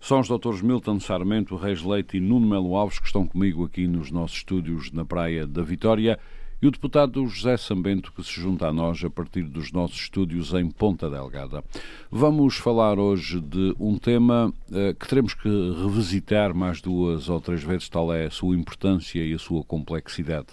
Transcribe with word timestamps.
são 0.00 0.20
os 0.20 0.28
doutores 0.28 0.62
Milton 0.62 1.00
Sarmento, 1.00 1.56
Reis 1.56 1.82
Leite 1.82 2.16
e 2.16 2.20
Nuno 2.20 2.46
Melo 2.46 2.76
Alves, 2.76 2.98
que 2.98 3.06
estão 3.06 3.26
comigo 3.26 3.64
aqui 3.64 3.86
nos 3.86 4.10
nossos 4.10 4.38
estúdios 4.38 4.92
na 4.92 5.04
Praia 5.04 5.46
da 5.46 5.62
Vitória, 5.62 6.18
e 6.60 6.66
o 6.66 6.70
deputado 6.70 7.26
José 7.26 7.56
Sambento, 7.56 8.12
que 8.12 8.24
se 8.24 8.40
junta 8.40 8.66
a 8.66 8.72
nós 8.72 9.04
a 9.04 9.10
partir 9.10 9.42
dos 9.42 9.70
nossos 9.72 9.98
estúdios 9.98 10.54
em 10.54 10.70
Ponta 10.70 11.10
Delgada. 11.10 11.62
Vamos 12.10 12.56
falar 12.56 12.98
hoje 12.98 13.40
de 13.40 13.74
um 13.78 13.98
tema 13.98 14.52
uh, 14.70 14.94
que 14.98 15.06
teremos 15.06 15.34
que 15.34 15.48
revisitar 15.48 16.54
mais 16.54 16.80
duas 16.80 17.28
ou 17.28 17.40
três 17.40 17.62
vezes, 17.62 17.88
tal 17.90 18.12
é 18.12 18.26
a 18.26 18.30
sua 18.30 18.56
importância 18.56 19.22
e 19.22 19.34
a 19.34 19.38
sua 19.38 19.62
complexidade. 19.64 20.48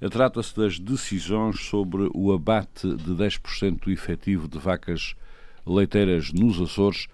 Uh, 0.00 0.08
Trata-se 0.08 0.56
das 0.56 0.78
decisões 0.78 1.60
sobre 1.60 2.08
o 2.14 2.32
abate 2.32 2.94
de 2.96 3.12
10% 3.12 3.84
do 3.84 3.90
efetivo 3.90 4.48
de 4.48 4.58
vacas 4.58 5.14
leiteiras 5.66 6.32
nos 6.32 6.58
Açores, 6.58 7.06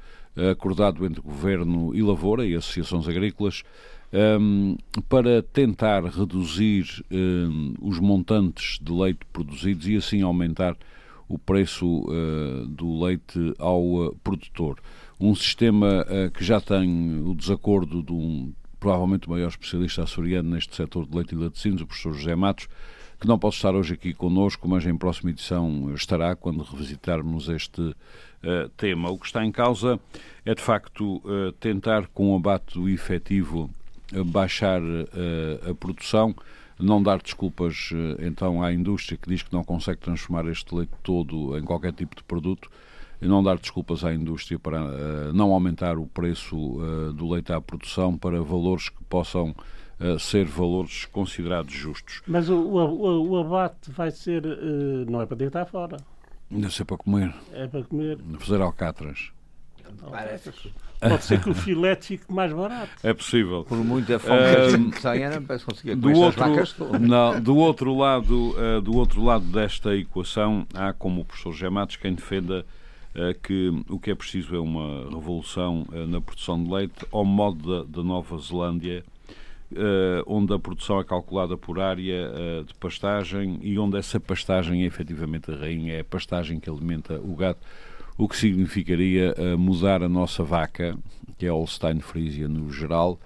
acordado 0.51 1.05
entre 1.05 1.21
Governo 1.21 1.95
e 1.95 2.03
Lavoura 2.03 2.47
e 2.47 2.55
associações 2.55 3.09
agrícolas, 3.09 3.63
um, 4.13 4.77
para 5.09 5.43
tentar 5.43 6.05
reduzir 6.05 7.05
um, 7.11 7.75
os 7.81 7.99
montantes 7.99 8.79
de 8.83 8.93
leite 8.93 9.21
produzidos 9.33 9.89
e 9.89 9.97
assim 9.97 10.23
aumentar 10.23 10.77
o 11.29 11.39
preço 11.39 11.87
uh, 11.87 12.67
do 12.67 13.05
leite 13.05 13.55
ao 13.59 13.83
uh, 13.83 14.17
produtor. 14.17 14.79
Um 15.21 15.35
sistema 15.35 16.05
uh, 16.05 16.31
que 16.33 16.45
já 16.45 16.61
tem 16.61 17.23
o 17.25 17.35
desacordo 17.35 18.03
de 18.03 18.13
um 18.13 18.53
provavelmente 18.81 19.29
o 19.29 19.31
maior 19.31 19.49
especialista 19.49 20.03
açoriano 20.03 20.51
neste 20.51 20.75
setor 20.75 21.07
de 21.07 21.15
leite 21.15 21.35
e 21.35 21.39
laticínios, 21.39 21.83
o 21.83 21.87
professor 21.87 22.15
José 22.15 22.35
Matos, 22.35 22.67
que 23.21 23.29
não 23.29 23.39
pode 23.39 23.55
estar 23.57 23.75
hoje 23.75 23.93
aqui 23.93 24.15
connosco, 24.15 24.67
mas 24.67 24.87
em 24.87 24.97
próxima 24.97 25.31
edição 25.31 25.93
estará 25.95 26.35
quando 26.35 26.63
revisitarmos 26.63 27.51
este 27.51 27.95
uh, 28.45 28.69
tema. 28.71 29.11
O 29.11 29.19
que 29.19 29.27
está 29.27 29.45
em 29.45 29.53
causa 29.53 29.99
é, 30.45 30.55
de 30.55 30.63
facto, 30.63 31.17
uh, 31.25 31.53
tentar, 31.61 32.07
com 32.09 32.33
o 32.33 32.37
abate 32.37 32.75
do 32.75 32.89
efetivo, 32.89 33.71
uh, 34.13 34.25
baixar 34.25 34.81
a 35.69 35.75
produção, 35.75 36.35
não 36.79 37.03
dar 37.03 37.21
desculpas, 37.21 37.91
então, 38.21 38.63
à 38.63 38.73
indústria 38.73 39.19
que 39.19 39.29
diz 39.29 39.43
que 39.43 39.53
não 39.53 39.63
consegue 39.63 40.01
transformar 40.01 40.47
este 40.47 40.75
leite 40.75 40.93
todo 41.03 41.59
em 41.59 41.63
qualquer 41.63 41.93
tipo 41.93 42.17
de 42.17 42.23
produto, 42.23 42.71
não 43.21 43.43
dar 43.43 43.59
desculpas 43.59 44.03
à 44.03 44.15
indústria 44.15 44.59
para 44.59 45.31
não 45.35 45.53
aumentar 45.53 45.99
o 45.99 46.07
preço 46.07 46.57
do 47.15 47.29
leite 47.29 47.53
à 47.53 47.61
produção 47.61 48.17
para 48.17 48.41
valores 48.43 48.89
que 48.89 49.05
possam 49.05 49.55
Uh, 50.03 50.19
ser 50.19 50.47
valores 50.47 51.05
considerados 51.05 51.75
justos. 51.75 52.23
Mas 52.27 52.49
o, 52.49 52.57
o, 52.57 53.29
o 53.33 53.37
abate 53.37 53.91
vai 53.91 54.11
ser, 54.11 54.47
uh, 54.47 55.05
não 55.11 55.21
é 55.21 55.27
para 55.27 55.37
deitar 55.37 55.67
fora. 55.67 55.99
Deve 56.51 56.75
ser 56.75 56.85
para 56.85 56.97
comer. 56.97 57.35
É 57.53 57.67
para 57.67 57.83
comer. 57.85 58.19
Fazer 58.39 58.61
alcatras. 58.61 59.31
Pode 61.01 61.25
ser 61.25 61.41
que 61.41 61.51
o 61.51 61.55
filete 61.55 62.19
fique 62.19 62.33
mais 62.33 62.53
barato. 62.53 62.91
É 63.03 63.15
possível. 63.15 63.65
Por 63.65 63.79
muita 63.79 64.19
fome 64.19 64.91
que 64.91 65.01
tenha, 65.01 65.31
não 65.31 65.43
parece 65.43 65.65
conseguir 65.65 65.95
do 65.95 66.13
outro, 66.13 66.45
não, 67.01 67.41
do 67.41 67.57
outro 67.57 67.97
lado, 67.97 68.55
uh, 68.57 68.81
do 68.81 68.95
outro 68.97 69.23
lado 69.23 69.45
desta 69.47 69.97
equação, 69.97 70.67
há 70.75 70.93
como 70.93 71.23
o 71.23 71.25
professor 71.25 71.53
Gematos 71.53 71.97
quem 71.97 72.15
defenda 72.15 72.65
que 73.43 73.83
o 73.89 73.99
que 73.99 74.13
é 74.13 74.15
preciso 74.15 74.55
é 74.55 74.61
uma 74.61 75.09
revolução 75.11 75.85
na 76.07 76.21
produção 76.21 76.63
de 76.63 76.71
leite 76.71 76.95
ao 77.11 77.25
modo 77.25 77.85
da, 77.85 77.99
da 77.99 78.05
Nova 78.05 78.39
Zelândia, 78.39 79.03
Uh, 79.03 79.20
onde 80.27 80.53
a 80.53 80.59
produção 80.59 81.01
é 81.01 81.05
calculada 81.05 81.57
por 81.57 81.79
área 81.79 82.31
uh, 82.31 82.65
de 82.65 82.75
pastagem 82.75 83.59
e 83.63 83.79
onde 83.79 83.97
essa 83.97 84.19
pastagem 84.19 84.83
é 84.83 84.87
efetivamente 84.87 85.51
a 85.51 85.57
rainha, 85.57 85.95
é 85.95 86.01
a 86.01 86.05
pastagem 86.05 86.59
que 86.59 86.69
alimenta 86.69 87.21
o 87.21 87.35
gado, 87.37 87.59
o 88.19 88.29
que 88.29 88.37
significaria 88.37 89.35
uh, 89.39 89.59
mudar 89.59 90.03
a 90.03 90.09
nossa 90.09 90.43
vaca, 90.43 90.97
que 91.39 91.47
é 91.47 91.49
a 91.49 91.53
Holstein 91.53 92.01
Frisia 92.01 92.49
no 92.49 92.71
geral, 92.73 93.19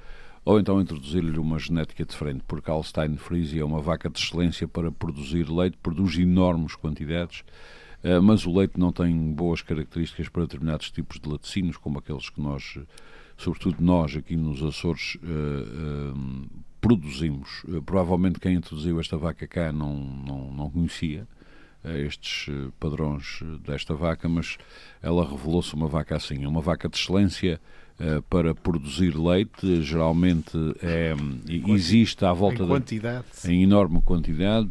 ou 0.45 0.61
então 0.61 0.81
introduzir-lhe 0.81 1.39
uma 1.39 1.59
genética 1.59 2.05
diferente, 2.05 2.45
porque 2.47 2.71
a 2.71 2.75
Holstein 2.75 3.17
Frisia 3.17 3.63
é 3.63 3.65
uma 3.65 3.81
vaca 3.81 4.11
de 4.11 4.19
excelência 4.19 4.69
para 4.69 4.93
produzir 4.93 5.51
leite, 5.51 5.79
produz 5.83 6.19
enormes 6.19 6.77
quantidades, 6.77 7.43
mas 8.23 8.45
o 8.45 8.55
leite 8.55 8.79
não 8.79 8.93
tem 8.93 9.33
boas 9.33 9.63
características 9.63 10.29
para 10.29 10.43
determinados 10.43 10.91
tipos 10.91 11.19
de 11.19 11.27
laticínios, 11.27 11.79
como 11.79 11.99
aqueles 11.99 12.29
que 12.29 12.43
nós 12.43 12.79
sobretudo 13.37 13.77
nós 13.81 14.17
aqui 14.17 14.37
nos 14.37 14.63
Açores, 14.63 15.17
uh, 15.17 16.15
uh, 16.15 16.49
produzimos. 16.81 17.63
Uh, 17.65 17.83
provavelmente 17.83 18.39
quem 18.39 18.55
introduziu 18.55 19.01
esta 19.01 19.17
vaca 19.17 19.47
cá 19.47 19.73
não, 19.73 19.95
não, 19.97 20.53
não 20.53 20.71
conhecia 20.71 21.27
estes 22.07 22.47
padrões 22.81 23.43
desta 23.63 23.95
vaca, 23.95 24.27
mas 24.27 24.57
ela 25.03 25.29
revelou-se 25.29 25.75
uma 25.75 25.87
vaca 25.87 26.17
assim, 26.17 26.47
uma 26.47 26.63
vaca 26.63 26.89
de 26.89 26.97
excelência 26.97 27.61
para 28.29 28.55
produzir 28.55 29.17
leite, 29.17 29.81
geralmente 29.83 30.57
é, 30.83 31.15
existe 31.69 32.25
à 32.25 32.33
volta 32.33 32.63
em 32.63 32.67
quantidade. 32.67 33.25
Da, 33.43 33.53
em 33.53 33.63
enorme 33.63 34.03
quantidade, 34.03 34.71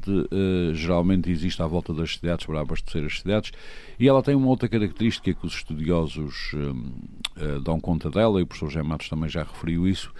geralmente 0.74 1.32
existe 1.32 1.62
à 1.62 1.68
volta 1.68 1.94
das 1.94 2.16
cidades 2.16 2.46
para 2.46 2.60
abastecer 2.60 3.06
as 3.06 3.20
cidades 3.20 3.52
e 4.00 4.08
ela 4.08 4.22
tem 4.22 4.36
uma 4.36 4.48
outra 4.48 4.68
característica 4.68 5.34
que 5.34 5.46
os 5.46 5.54
estudiosos 5.54 6.52
uh, 6.54 7.62
dão 7.62 7.80
conta 7.80 8.10
dela, 8.10 8.40
e 8.40 8.44
o 8.44 8.48
professor 8.48 8.70
José 8.70 8.84
Matos 8.84 9.10
também 9.10 9.30
já 9.30 9.44
referiu 9.44 9.88
isso, 9.88 10.12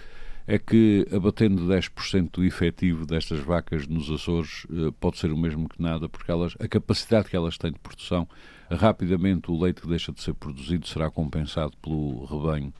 é 0.46 0.58
que 0.58 1.06
abatendo 1.12 1.66
10% 1.66 2.30
do 2.32 2.44
efetivo 2.44 3.06
destas 3.06 3.40
vacas 3.40 3.86
nos 3.86 4.10
Açores 4.10 4.66
pode 5.00 5.18
ser 5.18 5.32
o 5.32 5.36
mesmo 5.36 5.68
que 5.68 5.80
nada, 5.80 6.08
porque 6.08 6.30
elas, 6.30 6.54
a 6.60 6.68
capacidade 6.68 7.28
que 7.28 7.36
elas 7.36 7.56
têm 7.56 7.72
de 7.72 7.78
produção, 7.78 8.28
rapidamente 8.70 9.50
o 9.50 9.58
leite 9.58 9.80
que 9.80 9.88
deixa 9.88 10.12
de 10.12 10.22
ser 10.22 10.34
produzido 10.34 10.86
será 10.86 11.10
compensado 11.10 11.72
pelo 11.82 12.26
rebanho 12.26 12.72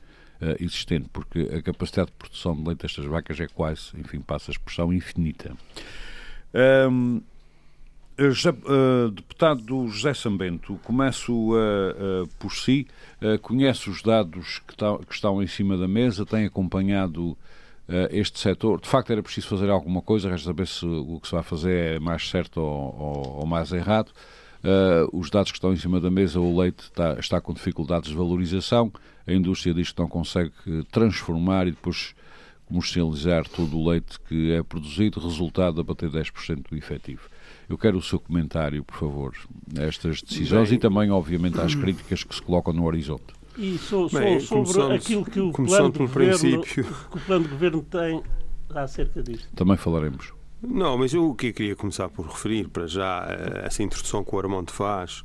uh, 0.45 0.63
existente, 0.63 1.09
porque 1.11 1.39
a 1.39 1.61
capacidade 1.61 2.07
de 2.07 2.17
produção 2.17 2.55
de 2.55 2.63
leite 2.67 2.81
destas 2.81 3.05
vacas 3.05 3.39
é 3.39 3.47
quase, 3.47 3.91
enfim, 3.97 4.19
passa 4.19 4.51
a 4.51 4.53
expressão, 4.53 4.93
infinita. 4.93 5.55
Um, 6.87 7.21
Uh, 8.17 9.11
deputado 9.11 9.89
José 9.89 10.13
Sambento, 10.13 10.79
começo 10.85 11.33
uh, 11.33 12.23
uh, 12.23 12.27
por 12.39 12.53
si. 12.53 12.87
conhece 13.41 13.89
os 13.89 14.01
dados 14.01 14.59
que, 14.65 14.73
tá, 14.73 14.97
que, 14.99 15.13
estão 15.13 15.43
em 15.43 15.47
cima 15.47 15.75
da 15.75 15.85
mesa, 15.85 16.25
tem 16.25 16.45
acompanhado 16.45 17.37
este 18.09 18.39
setor. 18.39 18.79
De 18.79 18.87
facto, 18.87 19.11
era 19.11 19.21
preciso 19.21 19.49
fazer 19.49 19.69
alguma 19.69 20.01
coisa, 20.01 20.29
resta 20.29 20.47
saber 20.47 20.65
se 20.65 20.85
o 20.85 21.19
que 21.19 21.27
se 21.27 21.33
vai 21.33 21.43
fazer 21.43 21.95
é 21.95 21.99
mais 21.99 22.27
certo 22.29 22.61
ou, 22.61 22.95
ou, 22.97 23.39
ou 23.41 23.45
mais 23.45 23.71
errado. 23.73 24.11
Os 25.11 25.29
dados 25.29 25.51
que 25.51 25.57
estão 25.57 25.73
em 25.73 25.77
cima 25.77 25.99
da 25.99 26.09
mesa, 26.09 26.39
o 26.39 26.59
leite 26.59 26.83
está, 26.83 27.19
está, 27.19 27.41
com 27.41 27.53
dificuldades 27.53 28.09
de 28.09 28.15
valorização, 28.15 28.91
a 29.27 29.33
indústria 29.33 29.73
diz 29.73 29.91
que 29.91 29.99
não 29.99 30.07
consegue 30.07 30.53
transformar 30.91 31.67
e 31.67 31.71
depois 31.71 32.15
comercializar 32.65 33.47
todo 33.47 33.77
o 33.77 33.89
leite 33.89 34.19
que 34.27 34.51
é 34.51 34.63
produzido, 34.63 35.19
resultado 35.19 35.79
a 35.79 35.83
bater 35.83 36.09
10% 36.09 36.69
do 36.69 36.75
efetivo. 36.75 37.29
Eu 37.69 37.77
quero 37.77 37.97
o 37.97 38.01
seu 38.01 38.19
comentário, 38.19 38.83
por 38.83 38.97
favor, 38.97 39.33
a 39.77 39.83
estas 39.83 40.21
decisões 40.21 40.69
Bem, 40.69 40.77
e 40.77 40.81
também, 40.81 41.11
obviamente, 41.11 41.59
às 41.59 41.75
críticas 41.75 42.23
que 42.23 42.35
se 42.35 42.41
colocam 42.41 42.73
no 42.73 42.85
horizonte. 42.85 43.33
E 43.57 43.77
so, 43.77 44.09
so, 44.09 44.19
Bem, 44.19 44.39
sobre 44.39 44.95
aquilo 44.95 45.25
que 45.25 45.39
o, 45.39 45.51
plano 45.51 45.91
de 45.91 45.99
governo, 45.99 46.61
que 46.63 46.81
o 46.81 47.19
plano 47.25 47.43
de 47.45 47.49
governo 47.51 47.83
tem 47.83 48.21
acerca 48.73 49.23
disto. 49.23 49.47
Também 49.55 49.77
falaremos. 49.77 50.33
Não, 50.67 50.97
mas 50.97 51.13
eu 51.13 51.29
o 51.29 51.35
que 51.35 51.47
eu 51.47 51.53
queria 51.53 51.75
começar 51.75 52.09
por 52.09 52.25
referir 52.25 52.67
para 52.69 52.87
já 52.87 53.25
eh, 53.29 53.65
essa 53.65 53.83
introdução 53.83 54.23
que 54.23 54.35
o 54.35 54.39
Armando 54.39 54.71
faz 54.71 55.23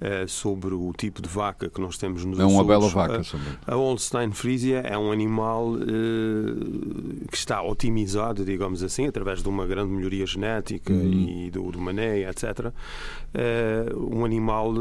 Uh, 0.00 0.28
sobre 0.28 0.72
o 0.74 0.92
tipo 0.96 1.20
de 1.20 1.28
vaca 1.28 1.68
que 1.68 1.80
nós 1.80 1.98
temos 1.98 2.24
nos 2.24 2.38
É 2.38 2.44
uma 2.44 2.62
bela 2.62 2.88
vaca. 2.88 3.20
A, 3.66 3.72
a 3.72 3.74
Holstein 3.74 4.30
Frisia 4.30 4.78
é 4.78 4.96
um 4.96 5.10
animal 5.10 5.72
uh, 5.72 7.26
que 7.28 7.36
está 7.36 7.60
otimizado, 7.60 8.44
digamos 8.44 8.84
assim, 8.84 9.08
através 9.08 9.42
de 9.42 9.48
uma 9.48 9.66
grande 9.66 9.90
melhoria 9.90 10.24
genética 10.24 10.92
uhum. 10.92 11.46
e 11.46 11.50
do, 11.50 11.72
do 11.72 11.80
maneio, 11.80 12.28
etc. 12.28 12.66
Uh, 13.34 14.16
um 14.16 14.24
animal 14.24 14.72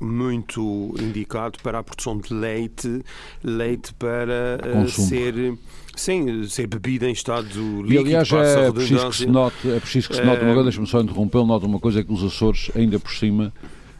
muito 0.00 0.92
indicado 0.98 1.60
para 1.62 1.78
a 1.78 1.84
produção 1.84 2.18
de 2.18 2.34
leite, 2.34 3.04
leite 3.44 3.94
para 3.94 4.58
ser 4.88 5.56
Sim, 5.96 6.44
ser 6.48 6.66
bebida 6.66 7.08
em 7.08 7.12
estado 7.12 7.46
líquido. 7.82 7.92
E 7.92 7.98
aliás, 7.98 8.32
é 8.32 8.72
preciso 8.72 9.08
que 9.08 9.16
se 9.16 9.26
note, 9.26 9.70
é 9.70 9.80
preciso 9.80 10.08
que 10.08 10.16
se 10.16 10.24
note 10.24 10.42
uma 10.42 10.54
coisa, 10.54 10.62
deixa-me 10.64 10.86
só 10.86 11.00
interrompê-lo, 11.00 11.46
nota 11.46 11.66
uma 11.66 11.80
coisa 11.80 12.00
é 12.00 12.04
que 12.04 12.12
os 12.12 12.22
Açores, 12.22 12.70
ainda 12.74 12.98
por 12.98 13.12
cima, 13.12 13.52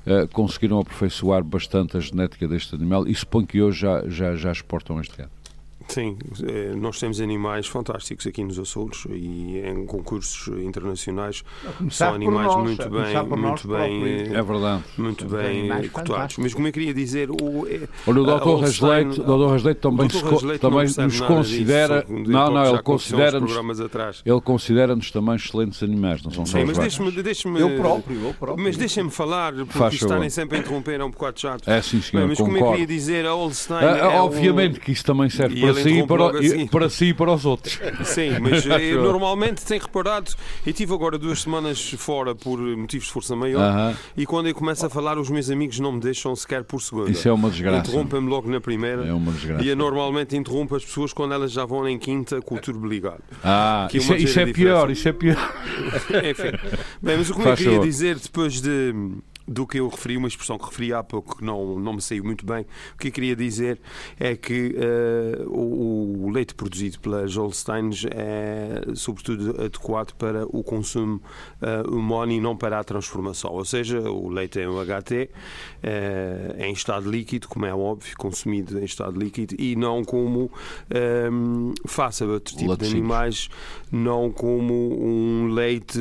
uh, 0.07 0.29
conseguiram 0.33 0.79
aperfeiçoar 0.81 1.43
bastante 1.43 1.97
a 1.97 2.01
genética 2.01 2.49
deste 2.49 2.75
animal 2.75 3.07
e 3.07 3.15
suponho 3.15 3.47
que 3.47 3.63
hoje 3.63 3.81
já, 3.81 4.09
já, 4.09 4.35
já 4.35 4.53
exportam 4.53 5.01
este 5.01 5.17
gado. 5.17 5.31
Sim, 5.89 6.17
eh, 6.43 6.75
nós 6.75 6.99
temos 6.99 7.21
animais 7.21 7.67
fantásticos 7.67 8.27
aqui 8.27 8.43
nos 8.43 8.59
Açores 8.59 9.05
e 9.11 9.59
em 9.59 9.87
concursos 9.87 10.49
internacionais 10.59 11.45
são 11.91 12.15
animais 12.15 12.47
nós, 12.47 12.65
muito 12.65 12.91
bem, 12.91 13.39
muito 13.39 13.69
bem, 13.69 14.35
é 14.35 14.43
verdade, 14.43 14.83
muito 14.97 15.27
bem 15.27 15.89
cotados. 15.91 16.39
Mas 16.39 16.55
como 16.55 16.67
eu 16.67 16.73
queria 16.73 16.95
dizer, 16.95 17.31
o, 17.31 17.67
Olha, 18.07 18.21
o 18.21 18.25
Dr. 18.25 18.61
Rasleito, 18.63 19.23
o 19.23 19.47
Dr. 19.47 19.53
Rasleito 19.53 19.81
também, 19.81 20.09
também 20.59 20.87
nos 20.87 21.21
considera, 21.21 22.03
disso, 22.03 22.31
não, 22.31 22.51
não, 22.51 22.67
ele 22.67 22.83
considera-nos, 22.83 23.53
ele 24.25 24.41
considera-nos 24.41 25.11
também 25.11 25.37
excelentes 25.37 25.83
animais, 25.83 26.23
não 26.23 26.31
são 26.31 26.47
só 26.47 26.59
Sim, 26.59 26.65
mas 26.65 26.79
deixe-me, 26.79 27.11
deixe-me, 27.23 27.61
eu 27.61 27.77
próprio, 27.77 28.25
eu 28.25 28.35
próprio. 28.35 28.65
Mas 28.65 28.77
deixem-me 28.77 29.11
falar, 29.11 29.53
porque 29.53 29.97
estarem 29.97 30.31
sempre 30.31 30.59
a 30.59 30.61
interromper 30.61 31.01
é 31.01 31.05
um 31.05 31.11
bocado 31.11 31.39
chato. 31.39 31.71
É 31.71 31.81
sim, 31.83 32.01
senhor, 32.01 32.27
mas 32.27 32.39
como 32.39 32.57
eu 32.57 32.71
queria 32.73 32.87
dizer, 32.87 33.27
a 33.27 33.33
Holstein 33.33 33.85
é, 33.85 33.99
é 33.99 34.21
Obviamente 34.21 34.79
um... 34.79 34.83
que 34.83 34.93
isso 34.93 35.05
também 35.05 35.29
serve 35.29 35.61
para 35.61 35.74
si, 35.83 35.99
e 35.99 36.07
para, 36.07 36.39
assim. 36.39 36.67
para 36.67 36.91
si 36.91 37.05
e 37.07 37.15
para 37.15 37.33
os 37.33 37.45
outros. 37.45 37.81
Sim, 38.05 38.39
mas 38.41 38.65
eu, 38.67 39.03
normalmente 39.03 39.65
tenho 39.65 39.83
reparado, 39.83 40.31
eu 40.67 40.73
tive 40.73 40.93
agora 40.93 41.19
duas 41.19 41.43
semanas 41.43 41.95
fora 41.99 42.35
por 42.35 42.59
motivos 42.59 43.07
de 43.07 43.13
força 43.13 43.37
maior 43.37 43.61
uh 43.61 43.93
-huh. 43.93 43.97
e 44.17 44.27
quando 44.27 44.49
eu 44.49 44.55
começo 44.55 44.85
a 44.87 44.91
falar, 44.91 45.19
os 45.19 45.31
meus 45.31 45.51
amigos 45.51 45.79
não 45.81 45.93
me 45.93 46.01
deixam 46.01 46.35
sequer 46.35 46.65
por 46.65 46.81
segunda. 46.81 47.11
Isso 47.11 47.29
é 47.29 47.33
uma 47.33 47.51
desgraça. 47.51 47.89
Interrompem-me 47.89 48.29
logo 48.29 48.51
na 48.51 48.61
primeira. 48.61 49.07
É 49.07 49.13
uma 49.13 49.33
desgraça. 49.33 49.65
E 49.65 49.69
eu 49.69 49.77
normalmente 49.77 50.37
interrompo 50.37 50.77
as 50.77 50.85
pessoas 50.85 51.13
quando 51.13 51.35
elas 51.35 51.53
já 51.53 51.65
vão 51.65 51.89
em 51.89 51.99
quinta 51.99 52.41
com 52.41 52.57
o 52.57 52.59
turbo 52.61 52.87
ligado. 52.87 53.23
Ah, 53.43 53.89
isso, 53.93 54.13
é, 54.13 54.19
isso 54.19 54.41
é 54.41 54.47
pior, 54.47 54.91
isso 54.91 55.09
é 55.09 55.13
pior. 55.13 55.55
Enfim. 56.31 56.57
Bem, 57.03 57.17
mas 57.19 57.31
o 57.31 57.35
que 57.35 57.41
eu 57.41 57.57
queria 57.57 57.81
dizer 57.81 58.19
depois 58.19 58.61
de 58.61 58.95
do 59.47 59.67
que 59.67 59.79
eu 59.79 59.89
referi, 59.89 60.17
uma 60.17 60.29
expressão 60.29 60.59
que 60.59 60.65
referi 60.65 60.93
há 60.93 61.03
pouco 61.03 61.37
que 61.37 61.45
não, 61.45 61.79
não 61.79 61.95
me 61.95 62.03
saiu 62.03 62.25
muito 62.25 62.47
bem. 62.47 62.65
O 62.95 62.99
que 62.99 63.09
eu 63.09 63.13
queria 63.13 63.37
dizer 63.37 63.79
é 64.19 64.35
que 64.35 64.75
uh, 64.75 65.51
o, 65.51 66.27
o, 66.27 66.31
leite 66.31 66.55
produzido 66.55 66.99
pelas 67.01 67.37
Holsteins 67.37 68.07
é, 68.11 68.83
sobretudo, 68.95 69.63
adequado 69.63 70.15
para 70.15 70.47
o 70.47 70.63
consumo 70.63 71.21
uh, 71.61 71.95
humano 71.95 72.33
e 72.33 72.41
não 72.41 72.57
para 72.57 72.79
a 72.81 72.85
transformação. 72.85 73.53
Ou 73.53 73.65
seja, 73.65 74.01
o 74.01 74.29
leite 74.31 74.61
é 74.61 74.69
um 74.69 74.83
HT, 74.83 75.31
uh, 75.83 76.63
em 76.63 76.73
estado 76.73 77.11
líquido, 77.11 77.47
como 77.47 77.67
é 77.67 77.75
óbvio, 77.75 78.17
consumido 78.17 78.79
em 78.79 78.85
estado 78.85 79.19
líquido, 79.19 79.55
e 79.59 79.77
não 79.77 80.05
como 80.05 80.51
um, 81.31 81.75
faça 81.87 82.25
outro 82.25 82.57
tipo 82.57 82.77
de 82.77 82.87
animais, 82.87 83.51
não 83.93 84.31
como 84.31 84.75
um 84.75 85.49
leite, 85.49 85.99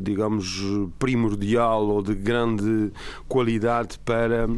digamos, 0.00 0.62
primordial 0.98 1.86
ou 1.86 2.02
de 2.02 2.13
de 2.14 2.22
grande 2.22 2.92
qualidade 3.28 3.98
para 4.04 4.48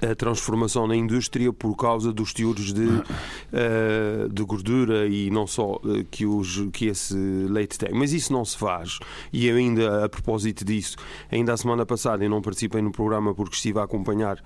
a 0.00 0.14
transformação 0.14 0.86
na 0.86 0.94
indústria 0.94 1.52
por 1.52 1.74
causa 1.74 2.12
dos 2.12 2.32
teores 2.32 2.72
de, 2.72 2.86
uh, 2.86 4.28
de 4.30 4.42
gordura 4.44 5.06
e 5.06 5.30
não 5.30 5.46
só 5.46 5.76
uh, 5.76 6.04
que, 6.10 6.26
os, 6.26 6.68
que 6.72 6.86
esse 6.86 7.14
leite 7.14 7.78
tem. 7.78 7.90
Mas 7.92 8.12
isso 8.12 8.32
não 8.32 8.44
se 8.44 8.56
faz. 8.56 8.98
E 9.32 9.50
ainda 9.50 10.04
a 10.04 10.08
propósito 10.08 10.64
disso, 10.64 10.96
ainda 11.30 11.52
a 11.52 11.56
semana 11.56 11.86
passada 11.86 12.24
eu 12.24 12.30
não 12.30 12.42
participei 12.42 12.82
no 12.82 12.92
programa 12.92 13.34
porque 13.34 13.54
estive 13.54 13.78
a 13.78 13.84
acompanhar 13.84 14.42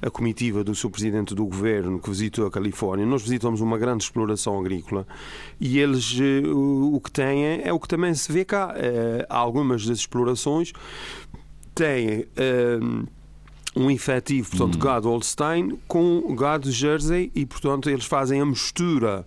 a 0.00 0.10
comitiva 0.10 0.64
do 0.64 0.74
seu 0.74 0.90
presidente 0.90 1.34
do 1.34 1.44
governo 1.44 1.98
que 1.98 2.08
visitou 2.08 2.46
a 2.46 2.50
Califórnia. 2.50 3.04
Nós 3.04 3.22
visitamos 3.22 3.60
uma 3.60 3.76
grande 3.76 4.04
exploração 4.04 4.58
agrícola 4.58 5.06
e 5.60 5.78
eles 5.78 6.18
uh, 6.18 6.94
o 6.94 7.00
que 7.00 7.10
têm 7.10 7.44
é 7.62 7.72
o 7.72 7.78
que 7.78 7.88
também 7.88 8.14
se 8.14 8.32
vê 8.32 8.44
cá. 8.44 8.74
algumas 9.28 9.86
das 9.86 9.98
explorações 9.98 10.72
têm 11.74 12.26
um, 12.80 13.06
um 13.76 13.90
efetivo, 13.90 14.50
portanto, 14.50 14.76
hum. 14.76 14.78
gado 14.78 15.08
Holstein 15.08 15.78
com 15.88 16.34
gado 16.34 16.70
Jersey 16.70 17.30
e, 17.34 17.44
portanto, 17.44 17.90
eles 17.90 18.04
fazem 18.04 18.40
a 18.40 18.46
mistura 18.46 19.26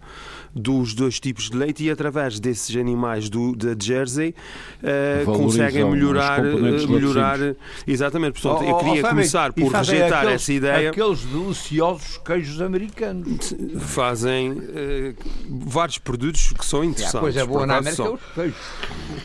dos 0.57 0.93
dois 0.93 1.19
tipos 1.19 1.49
de 1.49 1.57
leite 1.57 1.83
e 1.83 1.91
através 1.91 2.39
desses 2.39 2.75
animais 2.75 3.29
do, 3.29 3.55
da 3.55 3.75
Jersey 3.79 4.33
uh, 4.81 5.25
conseguem 5.25 5.89
melhorar, 5.89 6.43
uh, 6.43 6.89
melhorar 6.89 7.37
exatamente. 7.85 8.41
Portanto, 8.41 8.65
oh, 8.65 8.69
eu 8.69 8.77
queria 8.77 9.05
oh, 9.05 9.09
começar 9.09 9.53
por 9.53 9.71
rejeitar 9.71 10.19
aqueles, 10.19 10.41
essa 10.41 10.53
ideia. 10.53 10.89
Aqueles 10.89 11.23
deliciosos 11.23 12.17
queijos 12.25 12.61
americanos 12.61 13.53
fazem 13.79 14.51
uh, 14.51 15.15
vários 15.47 15.97
produtos 15.97 16.53
que 16.53 16.65
são 16.65 16.83
interessantes. 16.83 17.15
a 17.15 17.19
coisa 17.19 17.45
boa 17.45 17.65
na 17.65 17.77
América 17.77 18.03
é 18.03 18.09
os 18.09 18.19
queijos. 18.33 18.57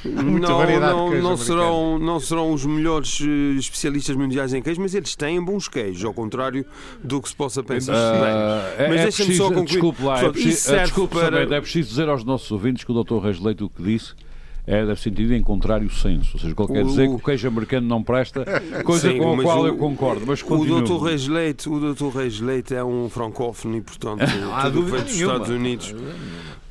Não, 0.12 0.80
não, 0.80 1.22
não 1.22 1.36
serão, 1.36 1.98
não 1.98 2.20
serão 2.20 2.52
os 2.52 2.64
melhores 2.64 3.20
especialistas 3.58 4.16
mundiais 4.16 4.52
em 4.52 4.60
queijo, 4.60 4.80
mas 4.80 4.94
eles 4.94 5.14
têm 5.14 5.42
bons 5.42 5.68
queijos, 5.68 6.04
ao 6.04 6.12
contrário 6.12 6.64
do 7.02 7.20
que 7.20 7.28
se 7.28 7.36
possa 7.36 7.62
pensar. 7.62 7.92
Uh, 7.92 8.88
mas 8.88 9.00
é 9.00 9.02
deixa-me 9.04 9.34
só 9.34 9.44
concluir. 9.44 9.66
Desculpe 9.66 10.02
lá, 10.02 10.22
é 10.22 10.30
preciso, 10.30 10.76
desculpe 10.76 11.16
para... 11.30 11.56
é 11.56 11.60
preciso 11.60 11.88
dizer 11.88 12.08
aos 12.08 12.24
nossos 12.24 12.50
ouvintes 12.50 12.84
que 12.84 12.92
o 12.92 13.02
Dr. 13.02 13.18
Reis 13.18 13.40
Leite 13.40 13.64
o 13.64 13.68
que 13.68 13.82
disse 13.82 14.14
é, 14.66 14.86
deve 14.86 15.00
sentido 15.00 15.34
em 15.34 15.42
contrário 15.42 15.90
senso. 15.90 16.30
Ou 16.34 16.40
seja, 16.40 16.54
qualquer 16.54 16.84
o, 16.84 16.86
dizer 16.86 17.08
que 17.08 17.14
o 17.14 17.18
queijo 17.18 17.48
americano 17.48 17.86
não 17.86 18.02
presta, 18.02 18.44
coisa 18.84 19.10
sim, 19.10 19.18
com 19.18 19.40
a 19.40 19.42
qual 19.42 19.62
o, 19.62 19.66
eu 19.66 19.76
concordo. 19.76 20.22
Mas 20.26 20.42
o 20.42 20.82
Dr. 20.82 21.04
Reis 21.04 21.26
Leite, 21.26 21.68
o 21.68 21.94
Dr. 21.94 22.16
Reis 22.16 22.40
Leite 22.40 22.74
é 22.74 22.84
um 22.84 23.08
francófono 23.08 23.76
e, 23.76 23.80
portanto, 23.80 24.20
tudo 24.62 24.82
vem 24.84 25.02
dos 25.02 25.14
Estados 25.14 25.48
Unidos 25.48 25.94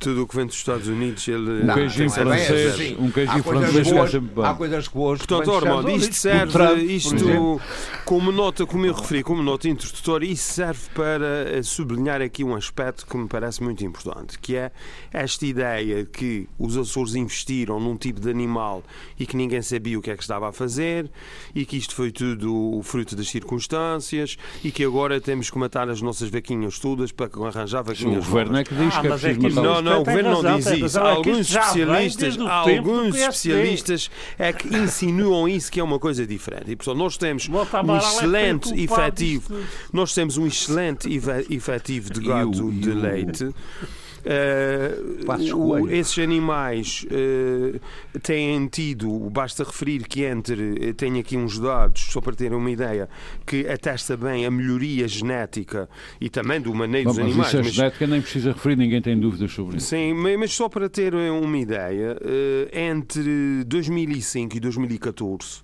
tudo 0.02 0.24
o 0.24 0.26
que 0.26 0.34
vem 0.34 0.46
dos 0.46 0.56
Estados 0.56 0.88
Unidos, 0.88 1.26
ele. 1.28 1.62
Um 1.62 1.74
queijinho 1.74 2.10
francês, 2.10 2.74
assim. 2.74 2.96
um 2.98 3.10
queijinho 3.10 3.42
francês 3.42 3.90
boas, 3.90 4.10
sempre 4.10 4.34
bem. 4.34 4.44
Há 4.44 4.54
coisas 4.54 4.88
boas. 4.88 5.18
Portanto, 5.18 5.50
Ormond, 5.50 5.94
isto 5.94 6.14
serve, 6.14 6.52
Trump, 6.52 6.78
isto, 6.78 7.60
como 8.04 8.32
nota, 8.32 8.66
como 8.66 8.84
eu 8.84 8.92
referi, 8.92 9.22
como 9.22 9.42
nota 9.42 9.68
introdutória, 9.68 10.26
isso 10.26 10.52
serve 10.52 10.80
para 10.94 11.50
eh, 11.50 11.62
sublinhar 11.62 12.20
aqui 12.20 12.42
um 12.42 12.54
aspecto 12.54 13.06
que 13.06 13.16
me 13.16 13.28
parece 13.28 13.62
muito 13.62 13.84
importante, 13.84 14.38
que 14.38 14.56
é 14.56 14.72
esta 15.12 15.46
ideia 15.46 16.04
que 16.04 16.48
os 16.58 16.76
Açores 16.76 17.14
investiram 17.14 17.78
num 17.78 17.96
tipo 17.96 18.20
de 18.20 18.28
animal 18.28 18.82
e 19.18 19.26
que 19.26 19.36
ninguém 19.36 19.62
sabia 19.62 19.98
o 19.98 20.02
que 20.02 20.10
é 20.10 20.16
que 20.16 20.22
estava 20.22 20.48
a 20.48 20.52
fazer 20.52 21.10
e 21.54 21.64
que 21.64 21.76
isto 21.76 21.94
foi 21.94 22.10
tudo 22.10 22.80
fruto 22.82 23.14
das 23.14 23.28
circunstâncias 23.28 24.36
e 24.64 24.70
que 24.70 24.84
agora 24.84 25.20
temos 25.20 25.50
que 25.50 25.58
matar 25.58 25.88
as 25.88 26.02
nossas 26.02 26.28
vaquinhas 26.28 26.78
todas 26.78 27.12
para 27.12 27.30
arranjar 27.46 27.82
vaquinhas. 27.82 28.26
O 28.26 28.30
governo 28.30 28.58
é 28.58 28.64
que 28.64 28.74
diz 28.74 28.94
ah, 28.94 29.00
que 29.00 29.06
é 29.06 29.10
preciso 29.10 29.40
matar 29.40 29.62
não, 29.62 29.82
não, 29.82 29.91
não, 29.94 30.02
o 30.02 30.04
governo 30.04 30.30
razão, 30.30 30.42
não 30.42 30.58
diz 30.58 30.66
isso. 30.66 30.98
Alguns 30.98 31.38
especialistas, 31.50 32.38
alguns 32.38 33.14
especialistas 33.16 34.10
é 34.38 34.52
que 34.52 34.68
insinuam 34.76 35.48
isso 35.48 35.70
que 35.70 35.80
é 35.80 35.84
uma 35.84 35.98
coisa 35.98 36.26
diferente. 36.26 36.70
E 36.70 36.76
portanto, 36.76 36.98
nós 36.98 37.16
temos 37.16 37.48
um 37.48 37.96
excelente 37.96 38.80
efetivo, 38.80 39.60
nós 39.92 40.14
temos 40.14 40.36
um 40.36 40.46
excelente 40.46 41.08
efetivo 41.50 42.12
de 42.12 42.20
gado 42.20 42.70
de 42.72 42.90
leite. 42.90 43.54
Uh, 44.24 45.88
esses 45.88 46.18
animais 46.18 47.04
uh, 47.06 47.80
têm 48.20 48.68
tido, 48.68 49.10
basta 49.30 49.64
referir 49.64 50.04
que 50.04 50.22
entre, 50.22 50.90
eh, 50.90 50.92
tenho 50.92 51.18
aqui 51.18 51.36
uns 51.36 51.58
dados, 51.58 52.02
só 52.12 52.20
para 52.20 52.34
terem 52.34 52.56
uma 52.56 52.70
ideia, 52.70 53.08
que 53.44 53.66
atesta 53.68 54.16
bem 54.16 54.46
a 54.46 54.50
melhoria 54.50 55.08
genética 55.08 55.88
e 56.20 56.30
também 56.30 56.60
do 56.60 56.72
maneio 56.72 57.06
dos 57.06 57.18
animais. 57.18 57.48
Isso 57.48 57.56
é 57.56 57.62
mas, 57.62 57.72
genética 57.72 58.06
nem 58.06 58.20
precisa 58.20 58.52
referir, 58.52 58.76
ninguém 58.76 59.02
tem 59.02 59.18
dúvidas 59.18 59.52
sobre 59.52 59.78
isso. 59.78 59.88
Sim, 59.88 60.14
mas 60.14 60.52
só 60.52 60.68
para 60.68 60.88
ter 60.88 61.14
uma 61.14 61.58
ideia, 61.58 62.16
uh, 62.16 62.78
entre 62.78 63.64
2005 63.64 64.56
e 64.56 64.60
2014. 64.60 65.62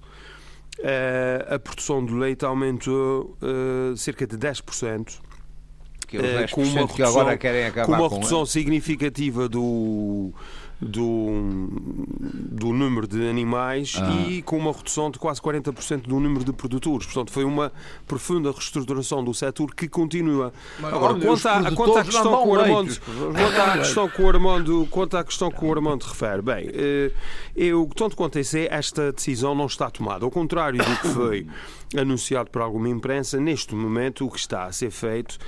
Uh, 0.78 1.54
a 1.54 1.58
produção 1.58 2.04
de 2.04 2.14
leite 2.14 2.44
aumentou 2.44 3.36
uh, 3.42 3.96
cerca 3.96 4.26
de 4.26 4.36
10% 4.36 5.27
que 6.08 6.16
é 6.16 6.20
os 6.20 6.26
10% 6.26 6.50
com 6.50 6.62
uma 6.62 6.70
redução, 6.80 6.96
que 6.96 7.02
agora 7.02 7.36
querem 7.36 7.66
acabar 7.66 7.98
com 7.98 8.04
uma 8.04 8.08
redução 8.08 8.46
significativa 8.46 9.48
do, 9.48 10.32
do, 10.80 11.68
do 12.20 12.72
número 12.72 13.06
de 13.06 13.28
animais 13.28 13.96
ah. 14.00 14.26
e 14.28 14.42
com 14.42 14.56
uma 14.58 14.72
redução 14.72 15.10
de 15.10 15.18
quase 15.18 15.40
40% 15.40 16.02
do 16.02 16.20
número 16.20 16.44
de 16.44 16.52
produtores. 16.52 17.06
Portanto, 17.06 17.32
foi 17.32 17.44
uma 17.44 17.72
profunda 18.06 18.52
reestruturação 18.52 19.24
do 19.24 19.34
setor 19.34 19.74
que 19.74 19.88
continua. 19.88 20.52
Mas, 20.78 20.94
Agora, 20.94 21.14
olha, 21.14 21.26
quanto, 21.26 21.48
à, 21.48 21.72
quanto 21.72 21.98
à 21.98 22.04
questão 22.04 22.42
que 22.42 22.48
o 22.48 22.60
Armando, 22.60 23.00
quanto 23.00 23.60
à 23.60 23.78
questão 23.78 24.08
que 24.08 24.22
o 24.22 24.28
Armando, 24.28 24.88
quanto 24.90 25.16
à 25.16 25.24
questão 25.24 25.50
que 25.50 25.64
o 25.64 25.72
Armando 25.72 26.02
refere, 26.04 26.42
bem, 26.42 26.70
eh, 26.72 27.10
eu, 27.56 27.88
tanto 27.94 28.16
quanto 28.16 28.38
eu 28.38 28.44
sei, 28.44 28.68
esta 28.70 29.12
decisão 29.12 29.54
não 29.54 29.66
está 29.66 29.90
tomada. 29.90 30.24
Ao 30.24 30.30
contrário 30.30 30.78
do 30.78 30.96
que 31.00 31.08
foi 31.08 31.46
anunciado 31.98 32.50
por 32.50 32.62
alguma 32.62 32.88
imprensa, 32.88 33.40
neste 33.40 33.74
momento 33.74 34.24
o 34.26 34.30
que 34.30 34.38
está 34.38 34.64
a 34.64 34.72
ser 34.72 34.90
feito 34.90 35.38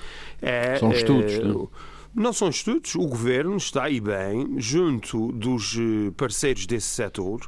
é. 0.43 0.77
São 0.77 0.91
estudos, 0.91 1.35
é, 1.35 1.45
não? 1.45 1.69
Não 2.15 2.33
são 2.33 2.49
estudos, 2.49 2.95
o 2.95 3.07
governo 3.07 3.57
está 3.57 3.85
aí 3.85 4.01
bem, 4.01 4.57
junto 4.59 5.31
dos 5.33 5.77
eh, 5.77 6.11
parceiros 6.17 6.67
desse 6.67 6.89
setor. 6.89 7.41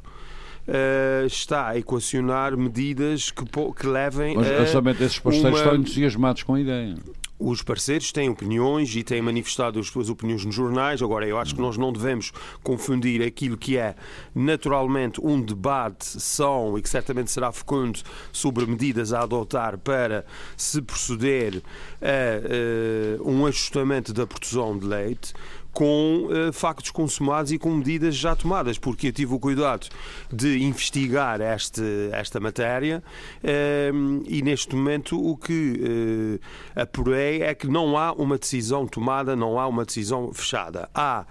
Uh, 0.65 1.25
está 1.25 1.67
a 1.67 1.77
equacionar 1.77 2.55
medidas 2.55 3.29
que, 3.29 3.43
que 3.43 3.85
levem 3.85 4.37
Mas, 4.37 4.47
a. 4.73 4.81
Mas 4.81 5.01
esses 5.01 5.19
parceiros 5.19 5.51
uma... 5.51 5.57
estão 5.57 5.75
entusiasmados 5.75 6.43
com 6.43 6.53
a 6.53 6.61
ideia 6.61 6.95
os 7.43 7.61
parceiros 7.61 8.11
têm 8.11 8.29
opiniões 8.29 8.95
e 8.95 9.03
têm 9.03 9.21
manifestado 9.21 9.79
as 9.79 9.87
suas 9.87 10.09
opiniões 10.09 10.45
nos 10.45 10.55
jornais. 10.55 11.01
Agora, 11.01 11.27
eu 11.27 11.37
acho 11.37 11.53
que 11.53 11.61
nós 11.61 11.77
não 11.77 11.91
devemos 11.91 12.31
confundir 12.63 13.21
aquilo 13.21 13.57
que 13.57 13.77
é 13.77 13.95
naturalmente 14.33 15.19
um 15.21 15.41
debate 15.41 16.05
são 16.05 16.77
e 16.77 16.81
que 16.81 16.89
certamente 16.89 17.31
será 17.31 17.51
fecundo 17.51 17.99
sobre 18.31 18.65
medidas 18.65 19.11
a 19.11 19.21
adotar 19.21 19.77
para 19.77 20.25
se 20.55 20.81
proceder 20.81 21.61
a 22.01 23.19
uh, 23.19 23.29
um 23.29 23.45
ajustamento 23.45 24.13
da 24.13 24.25
produção 24.25 24.77
de 24.77 24.85
leite 24.85 25.33
com 25.73 26.27
uh, 26.27 26.53
factos 26.53 26.91
consumados 26.91 27.51
e 27.51 27.57
com 27.57 27.71
medidas 27.71 28.15
já 28.15 28.35
tomadas, 28.35 28.77
porque 28.77 29.07
eu 29.07 29.11
tive 29.11 29.33
o 29.33 29.39
cuidado 29.39 29.87
de 30.31 30.63
investigar 30.63 31.41
este, 31.41 31.81
esta 32.11 32.39
matéria 32.39 33.03
uh, 33.43 34.23
e 34.27 34.43
neste 34.43 34.75
momento 34.75 35.19
o 35.19 35.35
que 35.35 36.39
uh, 36.77 36.79
apurei 36.79 37.41
é 37.41 37.55
que 37.55 37.67
não 37.67 37.97
há 37.97 38.13
uma 38.13 38.37
decisão 38.37 38.85
tomada, 38.85 39.35
não 39.35 39.59
há 39.59 39.67
uma 39.67 39.83
decisão 39.83 40.31
fechada. 40.31 40.87
Há, 40.93 41.25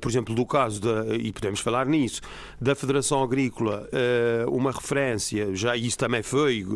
por 0.00 0.10
exemplo, 0.10 0.34
do 0.34 0.44
caso, 0.44 0.80
da, 0.80 1.16
e 1.16 1.32
podemos 1.32 1.60
falar 1.60 1.86
nisso, 1.86 2.20
da 2.60 2.74
Federação 2.74 3.22
Agrícola, 3.22 3.88
uma 4.50 4.70
referência, 4.70 5.54
já 5.54 5.74
isso 5.76 5.96
também 5.96 6.22
foi 6.22 6.66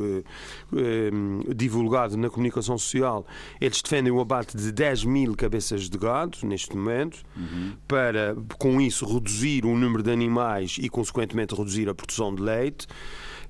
divulgado 1.54 2.16
na 2.16 2.30
comunicação 2.30 2.78
social, 2.78 3.26
eles 3.61 3.83
defendem 3.83 4.12
o 4.12 4.21
abate 4.21 4.57
de 4.57 4.73
10 4.73 5.04
mil 5.04 5.37
cabeças 5.37 5.90
de 5.90 5.99
gado 5.99 6.38
neste 6.45 6.76
momento, 6.76 6.77
uhum. 7.37 7.73
para 7.87 8.37
com 8.58 8.80
isso 8.80 9.06
reduzir 9.06 9.64
o 9.64 9.76
número 9.76 10.02
de 10.02 10.11
animais 10.11 10.76
e, 10.80 10.88
consequentemente, 10.88 11.54
reduzir 11.54 11.88
a 11.88 11.94
produção 11.94 12.35
de 12.35 12.42
leite. 12.42 12.87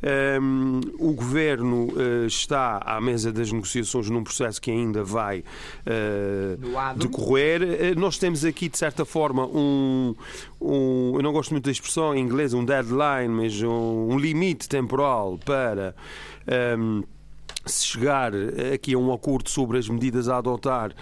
Um, 0.01 0.81
o 0.97 1.13
governo 1.13 1.89
uh, 1.89 2.27
está 2.27 2.79
à 2.79 3.01
mesa 3.01 3.33
das 3.33 3.51
negociações 3.51 4.09
num 4.09 4.23
processo 4.23 4.61
que 4.61 4.71
ainda 4.71 5.03
vai 5.03 5.41
uh, 5.41 6.95
decorrer. 6.97 7.63
Uh, 7.63 7.99
nós 7.99 8.17
temos 8.17 8.45
aqui, 8.45 8.69
de 8.69 8.79
certa 8.79 9.05
forma, 9.05 9.45
um, 9.47 10.15
um, 10.61 11.15
Eu 11.17 11.23
não 11.23 11.33
gosto 11.33 11.51
muito 11.51 11.65
da 11.65 11.73
expressão 11.73 12.15
em 12.15 12.21
inglês, 12.21 12.55
um 12.55 12.65
deadline, 12.65 13.29
mas 13.29 13.61
um, 13.61 14.13
um 14.13 14.19
limite 14.19 14.69
temporal 14.69 15.37
para. 15.45 15.97
Um, 16.79 17.03
se 17.69 17.85
chegar 17.85 18.33
aqui 18.75 18.95
a 18.95 18.99
um 18.99 19.13
acordo 19.13 19.49
sobre 19.49 19.79
as 19.79 19.89
medidas 19.89 20.29
a 20.29 20.39
adotar 20.39 20.93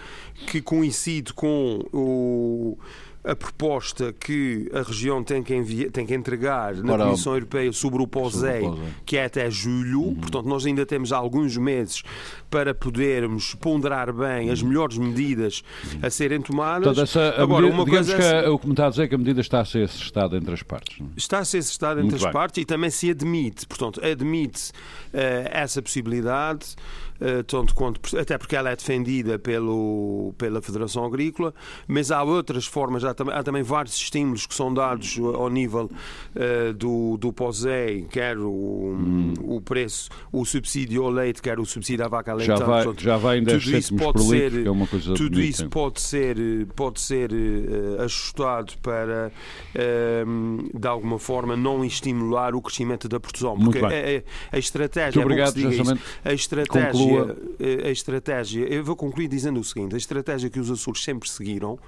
que 0.46 0.60
coincide 0.60 1.32
com 1.32 1.80
o 1.92 2.78
a 3.26 3.34
proposta 3.34 4.12
que 4.12 4.70
a 4.72 4.82
região 4.82 5.22
tem 5.22 5.42
que, 5.42 5.52
enviar, 5.52 5.90
tem 5.90 6.06
que 6.06 6.14
entregar 6.14 6.76
na 6.76 6.92
Ora, 6.92 7.04
Comissão 7.06 7.34
Europeia 7.34 7.72
sobre 7.72 8.00
o 8.00 8.06
POSEI, 8.06 8.62
que 9.04 9.16
é 9.16 9.24
até 9.24 9.50
julho. 9.50 10.00
Uhum. 10.02 10.14
Portanto, 10.14 10.46
nós 10.46 10.64
ainda 10.64 10.86
temos 10.86 11.12
alguns 11.12 11.56
meses 11.56 12.04
para 12.48 12.72
podermos 12.72 13.54
ponderar 13.54 14.12
bem 14.12 14.50
as 14.50 14.62
melhores 14.62 14.96
medidas 14.96 15.64
a 16.00 16.08
serem 16.08 16.40
tomadas. 16.40 16.84
Portanto, 16.84 17.02
essa, 17.02 17.34
Agora, 17.42 17.62
medida, 17.62 17.82
uma 17.82 17.90
coisa 17.90 18.16
que 18.16 18.22
é, 18.22 18.48
o 18.48 18.58
que 18.58 18.66
me 18.66 18.72
está 18.72 18.86
a 18.86 18.90
dizer 18.90 19.02
é 19.02 19.08
que 19.08 19.14
a 19.16 19.18
medida 19.18 19.40
está 19.40 19.60
a 19.60 19.64
ser 19.64 19.82
assestada 19.82 20.36
entre 20.36 20.54
as 20.54 20.62
partes. 20.62 21.00
Não? 21.00 21.08
É? 21.08 21.10
Está 21.16 21.40
a 21.40 21.44
ser 21.44 21.58
assestada 21.58 22.00
entre 22.00 22.10
Muito 22.10 22.16
as 22.16 22.22
bem. 22.22 22.32
partes 22.32 22.62
e 22.62 22.64
também 22.64 22.90
se 22.90 23.10
admite. 23.10 23.66
Portanto, 23.66 24.00
admite 24.04 24.70
uh, 25.12 25.50
essa 25.50 25.82
possibilidade. 25.82 26.76
Eh, 27.20 27.42
tanto 27.44 27.74
quanto, 27.74 28.00
até 28.18 28.36
porque 28.36 28.54
ela 28.54 28.70
é 28.70 28.76
defendida 28.76 29.38
pelo, 29.38 30.34
pela 30.36 30.60
Federação 30.60 31.04
Agrícola, 31.04 31.54
mas 31.88 32.10
há 32.10 32.22
outras 32.22 32.66
formas, 32.66 33.04
há, 33.04 33.10
há 33.10 33.42
também 33.42 33.62
vários 33.62 33.96
estímulos 33.96 34.46
que 34.46 34.54
são 34.54 34.72
dados 34.72 35.18
ao 35.18 35.48
nível 35.48 35.90
uh, 35.90 36.72
do, 36.74 37.16
do 37.16 37.32
POSEI, 37.32 38.06
quer 38.10 38.36
o, 38.38 38.50
hum. 38.50 39.34
o 39.42 39.60
preço, 39.62 40.10
o 40.30 40.44
subsídio 40.44 41.04
ao 41.04 41.10
leite, 41.10 41.40
quer 41.40 41.58
o 41.58 41.64
subsídio 41.64 42.04
à 42.04 42.08
vaca 42.08 42.34
leitão. 42.34 42.56
Já 42.56 42.64
vai, 42.64 42.84
Portanto, 42.84 43.02
já 43.02 43.16
vai 43.16 43.38
em 43.38 43.44
10 43.44 43.64
tudo 43.64 43.76
isso 43.76 43.96
pode 43.96 44.22
ser, 44.22 44.52
litro, 44.52 44.68
é 44.68 44.70
uma 44.70 44.86
coisa 44.86 45.14
Tudo 45.14 45.30
bonita. 45.30 45.48
isso 45.48 45.68
pode 45.68 46.00
ser, 46.00 46.36
pode 46.74 47.00
ser 47.00 47.32
uh, 47.32 48.02
ajustado 48.02 48.74
para, 48.82 49.32
uh, 49.74 50.78
de 50.78 50.86
alguma 50.88 51.18
forma, 51.18 51.56
não 51.56 51.82
estimular 51.84 52.54
o 52.54 52.60
crescimento 52.60 53.08
da 53.08 53.18
produção. 53.18 53.58
Porque 53.58 53.78
a, 53.78 54.56
a, 54.56 54.58
estratégia, 54.58 55.22
Muito 55.22 55.40
é 55.40 55.48
obrigado, 55.48 55.96
a 56.24 56.32
estratégia 56.32 57.05
a, 57.18 57.88
a 57.88 57.90
estratégia, 57.90 58.64
eu 58.66 58.84
vou 58.84 58.96
concluir 58.96 59.28
dizendo 59.28 59.60
o 59.60 59.64
seguinte: 59.64 59.94
a 59.94 59.98
estratégia 59.98 60.50
que 60.50 60.60
os 60.60 60.70
Açores 60.70 61.02
sempre 61.02 61.28
seguiram 61.28 61.78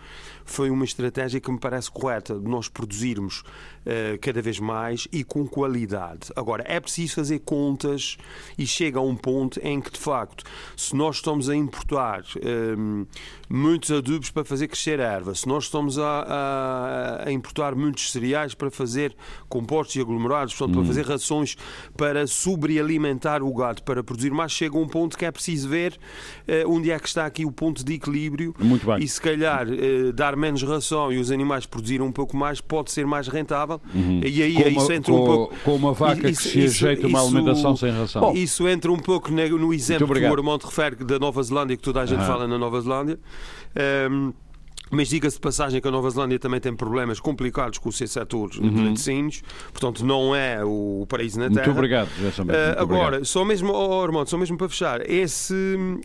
foi 0.45 0.71
uma 0.71 0.85
estratégia 0.85 1.41
que 1.41 1.51
me 1.51 1.59
parece 1.59 1.91
correta 1.91 2.39
de 2.39 2.49
nós 2.49 2.69
produzirmos 2.69 3.41
uh, 3.41 4.19
cada 4.21 4.41
vez 4.41 4.59
mais 4.59 5.07
e 5.13 5.23
com 5.23 5.47
qualidade. 5.47 6.31
Agora, 6.35 6.65
é 6.67 6.81
preciso 6.81 7.17
fazer 7.17 7.41
contas 7.41 8.17
e 8.57 8.67
chega 8.67 8.99
a 8.99 9.03
um 9.03 9.15
ponto 9.15 9.61
em 9.63 9.81
que, 9.81 9.91
de 9.91 9.99
facto, 9.99 10.45
se 10.77 10.95
nós 10.97 11.17
estamos 11.17 11.49
a 11.49 11.55
importar 11.55 12.25
ehm, 12.43 13.05
muitos 13.49 13.91
adubos 13.91 14.31
para 14.31 14.45
fazer 14.45 14.69
crescer 14.69 15.01
a 15.01 15.05
erva, 15.05 15.35
se 15.35 15.49
nós 15.49 15.65
estamos 15.65 15.99
a, 15.99 17.23
a, 17.25 17.29
a 17.29 17.33
importar 17.33 17.75
muitos 17.75 18.13
cereais 18.13 18.55
para 18.55 18.71
fazer 18.71 19.15
compostos 19.49 19.97
e 19.97 20.01
aglomerados, 20.01 20.55
portanto, 20.55 20.77
hum. 20.77 20.81
para 20.81 20.89
fazer 20.89 21.07
rações 21.07 21.57
para 21.97 22.27
sobrealimentar 22.27 23.43
o 23.43 23.53
gado, 23.55 23.83
para 23.83 24.03
produzir 24.03 24.31
mais, 24.31 24.53
chega 24.53 24.77
um 24.77 24.87
ponto 24.87 25.17
que 25.17 25.25
é 25.25 25.31
preciso 25.31 25.69
ver 25.69 25.99
uh, 26.47 26.71
onde 26.71 26.91
é 26.91 26.99
que 26.99 27.09
está 27.09 27.27
aqui 27.27 27.45
o 27.45 27.53
ponto 27.53 27.85
de 27.85 27.95
equilíbrio 27.95 28.55
e 29.01 29.09
se 29.09 29.21
calhar 29.21 29.67
uh, 29.69 30.13
dar 30.13 30.37
menos 30.37 30.63
ração 30.63 31.13
e 31.13 31.19
os 31.19 31.31
animais 31.31 31.67
produzirem 31.67 32.07
um 32.07 32.13
pouco 32.13 32.37
mais, 32.37 32.61
pode 32.61 32.91
ser 32.91 33.07
mais 33.07 33.29
rentável. 33.29 33.81
Uhum. 33.95 34.21
E 34.25 34.43
aí 34.43 34.55
com 34.55 34.69
isso 34.69 34.93
entra 34.93 35.13
com, 35.13 35.23
um 35.23 35.27
pouco. 35.27 35.57
Com 35.65 35.75
uma 35.77 35.93
vaca 35.93 36.29
isso, 36.29 36.43
que 36.43 36.49
se 36.49 36.85
ajeita 36.87 37.07
uma 37.07 37.23
alimentação 37.23 37.77
sem 37.77 37.91
ração. 37.91 38.21
Bom, 38.21 38.33
isso 38.35 38.69
entra 38.69 38.93
um 38.93 38.99
pouco 38.99 39.31
no 39.31 39.73
exemplo 39.73 40.07
que 40.13 40.21
o 40.21 40.33
Armando 40.33 40.65
refere 40.65 40.97
da 40.97 41.19
Nova 41.19 41.43
Zelândia, 41.43 41.77
que 41.77 41.83
toda 41.83 42.01
a 42.01 42.07
gente 42.07 42.25
fala 42.25 42.47
na 42.47 42.59
Nova 42.59 42.81
Zelândia. 42.81 43.19
Um, 44.11 44.33
mas 44.91 45.09
diga-se 45.09 45.37
de 45.37 45.41
passagem 45.41 45.81
que 45.81 45.89
a 45.89 45.91
Nova 45.91 46.09
Zelândia 46.11 46.39
também 46.39 46.61
tem 46.61 46.75
problemas 46.75 47.21
complicados 47.21 47.79
com 47.79 47.89
o 47.89 47.93
seu 47.93 48.07
setor 48.07 48.51
uhum. 48.57 48.71
de 48.71 48.81
medicinos, 48.83 49.43
portanto 49.73 50.05
não 50.05 50.35
é 50.35 50.65
o 50.65 51.07
paraíso 51.09 51.39
na 51.39 51.49
Terra. 51.49 51.67
Muito 51.67 51.77
obrigado, 51.77 52.09
uh, 52.09 52.81
Agora, 52.81 53.03
obrigado. 53.03 53.25
só 53.25 53.45
mesmo, 53.45 53.73
oh, 53.73 54.03
Armando, 54.03 54.29
só 54.29 54.39
mesmo 54.39 54.57
para 54.57 54.69
fechar, 54.69 55.09
esse, 55.09 55.55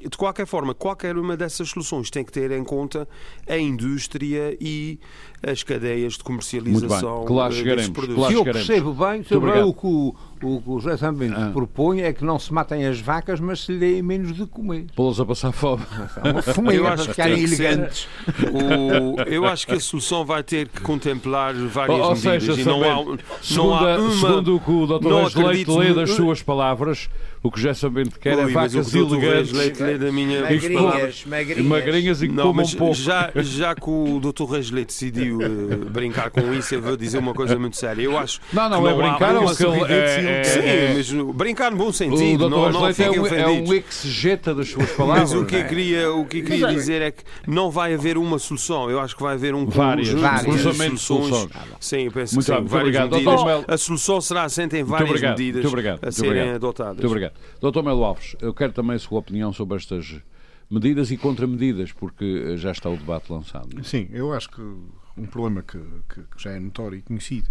de 0.02 0.18
qualquer 0.18 0.46
forma, 0.46 0.74
qualquer 0.74 1.18
uma 1.18 1.38
dessas 1.38 1.70
soluções 1.70 2.10
tem 2.10 2.24
que 2.24 2.32
ter 2.32 2.52
em 2.52 2.63
conta 2.63 3.08
a 3.48 3.58
indústria 3.58 4.58
e 4.60 5.00
as 5.46 5.62
cadeias 5.62 6.14
de 6.14 6.24
comercialização 6.24 7.26
que 7.26 7.34
lá 7.34 7.52
chegaremos, 7.52 7.90
produtos. 7.90 8.28
Se 8.28 8.34
eu 8.34 8.44
percebo 8.44 8.94
bem, 8.94 9.24
sobre 9.24 9.52
o 9.62 9.74
que 9.74 9.86
o, 9.86 10.16
o 10.42 10.62
que 10.62 10.70
o 10.70 10.80
José 10.80 10.98
Sambento 10.98 11.40
ah. 11.40 11.52
propõe 11.54 12.02
é 12.02 12.14
que 12.14 12.24
não 12.24 12.40
se 12.40 12.54
matem 12.54 12.86
as 12.86 13.00
vacas, 13.00 13.40
mas 13.40 13.62
se 13.62 13.74
lhe 13.74 13.80
deem 13.80 14.02
menos 14.02 14.34
de 14.34 14.46
comer. 14.46 14.86
Pô-las 14.96 15.20
a 15.20 15.26
passar 15.26 15.52
fome. 15.52 15.84
Uma 16.24 16.42
fome 16.42 16.76
eu 16.76 16.88
acho 16.88 17.04
que 17.04 17.10
ficarem 17.12 17.44
elegantes. 17.44 18.08
O, 18.54 19.22
eu 19.24 19.46
acho 19.46 19.68
que 19.68 19.74
a 19.74 19.80
solução 19.80 20.26
vai 20.26 20.44
ter 20.44 20.68
que 20.70 20.82
contemplar 20.82 21.54
várias 21.54 22.00
ou, 22.00 22.06
ou 22.06 22.16
medidas. 22.16 22.44
Seja, 22.44 22.62
e 22.62 22.66
não 22.66 22.84
há, 22.84 22.96
não 22.96 23.18
segundo, 23.42 23.74
há 23.74 23.98
uma, 23.98 24.12
segundo 24.12 24.56
o 24.56 24.60
que 24.60 24.72
o 24.72 24.88
Dr. 24.88 25.46
Leite 25.46 25.72
lê 25.72 25.94
das 25.94 26.12
suas 26.12 26.42
palavras, 26.42 27.10
o 27.44 27.52
que 27.52 27.60
José 27.60 27.74
Sambento 27.74 28.18
quer 28.18 28.40
é 28.40 28.48
vacas 28.48 28.96
elegantes. 28.96 29.52
Leite 29.52 29.84
lê 29.84 29.98
da 29.98 30.12
minha... 30.12 30.42
Magrinhas, 30.42 31.26
magrinhas. 31.26 31.66
magrinhas 31.66 32.22
e 32.22 32.28
que 32.30 32.34
não, 32.34 32.46
comam 32.46 32.66
pouco. 32.70 32.94
Já, 32.96 33.32
já 33.36 33.76
que 33.76 33.90
o 33.90 34.22
Dr. 34.22 34.50
Reis 34.50 34.72
Leite 34.72 34.88
decidiu 34.88 35.40
uh, 35.40 35.90
brincar 35.90 36.32
com 36.32 36.54
isso, 36.54 36.74
eu 36.74 36.82
vou 36.82 36.96
dizer 36.96 37.18
uma 37.18 37.34
coisa 37.34 37.60
muito 37.60 37.76
séria. 37.76 38.02
Eu 38.02 38.18
acho 38.18 38.40
não, 38.54 38.70
não, 38.70 38.88
é 38.88 38.94
brincar, 38.94 39.34
não, 39.34 39.44
é, 39.44 40.40
é, 40.40 40.44
Sim, 40.44 40.60
é, 40.60 40.94
mas 40.96 41.36
brincar 41.36 41.72
no 41.72 41.78
bom 41.78 41.92
sentido. 41.92 42.46
O 42.46 42.50
não, 42.50 42.72
não 42.72 42.88
é, 42.88 42.92
um, 42.92 43.28
é 43.28 43.50
um 43.50 43.74
exegeta 43.74 44.56
das 44.56 44.70
suas 44.70 44.90
palavras. 44.92 45.34
Mas 45.34 45.42
o 45.42 45.46
que 45.46 45.56
eu 45.56 45.66
queria, 45.66 46.14
o 46.14 46.26
que 46.26 46.38
eu 46.38 46.46
queria 46.46 46.68
dizer 46.68 47.02
é 47.02 47.12
que 47.12 47.24
não 47.46 47.70
vai 47.70 47.94
haver 47.94 48.18
uma 48.18 48.40
solução. 48.40 48.90
Eu 48.90 49.02
acho 49.02 49.18
que 49.18 49.24
vai 49.24 49.34
haver 49.34 49.54
um 49.54 49.66
várias, 49.66 50.10
conjunto 50.46 50.94
de 50.94 50.98
soluções. 50.98 51.50
Sim, 51.80 52.04
eu 52.04 52.12
penso 52.12 52.36
muito 52.36 52.46
que 52.46 52.54
sim. 52.54 52.62
Muito 52.62 52.76
obrigado. 52.76 53.12
Medidas. 53.12 53.66
A 53.68 53.78
solução 53.78 54.22
será 54.22 54.44
assente 54.44 54.78
em 54.78 54.84
várias 54.84 55.10
obrigado, 55.10 55.38
medidas 55.38 55.66
a 56.02 56.12
serem 56.12 56.52
adotadas. 56.52 56.94
Muito 56.96 57.08
obrigado. 57.08 57.33
Doutor 57.60 57.84
Melo 57.84 58.04
Alves, 58.04 58.36
eu 58.42 58.54
quero 58.54 58.74
também 58.74 58.96
a 58.96 59.00
sua 59.00 59.20
opinião 59.20 59.54
sobre 59.54 59.78
estas 59.78 60.22
medidas 60.70 61.12
e 61.12 61.18
contramedidas, 61.18 61.92
porque 61.92 62.58
já 62.58 62.72
está 62.72 62.90
o 62.90 62.98
debate 62.98 63.32
lançado. 63.32 63.84
Sim, 63.84 64.10
eu 64.12 64.34
acho 64.34 64.50
que 64.50 64.62
um 64.62 65.25
problema 65.25 65.62
que, 65.62 65.80
que, 66.10 66.24
já 66.38 66.52
é 66.52 66.60
notório 66.60 66.98
e 66.98 67.02
conhecido 67.02 67.50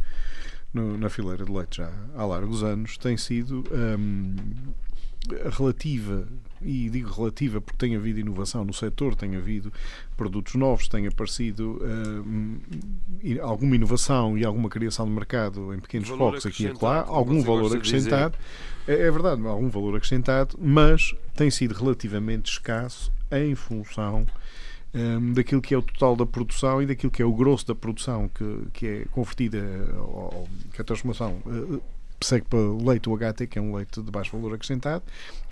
no, 0.72 0.98
na 0.98 1.08
fileira 1.08 1.44
de 1.44 1.52
leite 1.52 1.76
já 1.76 1.92
há 2.16 2.24
largos 2.24 2.62
anos 2.64 2.96
tem 2.96 3.16
sido 3.16 3.62
um, 3.70 4.34
a 5.46 5.50
relativa 5.50 6.26
e 6.64 6.88
digo 6.90 7.10
relativa 7.10 7.60
porque 7.60 7.78
tem 7.78 7.96
havido 7.96 8.20
inovação 8.20 8.64
no 8.64 8.72
setor, 8.72 9.14
tem 9.14 9.36
havido 9.36 9.72
produtos 10.16 10.54
novos, 10.54 10.88
tem 10.88 11.06
aparecido 11.06 11.80
uh, 11.82 13.42
alguma 13.42 13.76
inovação 13.76 14.36
e 14.36 14.44
alguma 14.44 14.68
criação 14.68 15.06
de 15.06 15.12
mercado 15.12 15.74
em 15.74 15.80
pequenos 15.80 16.08
focos 16.08 16.46
aqui 16.46 16.64
e 16.64 16.72
lá, 16.80 17.04
algum 17.06 17.42
valor 17.42 17.76
acrescentado. 17.76 18.36
É, 18.86 18.94
é, 18.94 19.10
verdade, 19.10 19.46
algum 19.46 19.68
valor 19.68 19.96
acrescentado, 19.96 20.58
mas 20.60 21.14
tem 21.36 21.50
sido 21.50 21.74
relativamente 21.74 22.50
escasso 22.50 23.12
em 23.30 23.54
função 23.54 24.26
um, 24.94 25.32
daquilo 25.32 25.62
que 25.62 25.74
é 25.74 25.78
o 25.78 25.82
total 25.82 26.16
da 26.16 26.26
produção 26.26 26.82
e 26.82 26.86
daquilo 26.86 27.10
que 27.10 27.22
é 27.22 27.24
o 27.24 27.32
grosso 27.32 27.66
da 27.66 27.74
produção 27.74 28.28
que, 28.28 28.58
que 28.72 28.86
é 28.86 29.04
convertida, 29.10 29.58
ou, 29.98 30.48
que 30.72 30.80
é 30.80 30.82
a 30.82 30.84
transformação 30.84 31.38
uh, 31.46 31.82
segue 32.24 32.46
para 32.48 32.58
leite 32.58 33.08
UHT, 33.08 33.46
que 33.46 33.58
é 33.58 33.62
um 33.62 33.74
leite 33.76 34.00
de 34.00 34.10
baixo 34.10 34.36
valor 34.36 34.54
acrescentado, 34.54 35.02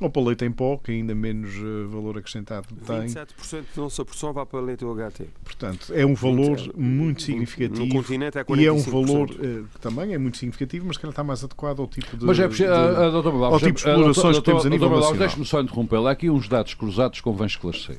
ou 0.00 0.10
para 0.10 0.22
leite 0.22 0.44
em 0.44 0.52
pó, 0.52 0.76
que 0.76 0.92
ainda 0.92 1.14
menos 1.14 1.54
uh, 1.56 1.88
valor 1.88 2.18
acrescentado 2.18 2.66
tem. 2.86 3.06
27% 3.06 3.64
da 3.76 3.82
nossa 3.82 4.04
produção 4.04 4.32
vai 4.32 4.46
para 4.46 4.60
leite 4.60 4.84
UHT. 4.84 5.28
Portanto, 5.44 5.92
é 5.94 6.04
um 6.04 6.14
valor 6.14 6.56
27. 6.56 6.78
muito 6.78 7.22
significativo. 7.22 7.86
No 7.86 7.92
continente 7.92 8.38
é 8.38 8.44
45%. 8.44 8.58
E 8.58 8.66
é 8.66 8.72
um 8.72 8.78
valor 8.78 9.30
uh, 9.30 9.34
que 9.72 9.80
também 9.80 10.14
é 10.14 10.18
muito 10.18 10.38
significativo, 10.38 10.86
mas 10.86 10.96
que 10.96 11.06
está 11.06 11.24
mais 11.24 11.44
adequado 11.44 11.80
ao 11.80 11.86
tipo 11.86 12.16
de. 12.16 12.24
Mas 12.24 12.38
é 12.38 12.48
de, 12.48 12.66
doutor 12.66 13.34
ao 13.44 13.58
tipo 13.58 13.72
de 13.72 13.88
explorações 13.88 14.38
que 14.38 14.44
temos 14.44 14.66
a 14.66 14.68
nível 14.68 14.90
nacional. 14.90 15.18
Deixe-me 15.18 15.44
só 15.44 15.60
interrompê-lo. 15.60 16.06
Há 16.06 16.12
aqui 16.12 16.30
uns 16.30 16.48
dados 16.48 16.74
cruzados 16.74 17.18
que 17.18 17.24
convém 17.24 17.46
esclarecer 17.46 17.96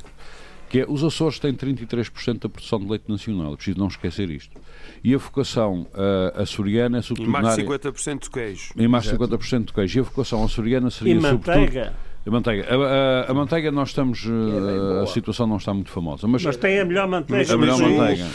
que 0.71 0.79
é 0.79 0.85
os 0.87 1.03
Açores 1.03 1.37
têm 1.37 1.53
33% 1.53 2.39
da 2.39 2.47
produção 2.47 2.79
de 2.79 2.87
leite 2.87 3.03
nacional, 3.09 3.51
é 3.51 3.55
preciso 3.57 3.77
não 3.77 3.87
esquecer 3.87 4.29
isto. 4.29 4.57
E 5.03 5.13
a 5.13 5.17
vocação 5.17 5.85
uh, 5.93 6.41
açoriana 6.41 6.99
é 6.99 7.01
sobretudo. 7.01 7.27
E 7.27 7.41
mais 7.41 7.55
de 7.57 7.63
50% 7.63 8.19
de 8.21 8.29
queijo. 8.29 8.73
E 8.77 8.87
mais 8.87 9.03
de 9.03 9.11
50% 9.11 9.65
de 9.65 9.73
queijo. 9.73 9.97
E 9.97 9.99
a 9.99 10.03
vocação 10.03 10.41
açoriana 10.45 10.89
seria 10.89 11.13
e 11.13 11.19
manteiga. 11.19 11.93
A 12.25 12.31
manteiga. 12.31 12.67
A, 12.69 12.75
a, 12.75 13.31
a, 13.31 13.33
manteiga 13.33 13.69
nós 13.69 13.89
estamos. 13.89 14.23
Uh, 14.23 15.01
a 15.03 15.07
situação 15.07 15.45
não 15.45 15.57
está 15.57 15.73
muito 15.73 15.91
famosa. 15.91 16.25
Mas, 16.25 16.45
mas 16.45 16.55
tem 16.55 16.79
a 16.79 16.85
melhor 16.85 17.05
manteiga. 17.05 17.53
A 17.53 17.57
melhor 17.57 17.77
manteiga. 17.77 18.27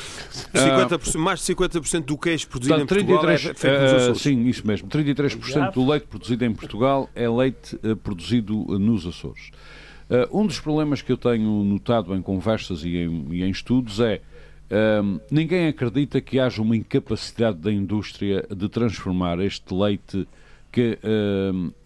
50%, 0.55 1.17
mais 1.19 1.41
de 1.41 1.55
50% 1.55 2.05
do 2.05 2.19
queijo 2.19 2.49
produzido 2.49 2.77
portanto, 2.81 3.01
em 3.01 3.07
Portugal 3.07 3.37
33, 3.37 3.65
é 3.65 3.97
Açores. 3.97 4.21
Sim, 4.21 4.45
isso 4.47 4.67
mesmo. 4.67 4.89
33% 4.89 5.73
do 5.73 5.89
leite 5.89 6.07
produzido 6.07 6.45
em 6.45 6.53
Portugal 6.53 7.09
é 7.15 7.27
leite 7.27 7.77
uh, 7.77 7.97
produzido 7.97 8.79
nos 8.79 9.07
Açores. 9.07 9.51
Uh, 10.09 10.41
um 10.41 10.47
dos 10.47 10.61
problemas 10.61 11.03
que 11.03 11.11
eu 11.11 11.17
tenho 11.17 11.65
notado 11.65 12.15
em 12.15 12.23
conversas 12.23 12.85
e 12.85 12.97
em, 12.97 13.27
e 13.33 13.43
em 13.43 13.51
estudos 13.51 13.99
é 14.01 14.21
um, 15.03 15.21
ninguém 15.31 15.69
acredita 15.69 16.21
que 16.21 16.39
haja 16.39 16.61
uma 16.61 16.77
incapacidade 16.77 17.59
da 17.59 17.73
indústria 17.73 18.47
de 18.55 18.69
transformar 18.69 19.39
este 19.41 19.73
leite 19.73 20.27
que, 20.73 20.99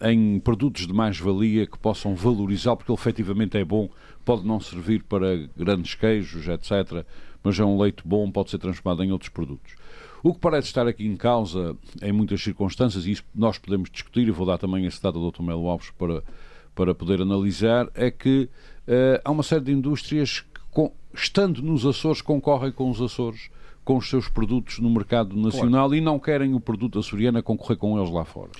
em 0.01 0.37
produtos 0.39 0.85
de 0.85 0.91
mais-valia 0.91 1.65
que 1.65 1.77
possam 1.77 2.13
valorizar, 2.13 2.75
porque 2.75 2.91
ele 2.91 2.99
efetivamente 2.99 3.57
é 3.57 3.63
bom, 3.63 3.89
pode 4.25 4.45
não 4.45 4.59
servir 4.59 5.03
para 5.03 5.47
grandes 5.55 5.95
queijos, 5.95 6.45
etc., 6.49 7.05
mas 7.41 7.57
é 7.57 7.63
um 7.63 7.79
leite 7.79 8.03
bom, 8.03 8.29
pode 8.29 8.49
ser 8.49 8.57
transformado 8.57 9.01
em 9.01 9.11
outros 9.11 9.29
produtos. 9.29 9.75
O 10.21 10.33
que 10.33 10.39
parece 10.41 10.67
estar 10.67 10.87
aqui 10.87 11.05
em 11.07 11.15
causa, 11.15 11.75
em 12.01 12.11
muitas 12.11 12.43
circunstâncias, 12.43 13.05
e 13.05 13.11
isso 13.11 13.23
nós 13.33 13.57
podemos 13.57 13.89
discutir, 13.89 14.27
e 14.27 14.31
vou 14.31 14.45
dar 14.45 14.57
também 14.57 14.85
esse 14.85 15.01
dado 15.01 15.19
ao 15.19 15.31
Dr. 15.31 15.41
Melo 15.41 15.69
Alves 15.69 15.89
para, 15.91 16.21
para 16.81 16.95
poder 16.95 17.21
analisar, 17.21 17.87
é 17.93 18.09
que 18.09 18.49
uh, 18.87 19.21
há 19.23 19.29
uma 19.29 19.43
série 19.43 19.65
de 19.65 19.71
indústrias 19.71 20.43
com, 20.71 20.91
estando 21.13 21.61
nos 21.61 21.85
Açores, 21.85 22.23
concorrem 22.23 22.71
com 22.71 22.89
os 22.89 22.99
Açores 22.99 23.51
com 23.83 23.97
os 23.97 24.09
seus 24.09 24.27
produtos 24.27 24.79
no 24.79 24.89
mercado 24.89 25.35
nacional 25.35 25.87
claro. 25.87 25.95
e 25.95 26.01
não 26.01 26.19
querem 26.19 26.55
o 26.55 26.59
produto 26.59 26.99
açoriano 26.99 27.41
concorrer 27.41 27.77
com 27.77 27.97
eles 27.99 28.11
lá 28.11 28.23
fora. 28.23 28.51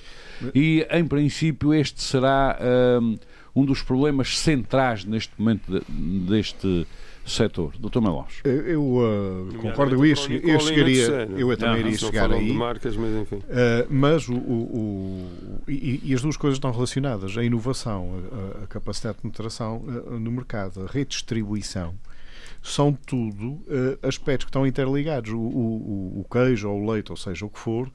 E, 0.52 0.86
em 0.90 1.04
princípio, 1.06 1.72
este 1.72 2.02
será 2.02 2.58
um, 3.00 3.16
um 3.54 3.64
dos 3.64 3.82
problemas 3.82 4.38
centrais 4.38 5.04
neste 5.04 5.32
momento 5.38 5.70
de, 5.70 5.80
deste 6.26 6.86
setor. 7.24 7.72
Doutor 7.78 8.00
Melos. 8.00 8.40
Eu, 8.44 8.66
eu 8.66 8.82
uh, 8.82 9.54
concordo, 9.60 9.94
eu, 9.94 10.04
ia, 10.04 10.12
eu 10.12 10.60
chegaria, 10.60 11.28
eu 11.36 11.56
também 11.56 11.80
iria 11.80 11.98
chegar 11.98 12.32
aí. 12.32 12.52
Marcas, 12.52 12.96
mas 12.96 13.14
enfim. 13.14 13.36
Uh, 13.36 13.86
mas 13.88 14.28
o, 14.28 14.34
o, 14.34 15.28
o 15.66 15.70
e, 15.70 16.00
e, 16.04 16.14
as 16.14 16.22
duas 16.22 16.36
coisas 16.36 16.56
estão 16.56 16.70
relacionadas. 16.70 17.36
A 17.36 17.44
inovação, 17.44 18.10
a, 18.60 18.64
a 18.64 18.66
capacidade 18.66 19.16
de 19.16 19.22
penetração 19.22 19.78
uh, 19.78 20.18
no 20.18 20.32
mercado, 20.32 20.82
a 20.82 20.86
redistribuição 20.86 21.94
são 22.62 22.92
tudo 22.92 23.52
uh, 23.52 23.98
aspectos 24.02 24.44
que 24.44 24.50
estão 24.50 24.66
interligados. 24.66 25.32
O, 25.32 25.38
o, 25.38 26.20
o, 26.20 26.26
queijo 26.30 26.70
ou 26.70 26.80
o 26.80 26.90
leite, 26.90 27.10
ou 27.10 27.16
seja, 27.16 27.44
o 27.44 27.50
que 27.50 27.58
for, 27.58 27.90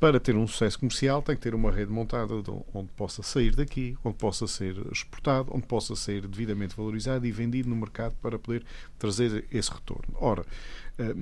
para 0.00 0.18
ter 0.18 0.34
um 0.34 0.46
sucesso 0.46 0.78
comercial 0.78 1.20
tem 1.20 1.36
que 1.36 1.42
ter 1.42 1.54
uma 1.54 1.70
rede 1.70 1.92
montada 1.92 2.34
onde 2.72 2.90
possa 2.96 3.22
sair 3.22 3.54
daqui, 3.54 3.98
onde 4.02 4.16
possa 4.16 4.46
ser 4.46 4.74
exportado, 4.90 5.50
onde 5.54 5.66
possa 5.66 5.94
ser 5.94 6.26
devidamente 6.26 6.74
valorizado 6.74 7.26
e 7.26 7.30
vendido 7.30 7.68
no 7.68 7.76
mercado 7.76 8.14
para 8.22 8.38
poder 8.38 8.64
trazer 8.98 9.44
esse 9.52 9.70
retorno. 9.70 10.14
Ora, 10.14 10.44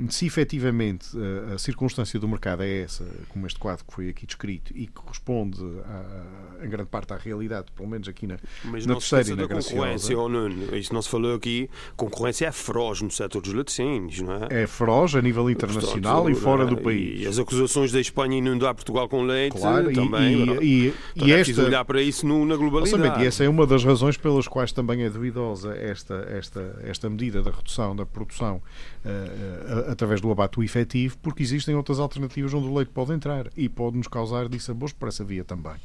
se 0.08 0.26
efetivamente 0.26 1.08
eh, 1.16 1.54
a 1.54 1.58
circunstância 1.58 2.18
do 2.18 2.28
mercado 2.28 2.62
é 2.62 2.82
essa, 2.82 3.06
como 3.28 3.46
este 3.46 3.58
quadro 3.58 3.84
que 3.84 3.92
foi 3.92 4.08
aqui 4.08 4.26
descrito, 4.26 4.72
e 4.74 4.86
que 4.86 4.92
corresponde 4.92 5.62
a, 5.84 6.64
em 6.64 6.68
grande 6.68 6.88
parte 6.88 7.12
à 7.12 7.16
realidade, 7.16 7.66
pelo 7.74 7.88
menos 7.88 8.08
aqui 8.08 8.26
na, 8.26 8.38
Mas 8.64 8.86
na 8.86 8.94
terceira 8.94 9.30
e 9.30 9.34
na 9.34 9.48
concorrência, 9.48 10.18
ou 10.18 10.28
não, 10.28 10.48
isso 10.76 10.92
não 10.92 11.02
se 11.02 11.08
falou 11.08 11.34
aqui, 11.34 11.70
concorrência 11.96 12.46
é 12.46 12.52
feroz 12.52 13.00
no 13.02 13.10
setor 13.10 13.42
dos 13.42 13.52
laticínios, 13.52 14.20
não 14.20 14.34
é? 14.34 14.62
É 14.62 14.66
feroz 14.66 15.14
a 15.14 15.22
nível 15.22 15.48
internacional 15.50 16.22
Portanto, 16.22 16.38
e 16.38 16.40
fora 16.40 16.66
do 16.66 16.76
país. 16.76 17.22
E 17.22 17.26
as 17.26 17.38
acusações 17.38 17.92
da 17.92 18.00
Espanha 18.00 18.38
inundar 18.38 18.74
Portugal 18.74 19.08
com 19.08 19.22
leite 19.22 19.56
claro, 19.56 19.92
também. 19.92 20.58
E, 20.60 20.86
e, 20.86 20.94
e, 21.16 21.24
e 21.26 21.32
é 21.32 21.40
esta, 21.40 21.62
olhar 21.62 21.84
para 21.84 22.02
isso 22.02 22.26
no, 22.26 22.44
na 22.44 22.56
globalidade. 22.56 23.22
E 23.22 23.26
essa 23.26 23.44
é 23.44 23.48
uma 23.48 23.66
das 23.66 23.84
razões 23.84 24.16
pelas 24.16 24.48
quais 24.48 24.72
também 24.72 25.02
é 25.02 25.10
duvidosa 25.10 25.74
esta, 25.76 26.26
esta, 26.30 26.80
esta 26.82 27.08
medida 27.08 27.42
da 27.42 27.50
redução 27.50 27.94
da 27.94 28.06
produção 28.06 28.62
uh, 29.04 29.67
através 29.90 30.20
do 30.20 30.30
abate 30.30 30.60
efetivo, 30.62 31.16
porque 31.18 31.42
existem 31.42 31.74
outras 31.74 31.98
alternativas 31.98 32.52
onde 32.54 32.66
o 32.66 32.74
leite 32.74 32.90
pode 32.90 33.12
entrar 33.12 33.48
e 33.56 33.68
pode 33.68 33.96
nos 33.96 34.08
causar 34.08 34.48
dissabores 34.48 34.92
por 34.92 35.08
essa 35.08 35.24
via 35.24 35.44
também. 35.44 35.76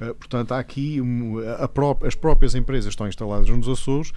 Uh, 0.00 0.14
portanto, 0.14 0.52
há 0.52 0.58
aqui 0.58 1.00
um, 1.00 1.36
pró 1.72 1.98
as 2.02 2.14
próprias 2.14 2.54
empresas 2.54 2.90
estão 2.90 3.08
instaladas 3.08 3.48
nos 3.48 3.68
Açores 3.68 4.12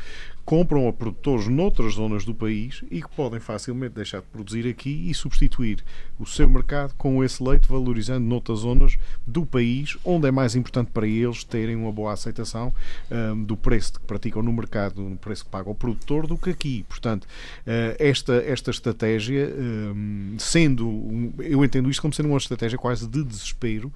compram 0.46 0.88
a 0.88 0.94
produtores 0.94 1.48
noutras 1.48 1.94
zonas 1.94 2.26
do 2.26 2.34
país 2.34 2.84
e 2.90 3.02
que 3.02 3.10
podem 3.16 3.40
facilmente 3.40 3.96
deixar 3.96 4.20
de 4.20 4.28
produzir 4.28 4.68
aqui 4.68 5.10
e 5.10 5.14
substituir 5.14 5.84
o 6.20 6.26
seu 6.26 6.50
mercado 6.50 6.94
com 6.98 7.24
esse 7.24 7.44
leite, 7.44 7.68
valorizando 7.68 8.26
noutras 8.26 8.60
zonas 8.60 8.98
do 9.26 9.46
país, 9.46 9.98
onde 10.04 10.28
é 10.28 10.32
mais 10.32 10.56
importante 10.56 10.92
para 10.92 11.08
eles 11.08 11.44
terem 11.44 11.76
uma 11.76 11.92
boa 11.92 12.14
aceitação 12.14 12.74
um, 13.10 13.44
do 13.44 13.56
preço 13.56 13.94
que 13.94 14.00
praticam 14.02 14.42
no 14.42 14.52
mercado, 14.52 15.02
no 15.02 15.18
preço 15.18 15.46
que 15.46 15.50
paga 15.50 15.70
o 15.70 15.76
produtor, 15.76 16.28
do 16.28 16.38
que 16.38 16.50
aqui. 16.50 16.86
Portanto, 16.88 17.26
uh, 17.26 17.96
esta, 18.00 18.36
esta 18.36 18.72
estratégia, 18.72 19.54
um, 19.58 20.36
sendo, 20.38 21.34
eu 21.40 21.64
entendo 21.64 21.90
isto 21.90 22.02
como 22.02 22.14
sendo 22.14 22.30
uma 22.30 22.38
estratégia 22.38 22.78
quase 22.78 23.08
de 23.08 23.24
desespero 23.24 23.92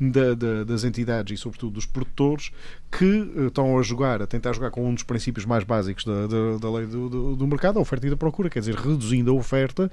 da, 0.00 0.34
da, 0.34 0.64
das 0.64 0.84
entidades 0.84 1.38
e, 1.38 1.40
sobretudo, 1.40 1.74
dos 1.74 1.86
produtores 1.86 2.50
que 2.90 3.04
uh, 3.04 3.46
estão 3.48 3.78
a 3.78 3.82
jogar, 3.82 4.22
a 4.22 4.26
tentar 4.26 4.52
jogar 4.52 4.70
com 4.70 4.88
um 4.88 4.94
dos 4.94 5.02
princípios 5.02 5.44
mais 5.44 5.62
básicos 5.64 5.89
da, 6.04 6.26
da, 6.26 6.58
da 6.58 6.70
lei 6.70 6.86
do, 6.86 7.08
do, 7.08 7.36
do, 7.36 7.46
mercado, 7.46 7.78
a 7.78 7.82
oferta 7.82 8.06
e 8.06 8.10
da 8.10 8.16
procura, 8.16 8.48
quer 8.48 8.60
dizer, 8.60 8.74
reduzindo 8.74 9.30
a 9.30 9.34
oferta, 9.34 9.90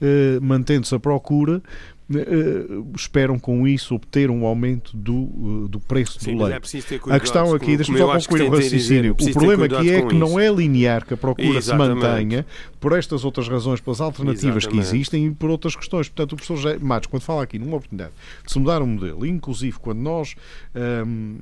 uh, 0.00 0.44
mantendo-se 0.44 0.94
a 0.94 1.00
procura, 1.00 1.62
Uh, 2.06 2.92
esperam 2.94 3.38
com 3.38 3.66
isso 3.66 3.94
obter 3.94 4.30
um 4.30 4.44
aumento 4.44 4.94
do, 4.94 5.14
uh, 5.14 5.68
do 5.68 5.80
preço 5.80 6.18
Sim, 6.20 6.36
do 6.36 6.44
leite. 6.44 6.76
É 7.10 7.14
a 7.14 7.18
questão 7.18 7.54
aqui, 7.54 7.78
deixa-me 7.78 7.96
só 7.96 8.12
concluir 8.18 8.42
o 8.42 8.50
raciocínio. 8.50 9.16
o 9.18 9.32
problema 9.32 9.64
aqui 9.64 9.90
é 9.90 10.02
que 10.02 10.08
isso. 10.08 10.18
não 10.18 10.38
é 10.38 10.52
linear 10.52 11.06
que 11.06 11.14
a 11.14 11.16
procura 11.16 11.56
Exatamente. 11.56 12.02
se 12.02 12.06
mantenha 12.06 12.46
por 12.78 12.92
estas 12.92 13.24
outras 13.24 13.48
razões, 13.48 13.80
pelas 13.80 14.02
alternativas 14.02 14.64
Exatamente. 14.64 14.86
que 14.86 14.96
existem 14.96 15.26
e 15.28 15.30
por 15.30 15.48
outras 15.48 15.74
questões. 15.74 16.06
Portanto, 16.06 16.34
o 16.34 16.36
professor 16.36 16.78
Matos, 16.78 17.08
quando 17.08 17.22
fala 17.22 17.42
aqui 17.42 17.58
numa 17.58 17.78
oportunidade 17.78 18.12
de 18.44 18.52
se 18.52 18.58
mudar 18.58 18.82
um 18.82 18.86
modelo, 18.86 19.24
inclusive 19.24 19.78
quando 19.78 20.00
nós. 20.00 20.34
Um, 20.74 21.38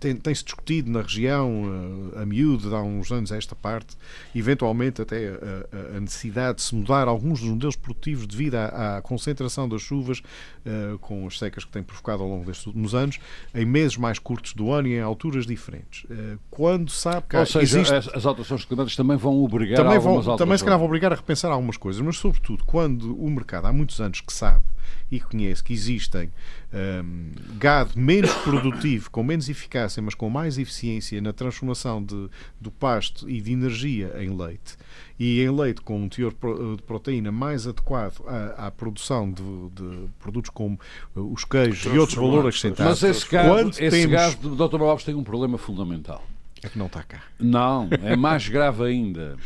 tem-se 0.00 0.44
discutido 0.44 0.90
na 0.90 1.02
região, 1.02 2.12
a, 2.16 2.22
a 2.22 2.26
miúdo, 2.26 2.74
há 2.74 2.82
uns 2.82 3.12
anos 3.12 3.30
a 3.30 3.36
esta 3.36 3.54
parte, 3.54 3.96
eventualmente 4.34 5.02
até 5.02 5.28
a, 5.28 5.96
a, 5.96 6.00
necessidade 6.00 6.56
de 6.56 6.62
se 6.62 6.74
mudar 6.74 7.06
alguns 7.06 7.40
dos 7.40 7.50
modelos 7.50 7.76
produtivos 7.76 8.26
devido 8.26 8.54
à, 8.54 8.96
à 8.96 9.02
concentração 9.02 9.68
das 9.68 9.82
chuvas 9.82 10.18
uh, 10.20 10.98
com 10.98 11.26
as 11.26 11.38
secas 11.38 11.64
que 11.64 11.70
têm 11.70 11.82
provocado 11.82 12.22
ao 12.22 12.28
longo 12.28 12.44
destes 12.44 12.66
últimos 12.66 12.94
anos, 12.94 13.18
em 13.54 13.66
meses 13.66 13.96
mais 13.96 14.18
curtos 14.18 14.54
do 14.54 14.72
ano 14.72 14.88
e 14.88 14.94
em 14.94 15.00
alturas 15.00 15.46
diferentes. 15.46 16.04
Uh, 16.04 16.38
quando 16.50 16.90
sabe 16.90 17.26
que 17.28 17.36
Ou 17.36 17.46
seja, 17.46 17.78
existe... 17.78 17.94
as, 17.94 18.08
as 18.08 18.26
alterações 18.26 18.64
climáticas 18.64 18.96
também 18.96 19.16
vão 19.16 19.42
obrigar 19.42 19.76
também 19.76 19.98
vão, 19.98 20.12
alterações. 20.12 20.38
Também 20.38 20.58
se 20.58 20.64
calhar 20.64 20.78
vão 20.78 20.86
obrigar 20.86 21.12
a 21.12 21.16
repensar 21.16 21.52
algumas 21.52 21.76
coisas, 21.76 22.00
mas 22.00 22.16
sobretudo 22.16 22.64
quando 22.64 23.14
o 23.22 23.30
mercado 23.30 23.66
há 23.66 23.72
muitos 23.72 24.00
anos 24.00 24.20
que 24.20 24.32
sabe 24.32 24.64
e 25.10 25.20
conhece 25.20 25.62
que 25.62 25.72
existem 25.72 26.30
um, 26.72 27.32
gado 27.58 27.98
menos 27.98 28.32
produtivo, 28.34 29.10
com 29.10 29.22
menos 29.22 29.48
eficácia, 29.48 30.02
mas 30.02 30.14
com 30.14 30.30
mais 30.30 30.58
eficiência 30.58 31.20
na 31.20 31.32
transformação 31.32 32.02
de, 32.02 32.28
do 32.60 32.70
pasto 32.70 33.28
e 33.28 33.40
de 33.40 33.52
energia 33.52 34.12
em 34.18 34.36
leite, 34.36 34.76
e 35.18 35.40
em 35.42 35.50
leite 35.50 35.80
com 35.80 36.02
um 36.02 36.08
teor 36.08 36.32
de 36.76 36.82
proteína 36.82 37.32
mais 37.32 37.66
adequado 37.66 38.22
à, 38.26 38.66
à 38.66 38.70
produção 38.70 39.30
de, 39.30 39.42
de, 39.70 40.08
produtos 40.18 40.50
como 40.50 40.78
uh, 41.16 41.32
os 41.32 41.44
queijos 41.44 41.92
e 41.92 41.98
outros 41.98 42.16
valores 42.16 42.46
acrescentados. 42.46 43.02
Mas 43.02 43.16
esse 43.16 43.28
gado, 43.28 43.68
esse 43.70 43.90
temos... 43.90 44.10
gado 44.10 44.68
Dr. 44.68 44.82
Alves 44.82 45.04
tem 45.04 45.14
um 45.14 45.24
problema 45.24 45.58
fundamental. 45.58 46.24
É 46.62 46.68
que 46.68 46.78
não 46.78 46.86
está 46.86 47.02
cá. 47.02 47.22
Não, 47.38 47.88
é 48.02 48.14
mais 48.14 48.46
grave 48.46 48.84
ainda. 48.84 49.36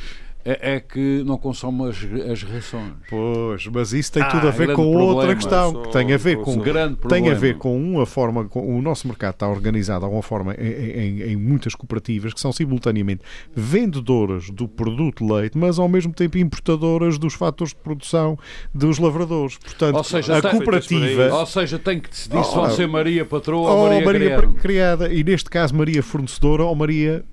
É, 0.44 0.74
é, 0.74 0.80
que 0.80 1.22
não 1.24 1.38
consome 1.38 1.88
as, 1.88 1.96
as 2.30 2.42
rações. 2.42 2.92
Pois, 3.08 3.66
mas 3.66 3.92
isso 3.94 4.12
tem 4.12 4.22
ah, 4.22 4.26
tudo 4.26 4.48
a 4.48 4.50
ver 4.50 4.74
com 4.74 4.82
problema. 4.82 5.04
outra 5.04 5.34
questão. 5.34 5.82
Que 5.82 5.92
tem 5.92 6.12
a 6.12 6.16
ver 6.18 6.36
com 6.36 6.58
grande 6.58 6.96
tem 7.08 7.30
a 7.30 7.34
ver 7.34 7.56
com 7.56 7.76
uma 7.76 8.04
forma. 8.04 8.44
Com, 8.44 8.76
o 8.76 8.82
nosso 8.82 9.08
mercado 9.08 9.34
está 9.34 9.48
organizado 9.48 10.00
de 10.00 10.04
alguma 10.04 10.22
forma 10.22 10.54
em, 10.54 10.66
em, 10.66 11.22
em, 11.32 11.36
muitas 11.36 11.74
cooperativas 11.74 12.34
que 12.34 12.40
são 12.40 12.52
simultaneamente 12.52 13.22
vendedoras 13.54 14.50
do 14.50 14.68
produto 14.68 15.24
leite, 15.24 15.56
mas 15.56 15.78
ao 15.78 15.88
mesmo 15.88 16.12
tempo 16.12 16.36
importadoras 16.36 17.18
dos 17.18 17.32
fatores 17.32 17.72
de 17.72 17.80
produção 17.80 18.38
dos 18.74 18.98
lavradores. 18.98 19.56
Portanto, 19.56 20.04
seja, 20.04 20.36
a 20.36 20.42
cooperativa. 20.42 21.34
Ou 21.34 21.46
seja, 21.46 21.78
tem 21.78 21.98
que 21.98 22.10
decidir 22.10 22.44
se 22.44 22.54
vão 22.54 22.70
ser 22.70 22.86
Maria 22.86 23.24
patroa 23.24 23.70
ou, 23.70 23.78
ou 23.78 23.88
Maria, 23.88 24.04
Maria 24.04 24.36
criada. 24.36 24.60
criada. 24.60 25.12
E 25.12 25.24
neste 25.24 25.48
caso, 25.48 25.74
Maria 25.74 26.02
fornecedora 26.02 26.64
ou 26.64 26.74
Maria 26.74 27.24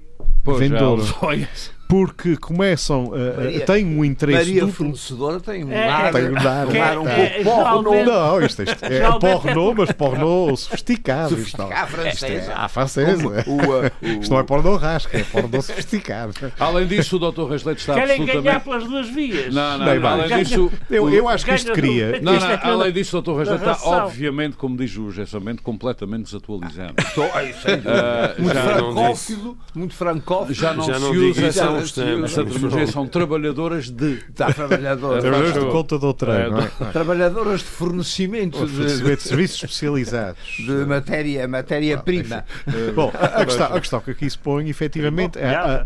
Pois 0.43 0.59
vendedora 0.59 1.01
porque 1.91 2.37
começam 2.37 3.07
uh, 3.07 3.65
têm 3.65 3.85
um 3.85 4.05
interesse 4.05 4.45
Maria 4.45 4.65
do... 4.65 4.71
fornecedora 4.71 5.41
tem 5.41 5.65
um 5.65 5.73
é, 5.73 5.89
ar, 5.89 6.13
tem 6.13 6.31
um 6.31 6.37
ar, 6.37 6.67
um, 6.67 6.81
ar 6.81 6.97
um 6.99 7.03
pouco 7.03 7.83
porno. 7.83 8.05
não, 8.05 8.41
isto, 8.41 8.63
isto 8.63 8.85
é, 8.85 8.99
é 8.99 9.19
porno 9.19 9.75
mas 9.75 9.91
porno 9.91 10.55
sofisticado 10.55 11.31
sofisticado 11.31 11.91
francesa 11.91 12.37
isto 12.37 12.49
é, 12.49 12.53
à 12.53 12.67
francesa. 12.69 13.43
O, 13.45 14.07
o, 14.07 14.21
isto 14.21 14.31
não 14.31 14.39
é 14.39 14.43
porno 14.47 14.77
rasca 14.77 15.17
é 15.17 15.23
porno 15.25 15.61
sofisticado. 15.61 16.33
Além 16.57 16.87
disso 16.87 17.17
o 17.17 17.19
Dr. 17.29 17.51
Rasleite 17.51 17.81
está 17.81 17.93
Querem 17.95 18.21
absolutamente 18.21 18.41
ganhar 18.41 18.59
pelas 18.61 18.83
duas 18.85 19.09
vias? 19.09 19.53
Não, 19.53 19.77
não, 19.77 19.99
não 19.99 20.07
além 20.07 20.43
disso 20.45 20.71
eu, 20.89 21.09
eu 21.09 21.27
acho 21.27 21.43
que 21.43 21.53
isto 21.53 21.73
cria 21.73 22.21
não, 22.21 22.39
não, 22.39 22.51
é 22.51 22.59
além 22.63 22.93
disso 22.93 23.17
o 23.17 23.21
Dr. 23.21 23.31
Rasleite 23.33 23.69
está 23.69 23.77
obviamente 23.83 24.55
como 24.55 24.77
diz 24.77 24.95
o 24.95 25.11
Gessamento 25.11 25.61
completamente 25.61 26.23
desatualizado 26.23 26.93
muito 28.39 28.55
francófilo 28.55 29.57
muito 29.75 29.93
francófilo 29.93 30.30
já 30.49 30.73
não 30.73 30.83
se 30.83 31.17
usa 31.17 31.45
essa 31.45 31.93
terminologia 31.93 32.87
são 32.87 33.07
trabalhadoras 33.07 33.89
de. 33.89 34.13
Está, 34.29 34.51
trabalhadoras. 34.53 35.21
trabalhadoras 35.21 35.65
de 35.65 35.71
conta 35.71 35.99
do 35.99 36.13
treino. 36.13 36.59
É, 36.59 36.63
é? 36.63 36.85
Trabalhadoras 36.91 37.59
de 37.61 37.65
fornecimento 37.67 38.65
de, 38.65 39.01
de, 39.01 39.21
serviços 39.21 39.63
especializados. 39.63 40.41
De 40.57 40.85
matéria, 40.85 41.47
matéria-prima. 41.47 42.45
Ah, 42.67 42.71
Bom, 42.93 43.11
a 43.13 43.45
questão, 43.45 43.65
a 43.67 43.79
questão 43.79 43.99
que 44.01 44.11
aqui 44.11 44.29
se 44.29 44.37
põe, 44.37 44.69
efetivamente, 44.69 45.37
é, 45.37 45.85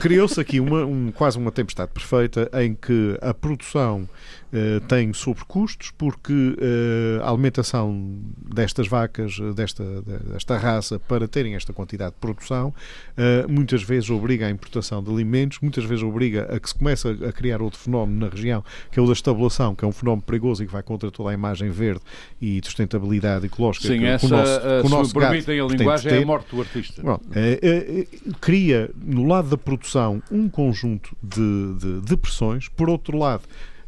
criou-se 0.00 0.40
aqui 0.40 0.60
uma, 0.60 0.84
um, 0.84 1.12
quase 1.12 1.38
uma 1.38 1.50
tempestade 1.50 1.90
perfeita 1.92 2.50
em 2.54 2.74
que 2.74 3.16
a 3.20 3.32
produção 3.32 4.08
uh, 4.54 4.80
tem 4.86 5.12
sobrecustos 5.12 5.90
porque 5.90 6.32
uh, 6.32 7.22
a 7.22 7.30
alimentação 7.30 8.20
destas 8.54 8.86
vacas, 8.86 9.38
desta, 9.54 9.84
desta 10.02 10.56
raça, 10.56 10.98
para 10.98 11.26
terem 11.26 11.54
esta 11.54 11.72
quantidade 11.72 12.12
de 12.12 12.20
produção, 12.20 12.68
uh, 12.68 13.50
muitas 13.50 13.82
vezes 13.82 14.08
obriga 14.10 14.46
à 14.46 14.50
importação 14.50 15.02
de 15.02 15.10
alimentos, 15.10 15.58
muitas 15.60 15.84
vezes 15.84 16.04
obriga 16.04 16.54
a 16.54 16.60
que 16.60 16.68
se 16.68 16.74
comece 16.74 17.08
a, 17.08 17.32
criar 17.32 17.60
outro 17.60 17.78
fenómeno 17.78 18.20
na 18.20 18.28
região, 18.28 18.64
que 18.90 18.98
é 18.98 19.02
o 19.02 19.06
da 19.06 19.12
estabulação, 19.12 19.74
que 19.74 19.84
é 19.84 19.88
um 19.88 19.92
fenómeno 19.92 20.22
perigoso 20.22 20.62
e 20.62 20.66
que 20.66 20.72
vai 20.72 20.82
contra 20.82 21.10
toda 21.10 21.30
a 21.30 21.34
imagem 21.34 21.70
verde 21.70 22.02
e 22.40 22.60
de 22.60 22.66
sustentabilidade 22.66 23.46
ecológica 23.46 23.88
Sim, 23.88 23.98
que, 23.98 24.06
essa, 24.06 24.26
o 24.26 24.30
nosso, 24.30 24.60
que 24.60 24.86
o 24.86 24.88
nosso 24.88 25.08
se 25.10 25.14
permitem 25.14 25.60
a 25.60 25.64
linguagem, 25.64 26.12
é 26.12 26.22
a 26.22 26.26
morte 26.26 26.54
do 26.54 26.60
artista. 26.60 27.02
Bom, 27.02 27.20
cria, 28.40 28.90
no 28.96 29.26
lado 29.26 29.48
da 29.48 29.58
produção, 29.58 30.22
um 30.30 30.48
conjunto 30.48 31.16
de, 31.22 31.74
de, 31.78 32.00
de 32.00 32.16
pressões, 32.16 32.68
por 32.68 32.88
outro 32.88 33.18
lado, 33.18 33.42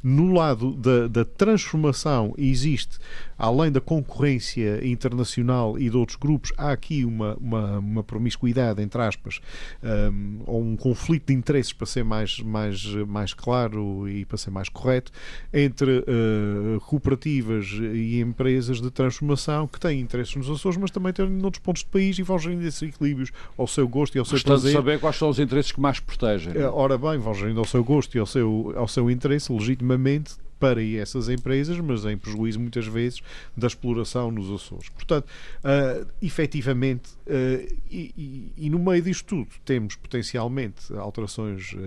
no 0.06 0.32
lado 0.32 0.72
da, 0.72 1.08
da 1.08 1.24
transformação 1.24 2.32
existe 2.38 2.96
além 3.38 3.70
da 3.70 3.80
concorrência 3.80 4.86
internacional 4.86 5.78
e 5.78 5.90
de 5.90 5.96
outros 5.96 6.16
grupos, 6.16 6.52
há 6.56 6.72
aqui 6.72 7.04
uma, 7.04 7.36
uma, 7.40 7.78
uma 7.78 8.04
promiscuidade, 8.04 8.82
entre 8.82 9.00
aspas, 9.00 9.40
um, 9.82 10.40
ou 10.46 10.62
um 10.62 10.76
conflito 10.76 11.26
de 11.28 11.34
interesses, 11.34 11.72
para 11.72 11.86
ser 11.86 12.04
mais, 12.04 12.38
mais, 12.40 12.84
mais 13.06 13.34
claro 13.34 14.08
e 14.08 14.24
para 14.24 14.36
ser 14.36 14.50
mais 14.50 14.68
correto, 14.68 15.12
entre 15.52 15.98
uh, 15.98 16.80
cooperativas 16.86 17.66
e 17.72 18.20
empresas 18.20 18.80
de 18.80 18.90
transformação 18.90 19.66
que 19.66 19.78
têm 19.78 20.00
interesses 20.00 20.34
nos 20.34 20.50
Açores, 20.50 20.78
mas 20.78 20.90
também 20.90 21.12
têm 21.12 21.28
noutros 21.28 21.62
pontos 21.62 21.82
do 21.82 21.90
país 21.90 22.18
e 22.18 22.22
vão 22.22 22.38
gerindo 22.38 22.66
esses 22.66 22.82
equilíbrios 22.82 23.30
ao 23.56 23.66
seu 23.66 23.86
gosto 23.86 24.16
e 24.16 24.18
ao 24.18 24.24
seu 24.24 24.34
Gostando 24.34 24.60
prazer. 24.60 24.72
saber 24.72 25.00
quais 25.00 25.16
são 25.16 25.28
os 25.28 25.38
interesses 25.38 25.72
que 25.72 25.80
mais 25.80 26.00
protegem. 26.00 26.52
Uh, 26.52 26.72
ora 26.72 26.96
bem, 26.96 27.18
vão 27.18 27.34
gerindo 27.34 27.60
ao 27.60 27.66
seu 27.66 27.84
gosto 27.84 28.16
e 28.16 28.20
ao 28.20 28.26
seu, 28.26 28.72
ao 28.76 28.88
seu 28.88 29.10
interesse, 29.10 29.52
legitimamente, 29.52 30.34
para 30.58 30.82
essas 30.82 31.28
empresas, 31.28 31.78
mas 31.80 32.04
em 32.04 32.16
prejuízo 32.16 32.58
muitas 32.60 32.86
vezes 32.86 33.20
da 33.56 33.66
exploração 33.66 34.30
nos 34.30 34.50
Açores. 34.50 34.88
Portanto, 34.88 35.26
uh, 35.26 36.06
efetivamente, 36.22 37.10
uh, 37.26 37.76
e, 37.90 38.52
e, 38.56 38.70
no 38.70 38.78
meio 38.78 39.02
disto 39.02 39.26
tudo 39.26 39.48
temos 39.64 39.96
potencialmente 39.96 40.92
alterações 40.94 41.72
uh, 41.72 41.78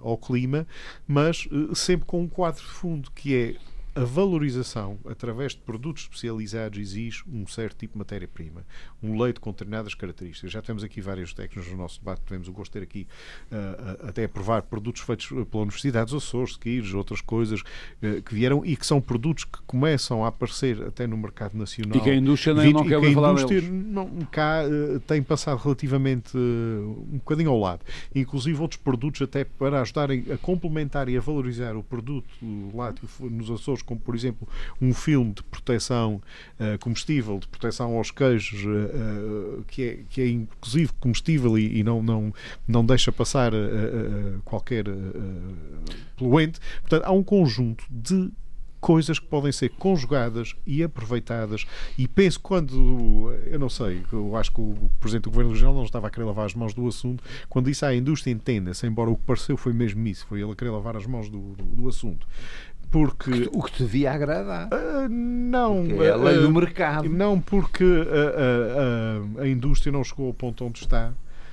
ao 0.00 0.16
clima, 0.16 0.66
mas 1.06 1.46
uh, 1.50 1.74
sempre 1.74 2.06
com 2.06 2.22
um 2.22 2.28
quadro 2.28 2.62
de 2.62 2.70
fundo 2.70 3.10
que 3.12 3.34
é 3.34 3.56
a 3.98 4.04
valorização 4.04 4.96
através 5.08 5.52
de 5.52 5.58
produtos 5.58 6.04
especializados 6.04 6.78
exige 6.78 7.24
um 7.26 7.46
certo 7.48 7.78
tipo 7.78 7.94
de 7.94 7.98
matéria-prima, 7.98 8.64
um 9.02 9.20
leite 9.20 9.40
com 9.40 9.50
determinadas 9.50 9.92
características. 9.92 10.52
Já 10.52 10.62
temos 10.62 10.84
aqui 10.84 11.00
vários 11.00 11.34
técnicos 11.34 11.68
no 11.72 11.76
nosso 11.76 11.98
debate, 11.98 12.22
tivemos 12.24 12.46
o 12.46 12.52
gosto 12.52 12.72
de 12.72 12.78
ter 12.78 12.84
aqui 12.84 13.08
uh, 13.50 14.08
até 14.08 14.24
a 14.24 14.28
provar 14.28 14.62
produtos 14.62 15.02
feitos 15.02 15.26
pela 15.26 15.62
Universidade 15.62 16.12
dos 16.12 16.22
Açores, 16.22 16.56
Quires, 16.56 16.94
outras 16.94 17.20
coisas 17.20 17.60
uh, 17.60 18.22
que 18.22 18.34
vieram 18.34 18.64
e 18.64 18.76
que 18.76 18.86
são 18.86 19.00
produtos 19.00 19.44
que 19.44 19.58
começam 19.66 20.24
a 20.24 20.28
aparecer 20.28 20.80
até 20.82 21.04
no 21.04 21.16
mercado 21.16 21.56
nacional. 21.56 21.98
E 21.98 22.00
que 22.00 22.10
a 22.10 22.14
indústria 22.14 22.54
nem 22.54 22.72
não 22.72 22.86
quer 22.86 23.00
falar 23.12 23.32
indústria 23.32 23.62
não, 23.62 24.08
cá 24.30 24.62
uh, 24.64 25.00
tem 25.00 25.20
passado 25.24 25.58
relativamente 25.58 26.36
um 26.36 27.18
bocadinho 27.18 27.50
ao 27.50 27.58
lado. 27.58 27.84
Inclusive 28.14 28.60
outros 28.60 28.80
produtos 28.80 29.22
até 29.22 29.42
para 29.42 29.80
ajudarem 29.80 30.24
a 30.32 30.38
complementar 30.38 31.08
e 31.08 31.16
a 31.16 31.20
valorizar 31.20 31.74
o 31.74 31.82
produto 31.82 32.28
lácteo 32.72 33.08
nos 33.28 33.50
Açores 33.50 33.82
como 33.88 33.98
por 33.98 34.14
exemplo 34.14 34.46
um 34.80 34.92
filme 34.92 35.32
de 35.32 35.42
proteção 35.42 36.20
uh, 36.60 36.78
comestível, 36.78 37.38
de 37.38 37.48
proteção 37.48 37.96
aos 37.96 38.10
queijos, 38.10 38.62
uh, 38.64 39.64
que, 39.66 39.82
é, 39.82 39.98
que 40.10 40.20
é 40.20 40.28
inclusive 40.28 40.92
comestível 41.00 41.58
e, 41.58 41.78
e 41.78 41.82
não, 41.82 42.02
não, 42.02 42.34
não 42.66 42.84
deixa 42.84 43.10
passar 43.10 43.52
qualquer 44.44 44.84
poluente. 46.16 46.60
Portanto, 46.82 47.04
há 47.04 47.12
um 47.12 47.22
conjunto 47.22 47.84
de 47.90 48.30
coisas 48.80 49.18
que 49.18 49.26
podem 49.26 49.52
ser 49.52 49.70
conjugadas 49.70 50.54
e 50.66 50.82
aproveitadas. 50.82 51.66
E 51.96 52.06
penso 52.06 52.40
quando 52.40 53.32
eu 53.46 53.58
não 53.58 53.68
sei, 53.68 54.02
eu 54.12 54.36
acho 54.36 54.52
que 54.52 54.60
o 54.60 54.90
Presidente 55.00 55.24
do 55.24 55.30
Governo 55.30 55.52
Regional 55.52 55.74
não 55.74 55.84
estava 55.84 56.06
a 56.06 56.10
querer 56.10 56.24
lavar 56.24 56.46
as 56.46 56.54
mãos 56.54 56.74
do 56.74 56.86
assunto. 56.86 57.22
Quando 57.48 57.66
disse 57.66 57.84
à 57.84 57.94
indústria 57.94 58.32
entenda-se, 58.32 58.86
embora 58.86 59.10
o 59.10 59.16
que 59.16 59.24
pareceu 59.24 59.56
foi 59.56 59.72
mesmo 59.72 60.06
isso, 60.06 60.26
foi 60.26 60.40
ele 60.40 60.52
a 60.52 60.56
querer 60.56 60.70
lavar 60.70 60.96
as 60.96 61.06
mãos 61.06 61.28
do, 61.28 61.54
do, 61.54 61.64
do 61.64 61.88
assunto 61.88 62.26
porque 62.90 63.48
o 63.52 63.62
que 63.62 63.72
te 63.72 63.82
devia 63.82 64.12
agradar. 64.12 64.68
Uh, 64.68 65.08
não 65.08 65.86
porque 65.86 66.02
é 66.04 66.10
a 66.10 66.16
lei 66.16 66.38
uh, 66.38 66.42
do 66.42 66.50
mercado. 66.50 67.08
não 67.08 67.40
porque 67.40 67.84
a, 67.84 69.40
a, 69.40 69.40
a, 69.40 69.44
a 69.44 69.48
indústria 69.48 69.92
não 69.92 70.02
chegou 70.02 70.26
ao 70.26 70.34
ponto 70.34 70.64
onde 70.64 70.80
está 70.80 71.12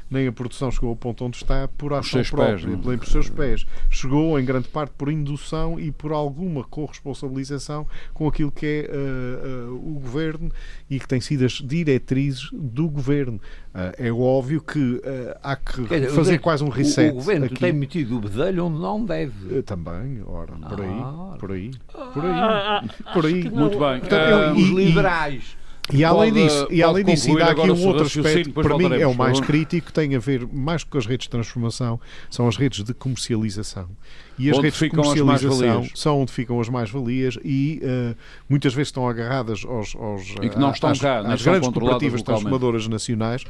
nem 0.10 0.28
a 0.28 0.32
produção 0.32 0.72
chegou 0.72 0.90
ao 0.90 0.96
ponto 0.96 1.26
onde 1.26 1.38
está 1.38 1.68
por 1.68 1.94
ação 1.94 2.22
própria, 2.24 2.58
pés, 2.58 2.86
nem 2.86 2.98
por 2.98 3.08
seus 3.08 3.30
pés. 3.30 3.66
Chegou 3.90 4.40
em 4.40 4.46
grande 4.46 4.68
parte 4.68 4.94
por 4.98 5.10
indução 5.10 5.80
e 5.80 5.92
por 5.92 6.12
alguma 6.12 6.64
corresponsabilização 6.64 7.88
com 8.14 8.28
aquilo 8.28 8.52
que 8.52 8.66
é 8.66 8.92
uh, 8.92 9.72
uh, 9.72 9.96
o 9.96 10.00
governo 10.00 10.52
e 10.90 11.00
que 11.00 11.08
tem 11.08 11.20
sido 11.20 11.46
as 11.46 11.54
diretrizes 11.54 12.50
do 12.54 12.90
governo. 12.90 13.40
Uh, 13.74 13.92
é 13.98 14.12
óbvio 14.12 14.62
que 14.62 15.02
há 15.42 15.56
que 15.56 15.82
dizer, 15.82 16.10
fazer 16.12 16.40
quase 16.40 16.64
um 16.64 16.70
reset. 16.70 17.10
O, 17.10 17.14
o 17.14 17.16
governo 17.16 17.46
aqui. 17.46 17.60
tem 17.60 17.74
metido 17.74 18.18
o 18.18 18.22
bedelho 18.22 18.66
onde 18.66 18.80
não 18.80 19.04
deve. 19.04 19.62
também, 19.64 20.22
ora, 20.26 20.54
por 20.54 20.82
aí, 20.82 21.02
ah. 21.02 21.36
por 21.40 21.52
aí, 21.52 21.72
por 22.14 22.26
aí, 22.26 22.32
ah, 22.32 22.84
por 23.14 23.26
aí. 23.26 23.50
Muito 23.50 23.80
bem. 23.80 23.98
Então, 23.98 24.56
os 24.56 24.70
liberais 24.70 25.58
e 25.94 26.04
além 26.04 26.34
pode, 26.34 26.44
disso, 26.44 26.68
e 26.72 26.84
além 26.84 27.06
disso 27.06 27.30
ainda 27.30 27.46
há 27.46 27.52
aqui 27.52 27.72
um 27.72 27.88
outro 27.88 28.06
aspecto 28.06 28.50
que 28.50 28.64
para 28.64 28.78
mim 28.78 28.94
é 28.94 29.06
o 29.06 29.14
mais 29.14 29.40
crítico, 29.40 29.92
tem 29.92 30.16
a 30.16 30.20
ver 30.20 30.48
mais 30.52 30.84
com 30.84 30.98
as 30.98 31.06
redes 31.06 31.26
de 31.26 31.30
transformação, 31.30 32.00
são 32.30 32.48
as 32.48 32.58
redes 32.58 32.84
de 32.84 32.94
comercialização. 32.94 33.90
E 34.38 34.50
as 34.50 34.58
onde 34.58 34.68
redes 34.68 34.80
de 34.80 34.90
comercialização 34.90 35.88
são 35.96 36.22
onde 36.22 36.32
ficam 36.32 36.60
as 36.60 36.68
mais-valias 36.68 37.38
e 37.44 37.82
uh, 37.84 38.16
muitas 38.50 38.74
vezes 38.74 38.90
estão 38.90 39.08
agarradas 39.08 39.64
aos, 39.66 39.96
aos 39.96 40.36
e 40.42 40.50
que 40.50 40.60
não 40.60 40.72
estão 40.72 40.90
às, 40.90 41.00
cá, 41.00 41.20
às 41.20 41.42
grandes 41.42 41.70
cooperativas 41.70 42.22
transformadoras 42.22 42.88
nacionais. 42.88 43.44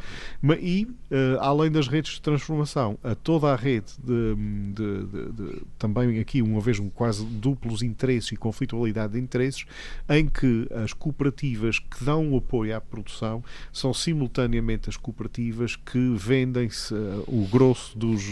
E, 0.62 0.88
uh, 1.12 1.40
além 1.40 1.72
das 1.72 1.88
redes 1.88 2.14
de 2.14 2.22
transformação, 2.22 2.98
a 3.04 3.16
toda 3.16 3.48
a 3.48 3.56
rede 3.56 3.92
de, 4.04 4.36
de, 4.74 5.32
de, 5.32 5.62
também 5.78 6.20
aqui, 6.20 6.42
uma 6.42 6.62
vez, 6.62 6.80
um 6.80 6.90
quase 6.90 7.26
duplos 7.26 7.82
interesses 7.82 8.32
e 8.32 8.36
conflitualidade 8.36 9.14
de 9.14 9.20
interesses, 9.20 9.66
em 10.10 10.28
que 10.28 10.68
as 10.84 10.94
cooperativas 10.94 11.80
que 11.80 12.04
dão 12.04 12.32
o 12.32 12.38
apoio 12.38 12.76
à 12.76 12.82
produção 12.82 13.44
são 13.72 13.94
simultaneamente 13.94 14.90
as 14.90 14.98
cooperativas 14.98 15.76
que 15.76 16.14
vendem-se 16.16 16.94
uh, 16.94 17.24
o 17.28 17.48
grosso 17.52 17.98
dos 17.98 18.24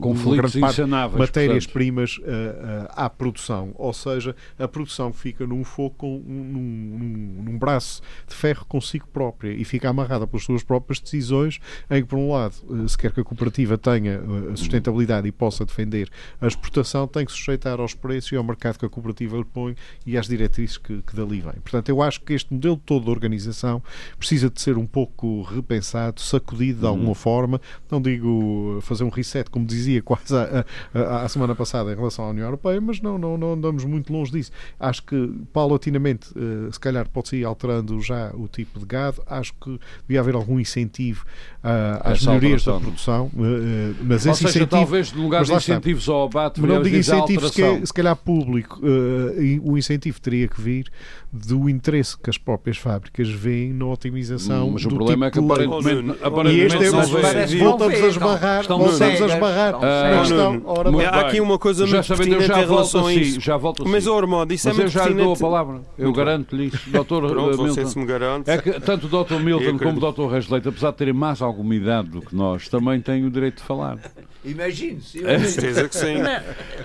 conflitos 0.00 0.54
matérias 1.16 1.61
matérias-primas 1.66 2.18
uh, 2.18 2.22
uh, 2.22 2.88
à 2.90 3.10
produção. 3.10 3.72
Ou 3.74 3.92
seja, 3.92 4.34
a 4.58 4.66
produção 4.66 5.12
fica 5.12 5.46
num 5.46 5.64
foco, 5.64 6.06
num, 6.06 6.44
num, 6.44 7.42
num, 7.44 7.58
braço 7.58 8.02
de 8.26 8.34
ferro 8.34 8.64
consigo 8.66 9.06
própria 9.08 9.52
e 9.52 9.64
fica 9.64 9.88
amarrada 9.88 10.26
pelas 10.26 10.44
suas 10.44 10.62
próprias 10.62 11.00
decisões, 11.00 11.60
em 11.90 12.02
que, 12.02 12.08
por 12.08 12.18
um 12.18 12.32
lado, 12.32 12.54
uh, 12.68 12.88
se 12.88 12.96
quer 12.96 13.12
que 13.12 13.20
a 13.20 13.24
cooperativa 13.24 13.78
tenha 13.78 14.20
a 14.52 14.56
sustentabilidade 14.56 15.26
e 15.28 15.32
possa 15.32 15.64
defender 15.64 16.10
a 16.40 16.46
exportação, 16.46 17.06
tem 17.06 17.24
que 17.24 17.32
sujeitar 17.32 17.80
aos 17.80 17.94
preços 17.94 18.32
e 18.32 18.36
ao 18.36 18.44
mercado 18.44 18.78
que 18.78 18.86
a 18.86 18.88
cooperativa 18.88 19.36
lhe 19.36 19.44
põe 19.44 19.76
e 20.06 20.16
às 20.16 20.26
diretrizes 20.26 20.78
que, 20.78 21.02
que 21.02 21.16
dali 21.16 21.40
vêm. 21.40 21.54
Portanto, 21.62 21.88
eu 21.88 22.02
acho 22.02 22.20
que 22.20 22.32
este 22.32 22.52
modelo 22.52 22.76
todo 22.76 23.04
de 23.04 23.10
organização 23.10 23.82
precisa 24.18 24.50
de 24.50 24.60
ser 24.60 24.76
um 24.76 24.86
pouco 24.86 25.42
repensado, 25.42 26.20
sacudido 26.20 26.80
de 26.80 26.86
alguma 26.86 27.08
uhum. 27.08 27.14
forma. 27.14 27.60
Não 27.90 28.00
digo 28.00 28.78
fazer 28.82 29.04
um 29.04 29.08
reset, 29.08 29.50
como 29.50 29.66
dizia 29.66 30.02
quase 30.02 30.34
a, 30.36 30.64
a, 30.94 31.22
a, 31.22 31.28
semana 31.52 31.54
passada 31.54 31.92
em 31.92 31.94
relação 31.94 32.24
à 32.24 32.30
União 32.30 32.46
Europeia, 32.46 32.80
mas 32.80 33.00
não, 33.00 33.18
não, 33.18 33.36
não 33.36 33.52
andamos 33.52 33.84
muito 33.84 34.12
longe 34.12 34.32
disso. 34.32 34.50
Acho 34.80 35.02
que 35.02 35.32
paulatinamente, 35.52 36.30
uh, 36.30 36.72
se 36.72 36.80
calhar 36.80 37.08
pode-se 37.08 37.36
ir 37.36 37.44
alterando 37.44 38.00
já 38.00 38.30
o 38.34 38.48
tipo 38.48 38.80
de 38.80 38.86
gado. 38.86 39.22
Acho 39.26 39.52
que 39.54 39.78
devia 40.06 40.20
haver 40.20 40.34
algum 40.34 40.58
incentivo 40.58 41.24
uh, 41.62 42.00
às 42.02 42.24
melhorias 42.24 42.64
da 42.64 42.78
produção. 42.78 43.26
Uh, 43.26 43.94
mas 44.02 44.26
Ou 44.26 44.32
esse 44.32 44.40
seja, 44.40 44.58
incentivo, 44.58 44.66
talvez 44.66 45.12
no 45.12 45.22
lugar 45.22 45.44
de 45.44 45.52
incentivos 45.52 46.08
ao 46.08 46.24
abate, 46.24 46.60
mas 46.60 46.70
não 46.70 46.82
digo 46.82 46.96
incentivos, 46.96 47.52
se, 47.52 47.62
é, 47.62 47.86
se 47.86 47.92
calhar 47.92 48.16
público. 48.16 48.80
o 49.62 49.76
incentivo 49.76 50.20
teria 50.20 50.48
que 50.48 50.60
vir 50.60 50.90
do 51.32 51.68
interesse 51.68 52.16
que 52.18 52.28
as 52.28 52.36
próprias 52.36 52.76
fábricas 52.76 53.28
veem 53.30 53.72
na 53.72 53.86
otimização 53.86 54.68
hum, 54.68 54.72
mas 54.72 54.84
o 54.84 54.88
problema 54.90 55.30
tipo 55.30 55.50
é 55.52 55.56
que 55.56 55.64
aparentemente, 55.64 56.18
aparentemente 56.22 56.60
e 56.60 56.66
este 56.66 56.84
é, 56.84 56.90
mas 56.90 57.54
voltamos 57.54 58.02
a 58.02 58.06
esbarrar 58.06 58.66
voltamos 58.66 59.00
a 59.00 59.26
esbarrar 59.26 59.74
há 59.82 61.20
aqui 61.20 61.40
uma 61.42 61.58
coisa 61.58 61.86
já 61.86 61.96
muito 61.98 62.08
pertinente 62.08 62.46
já 62.46 62.62
em 62.62 62.66
relação 62.66 63.06
a 63.06 63.14
isso. 63.14 63.40
já 63.40 63.56
volto 63.56 63.88
mas 63.88 64.06
o 64.06 64.14
Ormond 64.14 64.54
isso 64.54 64.68
mas 64.68 64.78
é 64.78 64.82
muito 64.82 64.96
eu 64.96 65.02
já 65.02 65.08
lhe 65.08 65.14
dou 65.14 65.32
a 65.32 65.36
palavra. 65.36 65.82
Eu 65.98 66.12
garanto-lhe 66.12 66.66
isso 66.66 66.90
doutor 66.90 67.22
Milton. 67.34 67.86
se 67.86 67.98
me 67.98 68.06
garante. 68.06 68.50
É 68.50 68.58
que 68.58 68.80
tanto 68.80 69.06
o 69.06 69.08
doutor 69.08 69.40
Milton 69.40 69.78
como 69.78 69.98
o 69.98 70.00
doutor 70.00 70.30
Reis 70.30 70.48
Leite 70.48 70.68
apesar 70.68 70.90
de 70.90 70.96
terem 70.96 71.14
mais 71.14 71.42
alguma 71.42 71.74
idade 71.74 72.08
do 72.08 72.20
que 72.20 72.34
nós 72.34 72.68
também 72.68 73.00
têm 73.00 73.24
o 73.24 73.30
direito 73.30 73.56
de 73.56 73.62
falar. 73.62 73.98
Imagine-se. 74.44 75.24
É. 75.24 75.38
certeza 75.38 75.88
que 75.88 75.96
sim. 75.96 76.16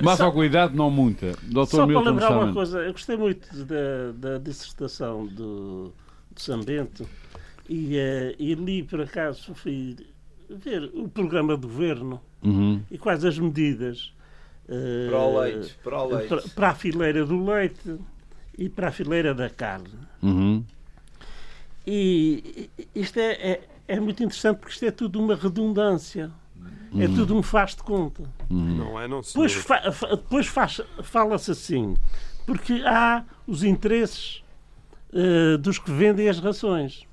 Mas 0.01 0.21
alguma 0.21 0.45
idade, 0.45 0.75
não 0.75 0.91
muita. 0.91 1.33
Doutor 1.43 1.77
Só 1.77 1.87
Milton 1.87 2.03
para 2.03 2.11
lembrar 2.11 2.37
uma 2.37 2.53
coisa, 2.53 2.79
eu 2.79 2.91
gostei 2.91 3.17
muito 3.17 3.47
da, 3.65 4.11
da 4.15 4.37
dissertação 4.37 5.25
do, 5.25 5.93
do 6.31 6.41
Sambento 6.41 7.07
e, 7.67 7.95
uh, 7.97 8.35
e 8.37 8.53
li, 8.53 8.83
por 8.83 9.01
acaso, 9.01 9.53
fui 9.55 9.95
ver 10.49 10.89
o 10.93 11.07
programa 11.09 11.57
do 11.57 11.67
governo 11.67 12.21
uhum. 12.43 12.81
e 12.89 12.97
quais 12.97 13.25
as 13.25 13.37
medidas 13.37 14.13
para 15.09 15.19
o 15.19 15.39
leite, 15.39 15.75
para, 15.83 16.01
o 16.01 16.07
leite. 16.07 16.27
Para, 16.27 16.41
para, 16.49 16.69
a 16.69 16.75
fileira 16.75 17.25
do 17.25 17.43
leite 17.43 17.97
e 18.57 18.67
para 18.69 18.89
a 18.89 18.91
fileira 18.91 19.33
da 19.33 19.49
carne. 19.49 19.89
Uhum. 20.21 20.63
E 21.85 22.69
isto 22.93 23.17
é, 23.17 23.31
é, 23.31 23.61
é 23.87 23.99
muito 23.99 24.21
interessante 24.21 24.57
porque 24.57 24.73
isto 24.73 24.85
é 24.85 24.91
tudo 24.91 25.19
uma 25.19 25.35
redundância. 25.35 26.29
É 26.93 27.05
uhum. 27.05 27.15
tudo 27.15 27.35
um 27.35 27.43
faz 27.43 27.75
de 27.75 27.83
conta. 27.83 28.23
Uhum. 28.49 28.77
Não 28.77 28.99
é, 28.99 29.07
não 29.07 29.21
Depois, 29.21 29.53
fa 29.53 29.81
depois 30.11 30.47
fala-se 30.47 31.51
assim, 31.51 31.95
porque 32.45 32.81
há 32.85 33.23
os 33.45 33.63
interesses 33.63 34.41
uh, 35.13 35.57
dos 35.57 35.77
que 35.77 35.91
vendem 35.91 36.27
as 36.29 36.39
rações. 36.39 37.05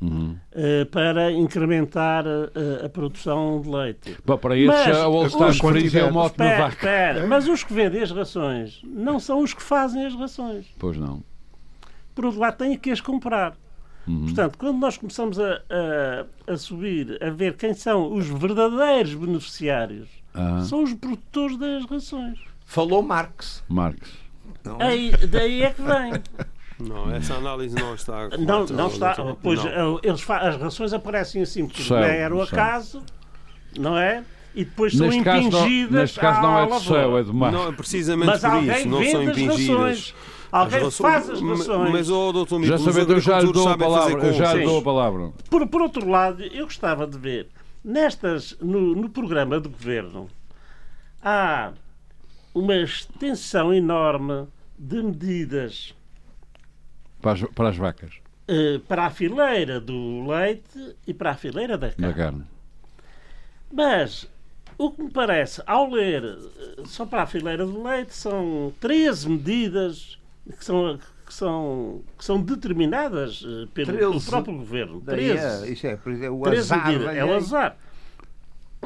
Uhum. 0.00 0.36
Uh, 0.52 0.84
para 0.90 1.32
incrementar 1.32 2.26
uh, 2.26 2.84
a 2.84 2.88
produção 2.88 3.62
de 3.62 3.68
leite. 3.70 4.16
Bom, 4.26 4.36
para 4.36 4.54
isso 4.54 4.68
mas, 4.68 4.94
a 4.94 5.04
All-Star 5.04 5.52
é 5.94 6.04
o 6.04 6.12
moto 6.12 6.38
na 6.38 6.58
vaca. 6.58 6.74
Espera, 6.74 7.26
mas 7.26 7.48
os 7.48 7.64
que 7.64 7.72
vendem 7.72 8.02
as 8.02 8.10
rações 8.10 8.82
não 8.84 9.18
são 9.18 9.40
os 9.40 9.54
que 9.54 9.62
fazem 9.62 10.04
as 10.04 10.14
rações. 10.14 10.66
Pois 10.78 10.98
não. 10.98 11.22
Por 12.14 12.26
outro 12.26 12.40
lado, 12.40 12.58
têm 12.58 12.76
que 12.76 12.90
as 12.90 13.00
comprar. 13.00 13.56
Uhum. 14.06 14.26
Portanto, 14.26 14.58
quando 14.58 14.78
nós 14.78 14.96
começamos 14.96 15.38
a, 15.40 15.62
a, 15.70 16.52
a, 16.52 16.56
subir, 16.56 17.18
a 17.22 17.30
ver 17.30 17.56
quem 17.56 17.74
são 17.74 18.12
os 18.12 18.26
verdadeiros 18.26 19.14
beneficiários, 19.14 20.08
uhum. 20.34 20.64
são 20.64 20.82
os 20.82 20.92
produtores 20.94 21.56
das 21.56 21.84
rações. 21.86 22.38
Falou 22.66 23.02
Marx. 23.02 23.64
Marx. 23.68 24.26
Aí, 24.78 25.12
daí 25.28 25.62
é 25.62 25.70
que 25.70 25.82
vem. 25.82 26.12
Não, 26.78 27.10
essa 27.14 27.34
análise 27.34 27.74
não 27.74 27.94
está. 27.94 28.28
Não, 28.38 28.66
não 28.66 28.88
está. 28.88 29.16
Pois 29.42 29.64
não. 29.64 29.98
Eles, 30.02 30.28
as 30.28 30.56
rações 30.56 30.92
aparecem 30.92 31.42
assim 31.42 31.66
porque 31.66 31.82
não 31.88 31.98
era 31.98 32.34
o 32.34 32.42
acaso, 32.42 33.02
não 33.78 33.96
é? 33.96 34.22
E 34.54 34.64
depois 34.64 34.94
são 34.94 35.06
neste 35.06 35.20
impingidas. 35.20 35.54
Caso 35.62 35.90
neste 35.90 36.20
caso 36.20 36.42
não 36.42 36.58
é 36.58 36.66
do 36.66 36.80
céu, 36.80 37.18
é 37.18 37.22
do 37.22 37.34
mar. 37.34 37.52
Não, 37.52 37.72
precisamente 37.74 38.26
Mas 38.26 38.40
por 38.40 38.62
isso, 38.62 38.88
não 38.88 39.04
são 39.04 39.22
impingidas. 39.22 40.14
Alguém 40.52 40.90
faz 40.90 41.30
as 41.30 41.40
rações. 41.40 41.90
Mas, 41.92 42.10
oh, 42.10 42.32
doutor 42.32 42.62
já 42.62 42.78
sabendo, 42.78 43.12
eu 43.12 43.20
já 43.20 43.40
lhe 43.40 43.52
dou 43.52 43.68
a 43.68 43.76
palavra. 43.76 44.32
Já 44.32 44.54
lhe 44.54 44.64
dou 44.64 44.78
a 44.78 44.82
palavra. 44.82 45.32
Por, 45.50 45.66
por 45.66 45.82
outro 45.82 46.08
lado, 46.08 46.42
eu 46.42 46.64
gostava 46.64 47.06
de 47.06 47.18
ver, 47.18 47.48
nestas, 47.82 48.56
no, 48.60 48.94
no 48.94 49.08
programa 49.08 49.58
do 49.58 49.70
governo, 49.70 50.28
há 51.22 51.72
uma 52.54 52.76
extensão 52.76 53.72
enorme 53.72 54.46
de 54.78 55.02
medidas 55.02 55.95
para 57.26 57.32
as, 57.32 57.42
para 57.42 57.68
as 57.70 57.76
vacas. 57.76 58.14
Uh, 58.48 58.78
para 58.80 59.06
a 59.06 59.10
fileira 59.10 59.80
do 59.80 60.24
leite 60.28 60.96
e 61.06 61.12
para 61.12 61.32
a 61.32 61.34
fileira 61.34 61.76
da 61.76 61.90
carne. 61.90 62.06
Da 62.06 62.14
carne. 62.14 62.44
Mas 63.72 64.30
o 64.78 64.92
que 64.92 65.02
me 65.02 65.10
parece, 65.10 65.60
ao 65.66 65.90
ler 65.90 66.22
eh, 66.24 66.82
só 66.84 67.04
para 67.04 67.22
a 67.22 67.26
fileira 67.26 67.66
do 67.66 67.82
leite, 67.82 68.14
são 68.14 68.72
13 68.78 69.28
medidas 69.28 70.18
que 70.56 70.64
são, 70.64 71.00
que 71.26 71.34
são, 71.34 72.02
que 72.16 72.24
são 72.24 72.40
determinadas 72.40 73.42
uh, 73.42 73.66
pelo, 73.74 73.92
pelo, 73.92 74.20
próprio 74.20 74.54
governo. 74.58 75.00
13. 75.00 75.66
É, 75.66 75.72
isso 75.72 75.86
é, 75.88 75.98
é 76.22 76.30
o 76.30 76.46
azar. 76.46 77.16
É 77.16 77.24
o 77.24 77.34
azar. 77.34 77.76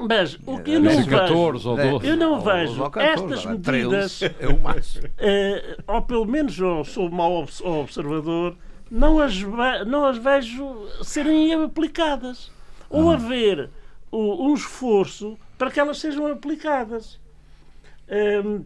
Mas 0.09 0.39
o 0.47 0.59
que 0.59 0.73
eu 0.73 0.81
não 0.81 0.91
vejo, 0.91 1.11
14 1.11 1.69
ou 1.69 1.77
12. 1.77 2.07
eu 2.07 2.17
não 2.17 2.41
vejo 2.41 2.91
14, 2.91 3.35
estas 3.35 3.47
medidas, 3.47 4.23
é 4.23 4.49
o 4.49 4.59
máximo. 4.59 5.07
Uh, 5.07 5.83
ou 5.93 6.03
pelo 6.03 6.27
menos 6.27 6.59
eu 6.59 6.85
sou 6.85 7.11
mau 7.11 7.47
observador, 7.63 8.57
não 8.91 9.21
as, 9.21 9.41
não 9.87 10.05
as 10.07 10.19
vejo 10.19 10.89
serem 11.03 11.53
aplicadas. 11.55 12.51
Ou 12.89 13.11
ah. 13.11 13.15
haver 13.15 13.71
um 14.13 14.53
esforço 14.55 15.39
para 15.57 15.71
que 15.71 15.79
elas 15.79 15.99
sejam 15.99 16.27
aplicadas. 16.27 17.21
Um, 18.45 18.65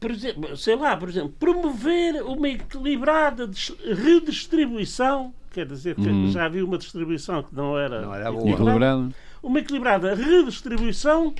por 0.00 0.10
exemplo, 0.10 0.56
sei 0.56 0.76
lá, 0.76 0.96
por 0.96 1.08
exemplo, 1.08 1.34
promover 1.38 2.22
uma 2.22 2.48
equilibrada 2.48 3.48
redistribuição, 3.84 5.32
quer 5.52 5.66
dizer 5.66 5.94
que 5.94 6.08
uhum. 6.08 6.30
já 6.30 6.44
havia 6.44 6.64
uma 6.64 6.76
distribuição 6.76 7.42
que 7.42 7.54
não 7.54 7.78
era, 7.78 8.02
não 8.02 8.14
era 8.14 8.30
boa. 8.30 9.10
Uma 9.46 9.60
equilibrada 9.60 10.12
redistribuição 10.12 11.32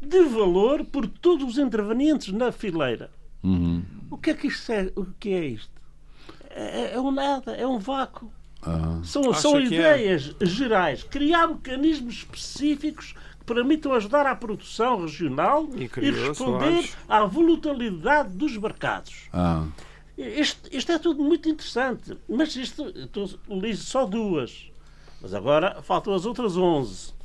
de 0.00 0.22
valor 0.26 0.84
por 0.84 1.08
todos 1.08 1.44
os 1.44 1.58
intervenientes 1.58 2.32
na 2.32 2.52
fileira. 2.52 3.10
Uhum. 3.42 3.84
O 4.08 4.16
que 4.16 4.30
é 4.30 4.34
que 4.34 4.46
isto 4.46 4.70
é? 4.70 4.92
O 4.94 5.04
que 5.18 5.30
é 5.30 5.44
isto? 5.44 5.72
É, 6.50 6.94
é 6.94 7.00
um 7.00 7.10
nada, 7.10 7.52
é 7.52 7.66
um 7.66 7.78
vácuo. 7.78 8.30
Uhum. 8.64 9.02
São, 9.02 9.34
são 9.34 9.58
é? 9.58 9.64
ideias 9.64 10.36
é. 10.40 10.46
gerais. 10.46 11.02
Criar 11.02 11.48
mecanismos 11.48 12.14
específicos 12.14 13.16
permitam 13.44 13.92
ajudar 13.92 14.24
à 14.24 14.36
produção 14.36 15.02
regional 15.02 15.68
e, 15.74 15.84
e 15.84 16.10
responder 16.10 16.88
à 17.08 17.24
volatilidade 17.24 18.34
dos 18.34 18.56
mercados. 18.56 19.28
Ah. 19.32 19.66
Isto, 20.16 20.68
isto, 20.70 20.92
é 20.92 20.98
tudo 20.98 21.22
muito 21.24 21.48
interessante, 21.48 22.16
mas 22.28 22.54
isto 22.54 22.84
li 23.48 23.76
só 23.76 24.04
duas. 24.04 24.70
Mas 25.20 25.34
agora 25.34 25.82
faltam 25.82 26.14
as 26.14 26.24
outras 26.24 26.56
11. 26.56 27.17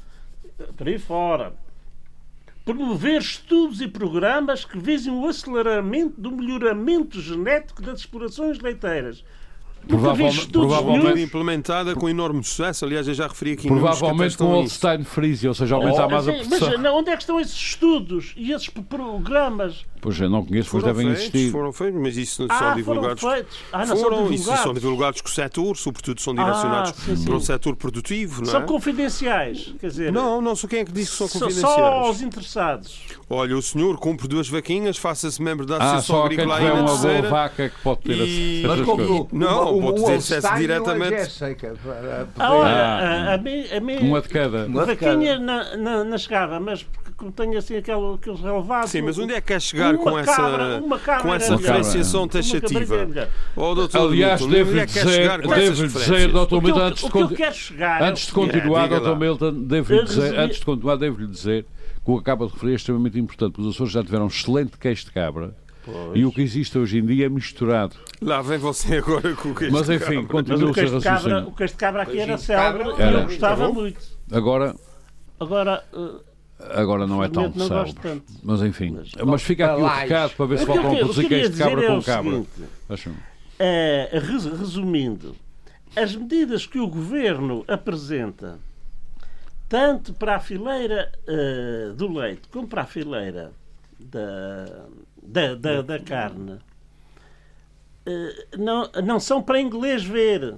Por 0.75 0.87
aí 0.87 0.99
fora. 0.99 1.53
Promover 2.65 3.19
estudos 3.19 3.81
e 3.81 3.87
programas 3.87 4.63
que 4.63 4.79
visem 4.79 5.13
o 5.13 5.27
aceleramento 5.27 6.19
do 6.19 6.31
melhoramento 6.31 7.19
genético 7.19 7.81
das 7.81 7.99
explorações 7.99 8.59
leiteiras 8.59 9.23
Provavelmente, 9.87 10.47
provavelmente 10.47 11.21
implementada 11.21 11.95
com 11.95 12.09
enorme 12.09 12.43
sucesso. 12.43 12.85
Aliás, 12.85 13.07
eu 13.07 13.13
já 13.13 13.27
referi 13.27 13.53
aqui 13.53 13.67
Provavelmente 13.67 14.37
com 14.37 14.45
Holstein 14.45 15.03
Freeze, 15.03 15.47
ou 15.47 15.53
seja, 15.53 15.75
aumentar 15.75 16.05
oh, 16.05 16.09
mais 16.09 16.27
a 16.27 16.31
produção. 16.31 16.77
Mas 16.79 16.93
onde 16.93 17.09
é 17.09 17.15
que 17.15 17.23
estão 17.23 17.39
esses 17.39 17.55
estudos 17.55 18.33
e 18.37 18.51
esses 18.51 18.69
programas? 18.69 19.85
Pois 20.03 20.19
eu 20.19 20.29
não 20.29 20.43
conheço, 20.45 20.69
pois 20.69 20.83
devem 20.83 21.05
feitos, 21.05 21.21
existir. 21.21 21.49
Foram 21.49 21.71
feitos, 21.71 22.01
mas 22.01 22.17
isso 22.17 22.45
ah, 22.49 22.59
são 22.59 22.75
divulgados. 22.75 23.21
Foram 23.21 23.35
feitos. 23.35 23.57
Ah, 23.71 23.85
não 23.85 23.95
foram, 23.95 24.17
são 24.17 24.27
divulgados. 24.27 24.39
Isso 24.41 24.63
são 24.63 24.73
divulgados 24.73 25.21
com 25.21 25.29
o 25.29 25.31
setor, 25.31 25.77
sobretudo 25.77 26.19
são 26.19 26.35
direcionados 26.35 26.91
ah, 26.91 26.93
sim, 27.05 27.15
sim. 27.15 27.23
para 27.23 27.35
o 27.35 27.39
setor 27.39 27.75
produtivo. 27.77 28.41
Não 28.41 28.49
é? 28.49 28.51
São 28.51 28.65
confidenciais. 28.65 29.73
Quer 29.79 29.87
dizer, 29.87 30.11
não, 30.11 30.41
não 30.41 30.57
sou 30.57 30.69
quem 30.69 30.79
é 30.79 30.85
que 30.85 30.91
disse 30.91 31.11
que 31.11 31.17
são 31.17 31.29
confidenciais. 31.29 31.73
Só 31.73 31.85
aos 31.85 32.21
interessados. 32.21 33.01
Olha, 33.29 33.57
o 33.57 33.61
senhor 33.61 33.97
compre 33.97 34.27
duas 34.27 34.49
vaquinhas, 34.49 34.97
faça-se 34.97 35.41
membro 35.41 35.65
da 35.65 35.77
ah, 35.77 35.95
Associação 35.95 36.21
ah, 36.21 36.25
Agrícola 36.25 36.57
aí 36.57 36.69
uma 36.69 36.97
boa 36.97 37.21
vaca 37.21 37.69
que 37.69 37.81
pode 37.81 38.01
ter 38.01 38.27
e... 38.27 38.63
Mas 38.67 38.81
como, 38.81 39.29
Não, 39.31 39.81
pode 39.81 40.03
ter 40.03 40.15
acesso 40.15 40.53
diretamente. 40.55 41.31
Ah, 42.37 42.45
a, 42.45 42.45
a, 42.45 43.31
a, 43.31 43.35
a, 43.35 44.03
uma 44.03 44.21
de 44.21 44.27
cada. 44.27 44.67
Vaquinha 44.67 45.39
na, 45.39 45.77
na, 45.77 46.03
na 46.03 46.17
chegada, 46.17 46.59
mas 46.59 46.85
que 47.17 47.32
tem 47.32 47.56
assim 47.56 47.78
aquele, 47.78 48.13
aqueles 48.15 48.39
relevados. 48.39 48.89
Sim, 48.91 49.02
mas 49.04 49.17
onde 49.17 49.34
é 49.34 49.41
que 49.41 49.47
quer 49.47 49.62
chegar 49.62 49.95
com 49.97 50.17
essa, 50.17 50.36
cabra, 50.36 50.82
com 51.21 51.34
essa 51.34 51.45
era 51.45 51.56
melhor. 51.56 51.58
diferenciação 51.58 52.28
taxativa? 52.28 53.30
Oh, 53.56 53.73
doutor 53.76 54.08
Aliás, 54.12 54.41
Milton, 54.41 54.45
onde 54.45 54.56
é 54.56 54.63
devo-lhe 54.63 54.86
que 54.88 54.93
quer 54.93 55.06
dizer, 55.06 55.41
com 55.41 55.56
devo 55.56 55.88
dizer, 55.88 56.32
doutor 56.32 56.62
Milton, 56.63 56.80
antes 56.82 57.04
de, 57.04 57.17
o 57.17 57.28
que 57.30 57.36
quero 57.36 57.56
chegar 57.56 58.02
é 58.02 58.06
antes 58.10 58.26
de 58.26 58.32
seguinte. 58.32 58.52
continuar, 58.52 58.84
diga 58.84 58.99
doutor. 58.99 59.19
Milton, 59.19 59.54
devo-lhe 59.54 60.04
dizer, 60.04 60.39
antes 60.39 60.60
de 60.60 60.65
continuar, 60.65 60.95
devo-lhe 60.97 61.28
dizer 61.28 61.65
que 62.04 62.12
o 62.12 62.15
que 62.15 62.21
acaba 62.21 62.45
de 62.47 62.54
referir 62.54 62.71
é 62.73 62.76
extremamente 62.76 63.19
importante, 63.19 63.52
porque 63.54 63.67
os 63.67 63.76
Açores 63.76 63.93
já 63.93 64.04
tiveram 64.04 64.26
um 64.26 64.28
excelente 64.28 64.78
queijo 64.78 65.06
de 65.06 65.12
cabra 65.12 65.56
e 66.15 66.26
o 66.26 66.32
que 66.32 66.41
existe 66.41 66.78
hoje 66.78 66.97
em 66.99 67.06
dia 67.06 67.26
é 67.26 67.30
misturado. 67.30 67.95
Lá 68.21 68.41
vem 68.41 68.58
você 68.58 68.97
agora 68.97 69.34
com 69.36 69.49
o 69.49 69.56
que 69.56 69.69
Mas 69.69 69.89
enfim, 69.89 70.17
Mas 70.17 70.28
continua 70.28 70.67
o 70.67 70.71
o 70.71 70.73
seu 70.73 70.73
queijo 70.73 70.97
de 70.97 71.04
cabra, 71.04 71.17
raciocínio. 71.19 71.49
o 71.49 71.56
queijo 71.56 71.73
de 71.73 71.78
cabra 71.80 72.02
aqui 72.04 72.17
era 72.19 72.26
Queijo 72.28 72.39
de 72.39 72.45
célebre 72.45 72.84
e 72.84 73.13
eu 73.13 73.23
gostava 73.23 73.63
Era. 73.65 73.73
muito. 73.73 73.99
Agora, 74.32 74.76
Agora, 75.39 75.84
eh, 75.93 76.21
agora 76.71 77.06
não 77.08 77.23
é 77.23 77.30
tão 77.30 77.43
não 77.56 77.67
gosto 77.69 78.02
célebre. 78.02 78.23
Mas 78.43 78.62
enfim, 78.62 78.91
Mas- 78.91 79.12
mas 79.26 79.41
fica 79.41 79.71
aqui 79.73 79.82
o 79.82 79.88
recado 79.88 80.36
para 80.36 80.45
ver 80.45 80.60
se 80.60 80.65
que 80.65 80.71
eu 80.71 80.76
voltam 80.76 80.91
a 80.91 80.95
que 80.95 80.99
produzir 81.02 81.28
queijo 81.28 81.49
de 81.52 81.58
cabra 81.58 81.84
é 81.84 81.88
com 81.88 81.97
o 81.97 82.04
cabra. 82.04 82.43
É, 83.60 84.10
res- 84.13 84.45
resumindo, 84.45 85.36
as 85.95 86.15
medidas 86.15 86.65
que 86.65 86.80
o 86.80 86.88
governo 86.88 87.63
apresenta, 87.67 88.60
tanto 89.69 90.13
para 90.13 90.36
a 90.36 90.39
fileira 90.39 91.12
eh, 91.28 91.91
do 91.95 92.12
leite 92.12 92.47
como 92.52 92.67
para 92.67 92.82
a 92.82 92.86
fileira 92.86 93.52
da, 93.99 94.86
da, 95.21 95.56
da, 95.56 95.82
da 95.82 95.99
carne, 95.99 96.58
eh, 98.06 98.47
não, 98.58 98.89
não 99.04 99.19
são 99.19 99.41
para 99.41 99.60
inglês 99.62 100.04
ver, 100.04 100.56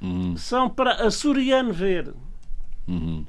Uhum, 0.00 0.36
são 0.36 0.68
para 0.68 1.06
açoriano 1.06 1.72
ver. 1.72 2.12
uhum. 2.88 3.24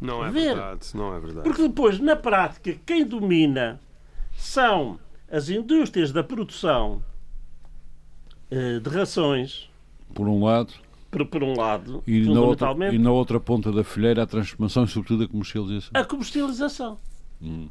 Não 0.00 0.24
é 0.24 0.30
Ver. 0.30 0.54
verdade, 0.54 0.86
não 0.94 1.14
é 1.14 1.20
verdade. 1.20 1.42
Porque 1.48 1.62
depois, 1.68 1.98
na 2.00 2.16
prática, 2.16 2.74
quem 2.86 3.04
domina 3.04 3.78
são 4.36 4.98
as 5.30 5.48
indústrias 5.50 6.10
da 6.10 6.22
produção 6.24 7.02
eh, 8.50 8.78
de 8.80 8.88
rações, 8.88 9.68
Por 10.14 10.26
um 10.26 10.42
lado, 10.44 10.72
por, 11.10 11.24
por 11.26 11.42
um 11.42 11.54
lado, 11.56 12.02
e 12.06 12.20
na, 12.22 12.40
outra, 12.40 12.68
e 12.92 12.98
na 12.98 13.12
outra 13.12 13.38
ponta 13.38 13.70
da 13.70 13.84
filheira 13.84 14.22
a 14.22 14.26
transformação 14.26 14.84
e 14.84 14.88
sobretudo 14.88 15.24
a 15.24 15.28
comercialização. 15.28 15.90
a 15.94 16.04
comercialização. 16.04 16.98
Hum. 17.42 17.68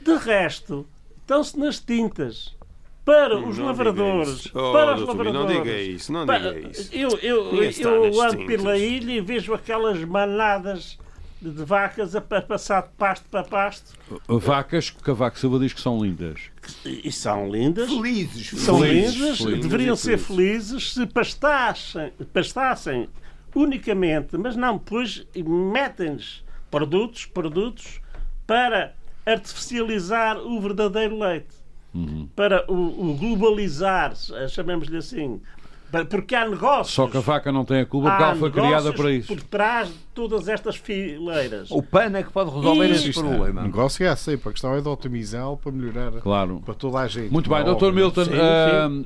De 0.00 0.14
resto, 0.16 0.86
estão-se 1.20 1.58
nas 1.58 1.80
tintas 1.80 2.56
para 3.04 3.38
os 3.38 3.58
não 3.58 3.66
lavradores, 3.66 4.42
diga 4.42 4.48
isso. 4.48 4.58
Oh, 4.58 4.72
para 4.72 4.94
os 4.94 5.00
lavradores. 5.02 5.32
Não 5.34 5.46
diga 5.64 5.78
isso, 5.80 6.12
não 6.12 6.26
diga 6.26 6.58
isso. 6.70 6.94
Eu, 6.94 7.08
eu, 7.18 7.52
Ninguém 7.52 7.72
eu 7.80 8.22
ando 8.22 8.36
tintas. 8.36 8.46
pela 8.46 8.78
ilha 8.78 9.12
e 9.12 9.20
vejo 9.20 9.54
aquelas 9.54 10.02
manadas 10.04 10.98
de, 11.40 11.64
vacas 11.64 12.14
a, 12.16 12.20
pa- 12.20 12.42
passar 12.42 12.82
de 12.82 12.88
pasto 12.98 13.24
para 13.30 13.44
pasto 13.44 13.94
Vacas 14.28 14.90
que 14.90 15.02
Cavaco 15.02 15.38
Silva 15.38 15.58
diz 15.58 15.72
que 15.72 15.80
são 15.80 16.02
lindas. 16.02 16.40
e 16.84 17.10
são 17.12 17.48
lindas. 17.50 17.88
Felizes. 17.90 18.48
São 18.60 18.80
Felizes, 18.80 19.14
lindas, 19.14 19.38
felizes. 19.38 19.62
deveriam 19.62 19.96
Felizes 19.96 20.00
ser 20.00 20.18
felizes 20.18 20.92
se 20.94 21.06
pastassem, 21.06 22.12
pastassem 22.32 23.08
unicamente, 23.54 24.36
mas 24.36 24.56
não, 24.56 24.76
depois 24.78 25.26
metem-lhes 25.36 26.42
produtos, 26.70 27.24
produtos 27.26 28.00
para 28.46 28.94
artificializar 29.24 30.38
o 30.38 30.60
verdadeiro 30.60 31.18
leite, 31.18 31.56
Uhum. 31.94 32.28
para 32.36 32.70
o, 32.70 32.74
o 33.10 33.14
globalizar, 33.16 34.12
chamemos-lhe 34.50 34.98
assim, 34.98 35.40
porque 36.10 36.34
há 36.34 36.48
negócios. 36.48 36.94
Só 36.94 37.06
que 37.06 37.16
a 37.16 37.20
vaca 37.20 37.50
não 37.50 37.64
tem 37.64 37.80
a 37.80 37.86
culpa 37.86 38.10
porque 38.10 38.22
ela 38.22 38.34
foi 38.36 38.50
criada 38.50 38.92
para 38.92 39.12
isso. 39.12 39.28
Por 39.28 39.42
trás 39.42 39.88
de 39.88 39.94
todas 40.14 40.48
estas 40.48 40.76
fileiras. 40.76 41.70
O 41.70 41.82
PAN 41.82 42.16
é 42.16 42.22
que 42.22 42.30
pode 42.30 42.50
resolver 42.50 42.88
E- 42.88 42.90
esse 42.92 43.08
Isto 43.10 43.22
problema. 43.22 43.60
O 43.60 43.64
negócio 43.64 44.06
é 44.06 44.14
sempre. 44.16 44.48
A 44.48 44.52
questão 44.52 44.74
é 44.74 44.80
de 44.80 44.88
otimizá-lo 44.88 45.56
para 45.56 45.72
melhorar 45.72 46.12
Claro. 46.20 46.60
para 46.64 46.74
toda 46.74 46.98
a 46.98 47.06
gente. 47.08 47.32
Muito 47.32 47.48
bem, 47.48 47.58
é 47.58 47.64
Dr. 47.64 47.92
Milton, 47.92 48.24
Sim, 48.24 48.30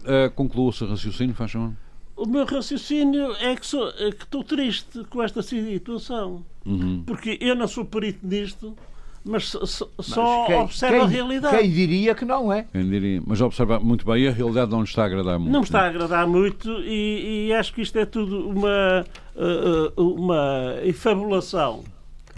ah, 0.06 0.30
conclua 0.34 0.68
o 0.70 0.72
seu 0.72 0.88
raciocínio, 0.88 1.34
faz 1.34 1.52
favor. 1.52 1.72
O 2.16 2.26
meu 2.26 2.44
raciocínio 2.44 3.34
é 3.40 3.56
que, 3.56 3.66
sou, 3.66 3.88
é 3.98 4.10
que 4.12 4.24
estou 4.24 4.44
triste 4.44 5.02
com 5.10 5.22
esta 5.22 5.42
situação. 5.42 6.44
Uhum. 6.64 7.02
Porque 7.06 7.36
eu 7.40 7.54
não 7.56 7.66
sou 7.66 7.84
perito 7.84 8.24
nisto, 8.26 8.76
mas 9.24 9.48
só, 9.48 9.64
só- 9.66 9.88
Mas 9.96 10.06
só 10.06 10.46
quem- 10.46 10.60
a 10.60 10.66
quem- 11.00 11.06
realidade. 11.08 11.58
Quem 11.58 11.70
diria 11.70 12.14
que 12.14 12.24
não 12.24 12.52
é? 12.52 12.64
Quem 12.72 12.88
diria? 12.88 13.22
Mas 13.26 13.40
observa 13.40 13.78
muito 13.80 14.04
bem, 14.04 14.24
e 14.24 14.28
a 14.28 14.32
realidade 14.32 14.70
não 14.70 14.82
está 14.82 15.02
a 15.02 15.06
agradar 15.06 15.38
muito. 15.38 15.52
Não 15.52 15.60
me 15.60 15.64
está 15.66 15.82
a 15.82 15.86
agradar 15.86 16.26
muito 16.26 16.68
e, 16.80 17.48
e 17.48 17.52
acho 17.54 17.72
que 17.72 17.82
isto 17.82 17.98
é 17.98 18.04
tudo 18.04 18.48
uma, 18.50 19.04
uh, 19.36 20.00
uh, 20.02 20.14
uma 20.14 20.76
efabulação 20.84 21.84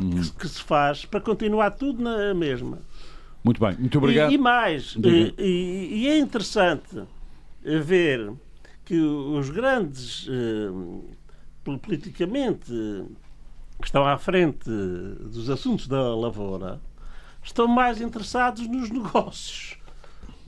Uhum. 0.00 0.10
que, 0.10 0.24
se- 0.24 0.32
que 0.32 0.48
se 0.48 0.62
faz 0.62 1.04
para 1.04 1.20
continuar 1.20 1.70
tudo 1.70 2.02
na 2.02 2.34
mesma. 2.34 2.78
Muito 3.42 3.60
bem, 3.60 3.76
muito 3.78 3.96
obrigado. 3.98 4.30
E, 4.30 4.34
e 4.34 4.38
mais, 4.38 4.94
Diga. 4.98 5.08
e, 5.38 6.04
e- 6.04 6.08
é 6.08 6.18
interessante 6.18 7.02
eh, 7.64 7.78
ver 7.78 8.32
que 8.84 8.98
os 8.98 9.48
grandes, 9.50 10.26
eh, 10.30 10.70
pol- 11.62 11.78
politicamente, 11.78 12.72
eh, 12.72 13.04
que 13.84 13.88
estão 13.88 14.06
à 14.06 14.16
frente 14.16 14.66
dos 14.66 15.50
assuntos 15.50 15.86
da 15.86 16.16
lavoura, 16.16 16.80
estão 17.42 17.68
mais 17.68 18.00
interessados 18.00 18.66
nos 18.66 18.88
negócios 18.88 19.76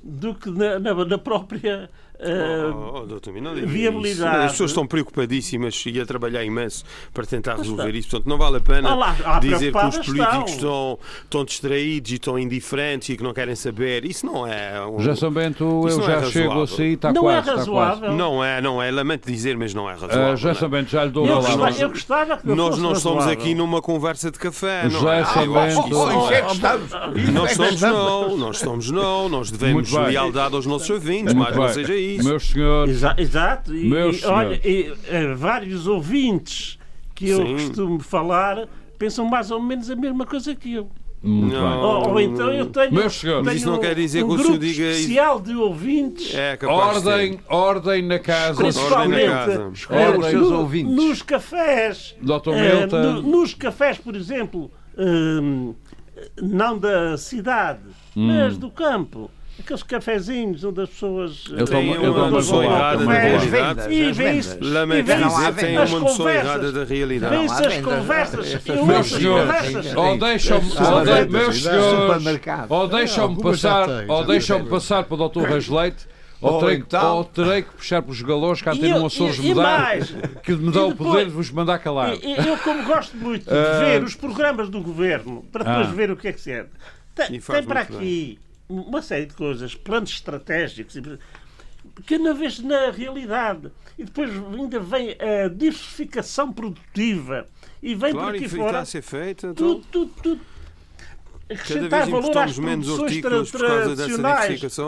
do 0.02 0.34
que 0.34 0.48
na, 0.50 0.78
na- 0.78 1.04
na 1.04 1.18
própria 1.18 1.90
eh, 2.18 2.72
Oh, 2.72 3.00
oh, 3.02 3.06
doutor, 3.06 3.32
não 3.40 3.54
diga 3.54 3.66
viabilidade. 3.66 4.36
isso. 4.36 4.44
As 4.46 4.50
pessoas 4.52 4.70
estão 4.70 4.86
preocupadíssimas 4.86 5.82
e 5.86 6.00
a 6.00 6.06
trabalhar 6.06 6.44
imenso 6.44 6.84
para 7.12 7.24
tentar 7.26 7.56
resolver 7.56 7.94
isso. 7.94 8.08
Portanto, 8.10 8.28
não 8.28 8.38
vale 8.38 8.56
a 8.56 8.60
pena 8.60 8.90
Ah 8.90 8.94
lá, 8.94 9.16
ah, 9.24 9.38
dizer 9.38 9.72
que 9.72 9.78
os 9.78 9.96
políticos 9.98 10.18
estão. 10.24 10.44
estão, 10.46 10.98
estão 11.24 11.44
distraídos 11.44 12.12
e 12.12 12.14
estão 12.14 12.38
indiferentes 12.38 13.08
e 13.10 13.16
que 13.16 13.22
não 13.22 13.32
querem 13.32 13.54
saber. 13.54 14.04
Isso 14.04 14.24
não 14.26 14.46
é. 14.46 14.84
um- 14.86 15.00
Já 15.00 15.14
São 15.16 15.30
Bento, 15.30 15.64
eu 15.64 15.98
não 15.98 16.04
é 16.08 16.20
já 16.20 16.30
chego 16.30 16.48
razoável. 16.50 16.62
assim, 16.62 16.92
está 16.92 17.12
não 17.12 17.22
quase, 17.22 17.36
é 17.36 17.40
está 17.40 17.52
quase. 17.52 17.70
razoável. 17.70 18.12
Não 18.12 18.44
é, 18.44 18.60
não 18.60 18.82
é. 18.82 18.90
Lamento 18.90 19.26
dizer, 19.30 19.56
mas 19.56 19.72
não 19.74 19.88
é 19.88 19.92
razoável. 19.92 20.32
Ah, 20.32 20.36
já 20.36 20.48
não 20.48 20.56
é? 20.56 20.58
São 20.60 20.68
Bento, 20.68 20.90
já 20.90 21.04
lhe 21.04 21.10
dou 21.10 21.26
eu, 21.26 21.32
a 21.32 21.36
nós- 21.36 21.46
palavra. 21.46 21.80
eu 21.82 21.88
gostava 21.90 22.36
que 22.36 22.46
não 22.48 22.54
Nós 22.56 22.78
não 22.78 22.92
estamos 22.92 23.18
razoável. 23.24 23.32
aqui 23.42 23.54
numa 23.54 23.82
conversa 23.82 24.30
de 24.30 24.38
café. 24.38 24.84
não 24.84 24.90
José 24.90 25.18
é? 25.20 25.24
São 25.24 25.56
acho 25.56 25.82
que 25.82 25.90
Bento- 25.90 25.96
Oh, 25.96 26.06
não 26.06 26.30
é. 26.30 26.38
é 26.38 26.42
Nós 27.32 27.50
é 27.50 27.54
somos 27.54 27.72
estamos. 27.74 27.80
não, 27.80 28.36
nós 28.36 28.58
somos 28.58 28.90
não, 28.90 29.28
nós 29.28 29.50
devemos 29.50 29.92
lealdade 29.92 30.54
aos 30.54 30.66
nossos 30.66 30.88
ouvintes, 30.90 31.34
mais 31.34 31.54
não 31.56 31.68
seja 31.68 31.94
isso. 31.94 32.05
Meus 32.22 32.48
senhores, 32.50 32.96
Exa- 32.96 33.14
exato. 33.18 33.74
E, 33.74 33.88
Meus 33.88 34.22
e, 34.22 34.26
olha, 34.26 34.60
senhores. 34.60 34.98
e, 35.08 35.14
eh, 35.14 35.34
vários 35.34 35.86
ouvintes 35.86 36.78
que 37.14 37.28
eu 37.28 37.38
Sim. 37.44 37.52
costumo 37.54 38.00
falar 38.00 38.68
pensam 38.98 39.24
mais 39.26 39.50
ou 39.50 39.60
menos 39.60 39.90
a 39.90 39.96
mesma 39.96 40.24
coisa 40.26 40.54
que 40.54 40.72
eu. 40.74 40.88
Não. 41.22 41.80
Ou, 41.82 42.08
ou 42.10 42.20
então 42.20 42.52
eu 42.52 42.66
tenho, 42.66 42.92
Meus 42.92 43.14
senhores. 43.14 43.44
tenho 43.46 43.56
isso 43.56 43.66
não 43.70 43.78
quer 43.80 43.94
dizer 43.96 44.22
um 44.22 44.28
que 44.28 44.34
o 44.34 44.36
senhor 44.38 44.48
grupo 44.50 44.64
diga 44.64 44.82
isso. 44.90 45.00
especial 45.00 45.40
de 45.40 45.56
ouvintes, 45.56 46.34
É 46.34 46.56
capaz 46.56 46.98
de 46.98 47.02
ter. 47.02 47.08
Ordem, 47.10 47.40
ordem 47.48 48.02
na 48.02 48.18
casa. 48.18 48.62
principalmente 48.62 49.28
Ordem 49.28 49.28
na 49.28 49.34
casa. 49.34 49.72
Eh, 49.90 50.32
no- 50.34 50.58
ouvintes. 50.60 50.94
nos 50.94 51.22
cafés. 51.22 52.14
Dr. 52.20 52.50
Eh, 52.54 52.78
Milton. 52.80 53.02
no- 53.02 53.22
nos 53.22 53.54
cafés, 53.54 53.98
por 53.98 54.14
exemplo, 54.14 54.70
hum, 54.96 55.74
não 56.40 56.78
da 56.78 57.16
cidade, 57.18 57.80
Hum. 58.16 58.28
mas 58.28 58.56
do 58.56 58.70
campo. 58.70 59.30
Aqueles 59.58 59.82
cafezinhos 59.82 60.62
onde 60.64 60.82
as 60.82 60.88
pessoas. 60.90 61.44
Eu 61.50 61.64
tomo- 61.64 61.94
Tem 61.94 62.04
eu 62.04 62.12
uma 62.12 62.20
tomo 62.24 62.30
noção 62.30 62.62
errada 62.62 63.06
da 63.06 63.12
realidade. 63.12 63.92
E 63.94 64.12
vendas. 64.12 64.58
Lamento 64.60 65.10
E 65.10 65.14
dizer, 65.14 65.54
tem 65.54 65.76
as 65.78 65.90
uma 65.90 66.00
noção 66.00 66.16
conversas. 66.18 66.44
errada 66.46 66.72
da 66.72 66.84
realidade. 66.84 67.34
As 67.36 67.56
vendas, 67.58 67.76
conversas. 67.84 68.66
Eu 68.66 68.86
Meus 68.86 69.06
senhores, 69.06 69.46
conversas. 69.46 69.94
ou 69.96 70.18
deixam-me, 70.18 70.66
meus 71.32 71.62
senhores, 71.62 72.00
Supermercado. 72.00 72.70
ou 72.70 72.88
deixam-me 72.88 73.42
passar, 73.42 73.86
têm, 73.86 74.10
ou 74.10 74.24
deixam-me 74.24 74.62
têm. 74.64 74.70
passar 74.70 75.04
para 75.04 75.14
o 75.22 75.28
Dr. 75.28 75.40
Reis 75.44 75.68
Leite, 75.68 76.06
ou 76.38 76.52
Ou 76.52 76.60
terei, 76.60 76.76
então- 76.76 77.16
ou 77.16 77.24
terei 77.24 77.62
que 77.62 77.70
puxar 77.70 78.02
pelos 78.02 78.20
galões 78.20 78.60
cá 78.60 78.72
ter 78.72 78.90
eu- 78.90 78.98
um 78.98 79.06
Açores 79.06 79.38
mudar, 79.38 79.96
que 80.42 80.52
me 80.52 80.70
dá 80.70 80.84
o 80.84 80.94
poder 80.94 81.24
de 81.24 81.30
vos 81.30 81.50
mandar 81.50 81.78
calar. 81.78 82.12
E- 82.14 82.18
e 82.26 82.46
Eu, 82.46 82.58
como 82.58 82.84
gosto 82.84 83.16
muito 83.16 83.44
de 83.50 83.56
Ah. 83.56 83.78
ver 83.80 84.04
os 84.04 84.14
programas 84.14 84.68
do 84.68 84.82
governo, 84.82 85.42
para 85.50 85.64
depois 85.64 85.88
Ah. 85.88 85.92
ver 85.92 86.10
o 86.10 86.16
que 86.16 86.28
é 86.28 86.32
que 86.34 86.40
se 86.42 86.52
é, 86.52 86.66
tem, 87.14 87.40
tem 87.40 87.62
para 87.64 87.80
aqui 87.80 88.38
uma 88.68 89.02
série 89.02 89.26
de 89.26 89.34
coisas, 89.34 89.74
planos 89.74 90.10
estratégicos, 90.10 91.00
que 92.06 92.18
não 92.18 92.34
vês 92.34 92.58
na 92.58 92.90
realidade. 92.90 93.70
E 93.98 94.04
depois 94.04 94.30
ainda 94.30 94.80
vem 94.80 95.16
a 95.20 95.48
diversificação 95.48 96.52
produtiva 96.52 97.46
e 97.82 97.94
vem 97.94 98.12
por 98.12 98.20
Claro, 98.20 98.36
aqui 98.36 98.44
e 98.44 98.46
está 98.46 98.56
fora 98.56 98.80
a 98.80 98.84
ser 98.84 99.04
então, 99.28 99.54
tudo, 99.54 99.86
tudo, 99.90 100.12
tudo. 100.22 100.40
Cada 101.48 101.60
Acrescentar 101.60 102.06
vez 102.06 102.10
valor 102.10 102.38
às 102.38 102.58
produções 102.58 103.20
tra 103.20 103.36
artículos 103.36 103.50
por 103.50 103.60
causa 103.60 103.96
dessa 103.96 103.96
tradicionais. 103.96 104.78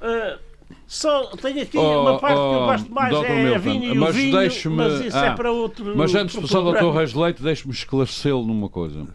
Ah, 0.00 0.38
só 0.86 1.26
tenho 1.36 1.62
aqui 1.62 1.76
Oh, 1.76 2.02
uma 2.02 2.18
parte 2.18 2.34
que 2.34 2.40
eu 2.40 2.62
oh, 2.62 2.66
gosto 2.66 2.92
mais 2.92 3.14
Dr. 3.14 3.24
é 3.24 3.30
a 3.30 3.36
Milton, 3.36 3.60
vinho 3.60 3.84
e 3.84 3.92
o 3.92 4.00
mas 4.00 4.16
vinho, 4.16 4.76
mas 4.76 5.00
isso 5.04 5.16
ah, 5.16 5.26
é 5.26 5.34
para 5.34 5.52
outro 5.52 5.96
Mas 5.96 6.14
antes 6.14 6.34
de 6.34 6.40
passar 6.40 6.58
ao 6.58 6.72
Dr. 6.72 6.96
Reis 6.96 7.14
Leite, 7.14 7.42
deixe-me 7.42 7.72
esclarecê-lo 7.72 8.44
numa 8.44 8.68
coisa. 8.68 9.06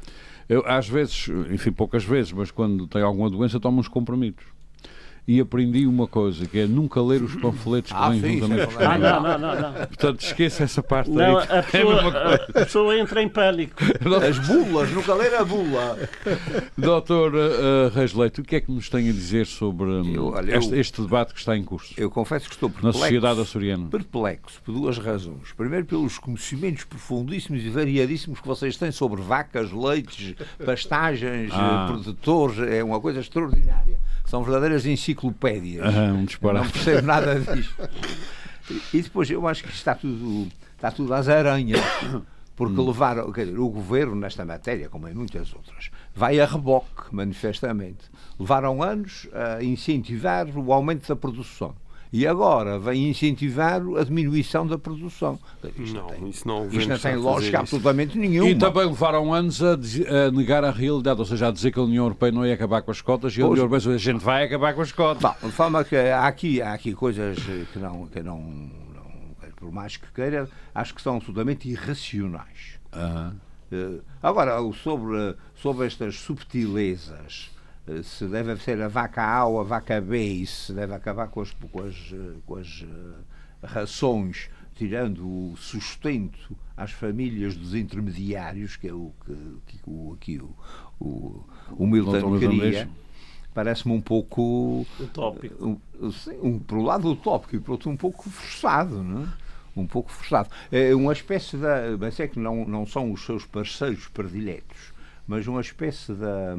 Eu, 0.51 0.63
às 0.65 0.85
vezes, 0.85 1.29
enfim, 1.49 1.71
poucas 1.71 2.03
vezes, 2.03 2.33
mas 2.33 2.51
quando 2.51 2.85
tem 2.85 3.01
alguma 3.01 3.29
doença, 3.29 3.57
tomo 3.57 3.79
uns 3.79 3.87
comprimidos. 3.87 4.43
E 5.27 5.39
aprendi 5.39 5.85
uma 5.85 6.07
coisa, 6.07 6.45
que 6.45 6.59
é 6.59 6.65
nunca 6.67 7.01
ler 7.01 7.21
os 7.21 7.35
panfletos 7.35 7.91
que 7.91 7.97
Ah, 7.97 8.09
vêm 8.09 8.19
sim, 8.21 8.39
juntamente 8.39 8.73
com 8.75 8.81
é 8.81 8.85
Ah, 8.85 8.97
não, 8.97 9.21
não, 9.21 9.37
não, 9.37 9.61
não. 9.61 9.73
Portanto, 9.73 10.21
esqueça 10.21 10.63
essa 10.63 10.81
parte 10.83 11.09
Não, 11.11 11.37
aí. 11.37 11.47
a 11.49 11.55
É 11.57 11.61
pessoa, 11.61 11.93
mesma 11.95 12.11
coisa. 12.11 12.35
a 12.49 12.53
pessoa 12.53 12.97
entra 12.97 13.21
em 13.21 13.29
pânico. 13.29 13.75
As 14.27 14.39
bulas, 14.39 14.91
nunca 14.91 15.13
ler 15.13 15.33
a 15.35 15.45
bula. 15.45 15.97
Doutor 16.77 17.33
uh, 17.35 17.89
Reis 17.93 18.13
Leite, 18.13 18.41
o 18.41 18.43
que 18.43 18.55
é 18.55 18.61
que 18.61 18.71
nos 18.71 18.89
tem 18.89 19.09
a 19.09 19.11
dizer 19.11 19.45
sobre 19.45 19.85
hum, 19.85 20.13
Eu- 20.13 20.25
olha, 20.27 20.51
eu- 20.51 20.59
este, 20.59 20.75
este 20.75 21.01
debate 21.01 21.33
que 21.33 21.39
está 21.39 21.55
em 21.55 21.63
curso 21.63 21.93
Eu 21.97 22.09
confesso 22.09 22.47
que 22.47 22.55
estou 22.55 22.69
na 22.69 22.73
perplexo. 22.73 22.99
sociedade 22.99 23.41
açoriana? 23.41 23.87
Perplexo 23.89 24.61
por 24.63 24.73
duas 24.73 24.97
razões. 24.97 25.51
Primeiro, 25.55 25.85
pelos 25.85 26.17
conhecimentos 26.17 26.83
profundíssimos 26.83 27.63
e 27.63 27.69
variadíssimos 27.69 28.39
que 28.41 28.47
vocês 28.47 28.75
têm 28.77 28.91
sobre 28.91 29.21
vacas, 29.21 29.71
leites, 29.71 30.35
pastagens, 30.65 31.51
Ah. 31.53 31.85
eh, 31.87 31.91
produtores. 31.93 32.57
É 32.59 32.83
uma 32.83 32.99
coisa 32.99 33.19
extraordinária. 33.19 33.99
São 34.31 34.43
verdadeiras 34.43 34.85
enciclopédias. 34.85 35.85
Ah, 35.85 36.13
um 36.13 36.53
não 36.53 36.69
percebo 36.69 37.05
nada 37.05 37.37
disto. 37.37 37.75
E 38.93 39.01
depois, 39.01 39.29
eu 39.29 39.45
acho 39.45 39.61
que 39.61 39.67
isto 39.67 39.79
está 39.79 39.93
tudo, 39.93 40.49
está 40.73 40.89
tudo 40.89 41.13
às 41.13 41.27
aranhas. 41.27 41.81
Porque 42.55 42.79
Hum. 42.79 42.87
levar, 42.87 43.29
quer 43.33 43.43
dizer, 43.43 43.59
o 43.59 43.67
governo 43.67 44.15
nesta 44.15 44.45
matéria, 44.45 44.87
como 44.87 45.05
em 45.09 45.13
muitas 45.13 45.53
outras, 45.53 45.91
vai 46.15 46.39
a 46.39 46.45
reboque, 46.45 47.13
manifestamente. 47.13 48.05
Levaram 48.39 48.81
anos 48.81 49.27
a 49.33 49.61
incentivar 49.61 50.47
o 50.57 50.71
aumento 50.71 51.05
da 51.09 51.15
produção. 51.17 51.75
E 52.13 52.27
agora 52.27 52.77
vem 52.77 53.09
incentivar 53.09 53.81
a 53.97 54.03
diminuição 54.03 54.67
da 54.67 54.77
produção. 54.77 55.39
Isto 55.77 55.95
Não, 55.95 56.07
tem, 56.07 56.29
isso 56.29 56.47
não, 56.47 56.67
isto 56.67 56.89
não 56.89 56.97
tem 56.99 57.13
a 57.13 57.17
lógica 57.17 57.59
absolutamente 57.59 58.17
nenhuma. 58.17 58.49
E 58.49 58.55
também 58.55 58.85
levaram 58.85 59.33
anos 59.33 59.61
a, 59.63 59.73
a 59.73 60.31
negar 60.31 60.65
a 60.65 60.71
realidade, 60.71 61.19
ou 61.19 61.25
seja, 61.25 61.47
a 61.47 61.51
dizer 61.51 61.71
que 61.71 61.79
a 61.79 61.83
União 61.83 62.03
Europeia 62.03 62.31
não 62.33 62.45
ia 62.45 62.53
acabar 62.53 62.81
com 62.81 62.91
as 62.91 63.01
cotas 63.01 63.37
e 63.37 63.41
a. 63.41 63.47
União 63.47 63.63
Europeia 63.63 63.95
a 63.95 63.97
gente 63.97 64.23
vai 64.23 64.43
acabar 64.43 64.73
com 64.73 64.81
as 64.81 64.91
cotas. 64.91 65.21
Bom, 65.21 65.47
de 65.47 65.53
forma 65.53 65.83
que 65.85 65.95
há 65.95 66.27
aqui, 66.27 66.61
há 66.61 66.73
aqui 66.73 66.93
coisas 66.93 67.37
eh, 67.47 67.65
que 67.71 67.79
não, 67.79 68.07
que 68.07 68.21
não, 68.21 68.39
não, 68.39 69.03
por 69.55 69.71
mais 69.71 69.95
que 69.95 70.11
queira, 70.11 70.49
acho 70.75 70.93
que 70.93 71.01
são 71.01 71.15
absolutamente 71.15 71.69
irracionais. 71.69 72.79
Eh, 72.93 73.31
Agora, 74.21 74.57
sobre, 74.73 75.35
sobre 75.55 75.87
estas 75.87 76.19
subtilezas, 76.19 77.49
eh, 77.55 77.60
se 78.03 78.25
deve 78.27 78.55
ser 78.57 78.81
a 78.81 78.87
vaca 78.87 79.23
A 79.23 79.45
ou 79.45 79.59
a 79.59 79.63
vaca 79.63 79.99
B 79.99 80.23
e 80.23 80.47
se 80.47 80.73
deve 80.73 80.93
acabar 80.93 81.27
com 81.27 81.41
as, 81.41 81.51
com 81.51 81.83
as, 81.83 82.15
com 82.45 82.55
as 82.55 82.83
eh, 82.83 83.67
rações, 83.67 84.49
tirando 84.75 85.25
o 85.25 85.55
sustento 85.57 86.55
às 86.75 86.91
famílias 86.91 87.55
dos 87.55 87.75
intermediários, 87.75 88.75
que 88.75 88.87
é 88.87 88.93
o 88.93 89.11
que, 89.25 89.33
que 89.67 89.89
o, 89.89 90.13
aqui 90.13 90.39
o, 90.39 90.55
o, 90.99 91.43
o 91.71 91.87
Milton 91.87 92.39
queria, 92.39 92.89
parece-me 93.53 93.93
um 93.93 94.01
pouco 94.01 94.85
Utópico. 94.99 95.79
um, 95.99 96.11
sim, 96.11 96.37
um, 96.41 96.59
por 96.59 96.77
um 96.77 96.83
lado 96.83 97.09
utópico 97.09 97.55
e 97.55 97.59
por 97.59 97.73
outro 97.73 97.89
um 97.89 97.97
pouco 97.97 98.29
forçado, 98.29 99.03
não 99.03 99.23
é? 99.23 99.27
Um 99.75 99.87
pouco 99.87 100.11
forçado. 100.11 100.49
É 100.69 100.93
uma 100.93 101.13
espécie 101.13 101.55
da. 101.55 101.97
Mas 101.97 102.19
é 102.19 102.27
que 102.27 102.37
não, 102.37 102.65
não 102.65 102.85
são 102.85 103.11
os 103.11 103.25
seus 103.25 103.45
parceiros 103.45 104.05
prediletos, 104.09 104.90
mas 105.31 105.47
uma 105.47 105.61
espécie 105.61 106.11
da, 106.13 106.57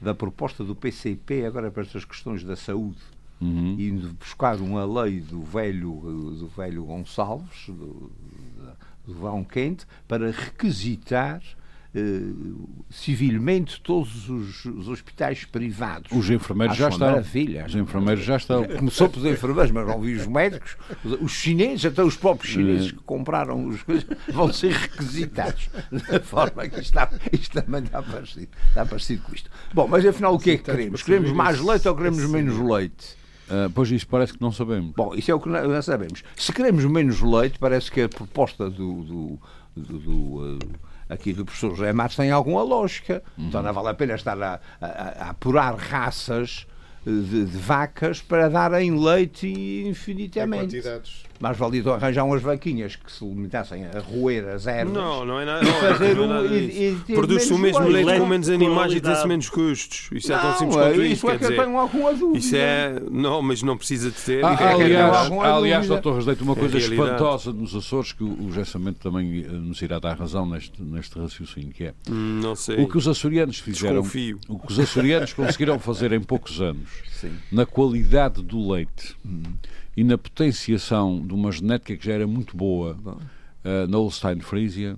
da 0.00 0.14
proposta 0.14 0.62
do 0.62 0.76
PCP 0.76 1.44
agora 1.44 1.72
para 1.72 1.82
estas 1.82 2.04
questões 2.04 2.44
da 2.44 2.54
saúde. 2.54 3.00
uhum. 3.40 3.74
Indo 3.76 4.12
buscar 4.12 4.60
uma 4.60 4.84
lei 4.84 5.20
do 5.20 5.42
velho, 5.42 5.90
do 6.38 6.46
velho 6.46 6.84
Gonçalves, 6.84 7.66
do, 7.66 8.12
do 9.04 9.14
Vão 9.14 9.42
Quente, 9.42 9.84
para 10.06 10.30
requisitar 10.30 11.42
civilmente 12.90 13.80
todos 13.80 14.28
os, 14.28 14.64
os 14.64 14.88
hospitais 14.88 15.44
privados. 15.44 16.10
Os 16.12 16.30
enfermeiros 16.30 16.72
Acho 16.74 16.82
já 16.82 16.88
estão. 16.88 17.06
maravilha. 17.10 17.66
Os 17.66 17.74
enfermeiros 17.74 18.24
já 18.24 18.36
estão. 18.36 18.64
Começou 18.64 19.08
pelos 19.08 19.26
enfermeiros, 19.30 19.70
mas 19.70 19.86
não 19.86 20.00
vi 20.00 20.14
os 20.14 20.26
médicos. 20.26 20.76
Os 21.20 21.32
chineses, 21.32 21.84
até 21.86 22.02
os 22.02 22.16
próprios 22.16 22.52
chineses 22.52 22.92
que 22.92 22.98
compraram 22.98 23.70
as 23.70 23.82
coisas, 23.82 24.06
vão 24.32 24.52
ser 24.52 24.72
requisitados. 24.72 25.68
Da 26.10 26.20
forma 26.20 26.62
que 26.68 26.80
isto, 26.80 26.98
está, 26.98 27.10
isto 27.32 27.62
também 27.62 27.82
está 27.84 28.02
parecido, 28.02 28.48
está 28.68 28.86
parecido 28.86 29.22
com 29.22 29.34
isto. 29.34 29.50
Bom, 29.74 29.86
mas 29.88 30.04
afinal 30.06 30.34
o 30.34 30.38
que 30.38 30.50
é 30.52 30.56
que 30.56 30.64
queremos? 30.64 31.02
Queremos 31.02 31.30
mais 31.32 31.60
leite 31.60 31.88
ou 31.88 31.96
queremos 31.96 32.24
menos 32.30 32.58
leite? 32.58 33.16
Ah, 33.50 33.70
pois 33.74 33.90
isso 33.90 34.06
parece 34.06 34.32
que 34.32 34.40
não 34.40 34.52
sabemos. 34.52 34.92
Bom, 34.96 35.14
isso 35.14 35.30
é 35.30 35.34
o 35.34 35.40
que 35.40 35.48
nós 35.48 35.68
não 35.68 35.82
sabemos. 35.82 36.22
Se 36.36 36.52
queremos 36.52 36.84
menos 36.86 37.20
leite, 37.20 37.58
parece 37.58 37.90
que 37.90 38.00
a 38.00 38.08
proposta 38.08 38.70
do, 38.70 39.02
do, 39.02 39.38
do- 39.76 39.98
do, 39.98 40.58
eh, 40.62 40.66
aqui 41.12 41.32
do 41.32 41.44
professor 41.44 41.74
José 41.74 41.92
Matos 41.92 42.16
tem 42.16 42.30
alguma 42.30 42.62
lógica. 42.62 43.22
Então 43.38 43.62
não 43.62 43.72
vale 43.72 43.88
a 43.88 43.94
pena 43.94 44.14
estar 44.14 44.40
a, 44.42 44.60
a- 44.80 44.86
a 45.26 45.30
apurar 45.30 45.74
raças 45.76 46.66
eh, 47.06 47.10
de, 47.10 47.44
de 47.44 47.58
vacas 47.58 48.20
para 48.20 48.48
darem 48.48 48.98
leite 48.98 49.48
infinitamente. 49.86 50.64
quantidades. 50.80 51.22
Mas 51.42 51.56
valia 51.58 51.80
então 51.80 51.92
arranjar 51.92 52.24
umas 52.24 52.40
vaquinhas 52.40 52.94
que 52.94 53.10
se 53.10 53.24
limitassem 53.24 53.84
a 53.84 53.98
roer 53.98 54.48
as 54.48 54.64
ervas. 54.68 54.94
Não, 54.94 55.24
não 55.26 55.40
é 55.40 55.44
nada. 55.44 55.66
fazer 55.66 56.14
não 56.14 56.32
é 56.36 56.40
um- 56.40 56.54
e 56.54 56.96
ter 57.04 57.14
Produz-se 57.14 57.52
o 57.52 57.58
mesmo 57.58 57.80
leite. 57.88 58.06
leite 58.06 58.20
com 58.20 58.26
menos 58.26 58.48
animais 58.48 58.92
e 58.94 59.00
tem-se 59.00 59.26
menos 59.26 59.50
custos. 59.50 60.08
Isso 60.12 60.32
é 60.32 60.38
tão 60.38 60.50
Não, 60.52 60.58
simples 60.58 60.76
é 60.76 60.80
quanto 60.80 61.02
isso 61.02 61.12
isso. 61.12 61.30
é 61.30 61.38
que 61.38 61.44
eu 61.44 61.56
tenho 61.56 61.76
alguma 61.78 62.14
dúvida. 62.14 62.38
isso 62.38 62.54
é. 62.56 63.02
Não, 63.10 63.42
mas 63.42 63.60
não 63.60 63.76
precisa 63.76 64.08
de 64.10 64.16
ter. 64.16 64.44
Ah, 64.44 64.56
é 64.60 64.64
é 64.64 64.72
aliás, 64.84 65.32
há 65.32 65.56
aliás 65.56 65.88
doutor 65.88 66.14
Rasleito, 66.14 66.44
uma 66.44 66.52
É 66.52 66.56
coisa 66.56 66.78
espantosa 66.78 67.52
nos 67.52 67.74
Açores, 67.74 68.12
que 68.12 68.22
o, 68.22 68.28
o 68.44 68.48
José 68.52 68.64
Samento 68.64 69.00
também 69.00 69.44
eh, 69.44 69.48
nos 69.48 69.82
irá 69.82 69.98
dar 69.98 70.16
razão 70.16 70.46
neste, 70.48 70.80
neste 70.80 71.18
raciocínio, 71.18 71.70
que 71.72 71.84
é 71.86 71.94
Hum, 72.08 72.40
Não 72.40 72.54
sei. 72.54 72.76
o 72.82 72.86
que 72.88 72.96
os 72.96 73.08
açorianos 73.08 73.58
fizeram, 73.58 73.96
Desconfio. 74.02 74.38
o 74.48 74.58
que 74.60 74.70
os 74.72 74.78
açorianos 74.78 75.32
conseguiram 75.32 75.76
fazer 75.80 76.12
em 76.12 76.20
poucos 76.20 76.60
anos, 76.60 76.88
Sim. 77.20 77.32
na 77.50 77.66
qualidade 77.66 78.42
do 78.42 78.70
leite 78.72 79.16
e 79.96 80.04
na 80.04 80.16
potenciação 80.16 81.26
de 81.26 81.34
uma 81.34 81.52
genética 81.52 81.96
que 81.96 82.06
já 82.06 82.14
era 82.14 82.26
muito 82.26 82.56
boa 82.56 82.96
eh, 83.64 83.86
na 83.86 83.96
Holstein 83.96 84.40
Frisia, 84.40 84.96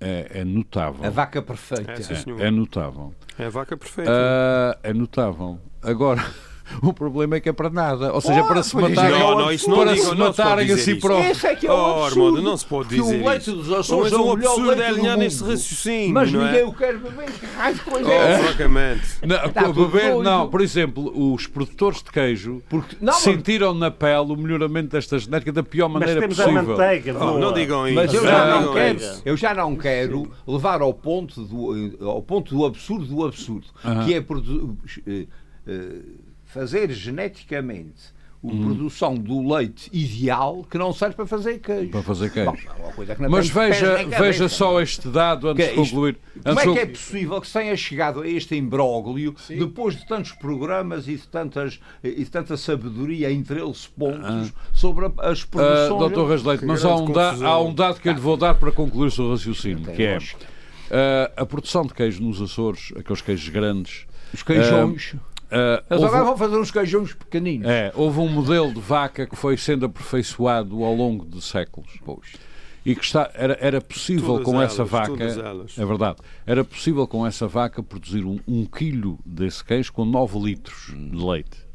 é, 0.00 0.40
é 0.40 0.44
notável. 0.44 1.04
A 1.04 1.10
vaca 1.10 1.42
perfeita. 1.42 1.92
É. 1.92 2.42
É, 2.42 2.46
é 2.46 2.50
notável. 2.50 3.14
É 3.38 3.46
a 3.46 3.50
vaca 3.50 3.76
perfeita. 3.76 4.10
Ah, 4.12 4.78
é 4.82 4.92
notável. 4.92 5.58
Agora, 5.82 6.24
o 6.82 6.92
problema 6.92 7.36
é 7.36 7.40
que 7.40 7.48
é 7.48 7.52
para 7.52 7.70
nada. 7.70 8.12
Ou 8.12 8.20
seja, 8.20 8.42
Oh, 8.42 8.46
para 8.46 8.62
se 8.62 8.68
isso 8.68 8.78
é 8.78 8.88
matarem, 8.88 9.12
é 9.20 9.24
um 9.24 9.30
não, 9.30 9.38
não, 9.38 9.52
isso 9.52 9.70
não 9.70 9.76
para 9.78 9.92
digo, 9.94 10.06
se 10.06 10.14
matarem 10.14 10.72
a 10.72 10.76
si 10.78 10.90
isso. 10.92 11.00
próprios. 11.00 11.30
Esse 11.30 11.46
é 11.46 11.54
que 11.54 11.66
é 11.66 11.72
o 11.72 11.74
Oh, 11.74 12.04
absurdo. 12.04 12.26
Armando, 12.26 12.42
não 12.42 12.56
se 12.56 12.66
pode 12.66 12.88
que 12.88 12.94
dizer 12.96 13.22
o 13.22 13.28
leite 13.28 13.42
isso. 13.42 13.52
dos 13.56 13.68
Mas 13.68 13.78
Açores 13.80 14.12
é 14.12 14.16
o 14.16 14.18
melhor 14.36 14.50
absurdo 14.52 14.66
leite 14.68 14.82
é 14.82 14.86
do 14.88 14.94
alinhar 14.94 15.12
mundo. 15.16 15.24
nesse 15.24 15.44
raciocínio, 15.44 16.14
Mas 16.14 16.32
não 16.32 16.44
ninguém 16.44 16.60
é? 16.60 16.64
o 16.66 16.72
quer 16.72 16.96
beber. 16.98 17.30
Que 17.32 17.46
raio 17.46 17.74
de 17.74 17.80
coisa 17.80 18.08
Oh, 18.08 18.12
é 18.12 18.32
essa? 18.32 18.44
francamente. 18.44 19.02
Beber, 19.74 20.12
doido. 20.12 20.22
não, 20.22 20.48
por 20.48 20.60
exemplo, 20.60 21.32
os 21.34 21.46
produtores 21.46 22.02
de 22.02 22.10
queijo 22.10 22.62
Porque- 22.68 22.96
não, 23.00 23.12
mas- 23.12 23.22
sentiram 23.22 23.74
na 23.74 23.90
pele 23.90 24.32
o 24.32 24.36
melhoramento 24.36 24.88
desta 24.90 25.18
genética 25.18 25.52
da 25.52 25.62
pior 25.62 25.88
Mas 25.88 26.00
maneira 26.00 26.20
temos 26.20 26.38
a 26.40 26.44
possível. 26.44 26.64
manteiga. 26.76 27.16
Oh, 27.18 27.38
não 27.38 27.52
digam 27.52 27.86
isso. 27.86 27.94
Mas 27.96 28.14
eu 28.14 28.22
já 28.22 28.46
não 28.46 28.62
não 28.66 28.72
quero. 28.74 28.98
eu 29.24 29.36
já 29.36 29.54
não 29.54 29.76
quero 29.76 30.30
levar 30.46 30.80
ao 30.80 30.92
ponto 30.94 31.42
do, 31.42 32.08
ao 32.08 32.22
ponto 32.22 32.54
do 32.54 32.64
absurdo 32.64 33.04
do 33.06 33.24
absurdo, 33.24 33.66
Aham. 33.84 34.04
que 34.04 34.14
é 34.14 34.20
produ- 34.20 34.76
eh, 35.06 35.26
eh, 35.66 35.88
fazer 36.48 36.90
geneticamente 36.90 38.16
a 38.44 38.50
produção 38.50 39.16
do 39.16 39.52
leite 39.52 39.90
ideal 39.92 40.64
que 40.70 40.78
não 40.78 40.92
serve 40.92 41.16
para 41.16 41.26
fazer 41.26 41.58
queijo. 41.58 41.90
Para 41.90 42.02
fazer 42.04 42.30
queijo. 42.32 42.52
Bom, 42.52 42.56
é 42.78 42.82
uma 42.84 42.92
coisa 42.92 43.14
que 43.16 43.22
não 43.22 43.28
Mas 43.30 43.48
veja, 43.48 43.96
veja 44.16 44.48
só 44.48 44.80
este 44.80 45.08
dado 45.08 45.48
antes 45.48 45.66
Que 45.66 45.72
de 45.72 45.78
é 45.78 45.82
isto? 45.82 45.90
concluir. 45.92 46.18
Como 46.44 46.52
Antes 46.54 46.62
é 46.64 46.66
de 46.68 46.72
que 46.72 46.78
é 46.78 46.86
possível 46.86 47.40
que 47.40 47.46
se 47.48 47.52
tenha 47.54 47.76
chegado 47.76 48.20
a 48.22 48.28
este 48.28 48.54
imbróglio 48.54 49.34
depois 49.48 49.96
de 49.96 50.06
tantos 50.06 50.30
programas 50.32 51.08
e 51.08 51.16
de, 51.16 51.26
tantas, 51.26 51.80
e 52.02 52.14
de 52.14 52.30
tanta 52.30 52.56
sabedoria 52.56 53.28
em 53.28 53.42
13 53.42 53.88
pontos 53.88 54.52
sobre 54.72 55.06
a- 55.06 55.12
as 55.30 55.42
Ah, 55.42 55.46
produções? 55.50 55.88
Doutor 55.98 56.30
Rasleito, 56.30 56.64
mas 56.64 56.84
há 56.84 56.94
um, 56.94 57.10
da- 57.10 57.32
há 57.44 57.60
um 57.60 57.74
dado 57.74 58.00
que 58.00 58.08
eu 58.08 58.12
lhe 58.12 58.20
vou 58.20 58.36
dar 58.36 58.54
para 58.54 58.70
concluir 58.70 59.08
o 59.08 59.10
seu 59.10 59.30
raciocínio, 59.30 59.92
que 59.92 60.02
é 60.04 60.18
ah, 60.92 61.32
a 61.42 61.44
produção 61.44 61.84
de 61.84 61.92
queijo 61.92 62.22
nos 62.22 62.40
Açores, 62.40 62.92
aqueles 62.96 63.20
queijos 63.20 63.48
grandes. 63.48 64.06
Os 64.32 64.42
queijões. 64.42 65.14
ah, 65.16 65.18
Eles 65.50 66.02
houve- 66.02 66.04
agora 66.06 66.24
vão 66.24 66.36
fazer 66.36 66.56
uns 66.58 66.70
queijões 66.70 67.14
pequeninos. 67.14 67.66
É, 67.68 67.92
houve 67.94 68.20
um 68.20 68.28
modelo 68.28 68.72
de 68.72 68.80
vaca 68.80 69.26
que 69.26 69.34
foi 69.36 69.56
sendo 69.56 69.86
aperfeiçoado 69.86 70.82
ao 70.84 70.94
longo 70.94 71.24
de 71.24 71.40
séculos. 71.42 71.90
E 72.84 72.94
que 72.94 73.04
está, 73.04 73.30
era, 73.34 73.56
era 73.60 73.80
possível 73.80 74.26
Todas 74.38 74.44
com 74.44 74.54
elas, 74.56 74.72
essa 74.72 74.84
vaca. 74.84 75.12
É 75.78 75.84
verdade. 75.84 76.18
Era 76.46 76.64
possível 76.64 77.06
com 77.06 77.26
essa 77.26 77.46
vaca 77.46 77.82
produzir 77.82 78.24
um, 78.24 78.38
um 78.48 78.64
quilo 78.64 79.18
desse 79.26 79.62
queijo 79.64 79.92
com 79.92 80.04
9 80.04 80.38
litros 80.38 80.94
de 80.96 81.16
leite. 81.16 81.67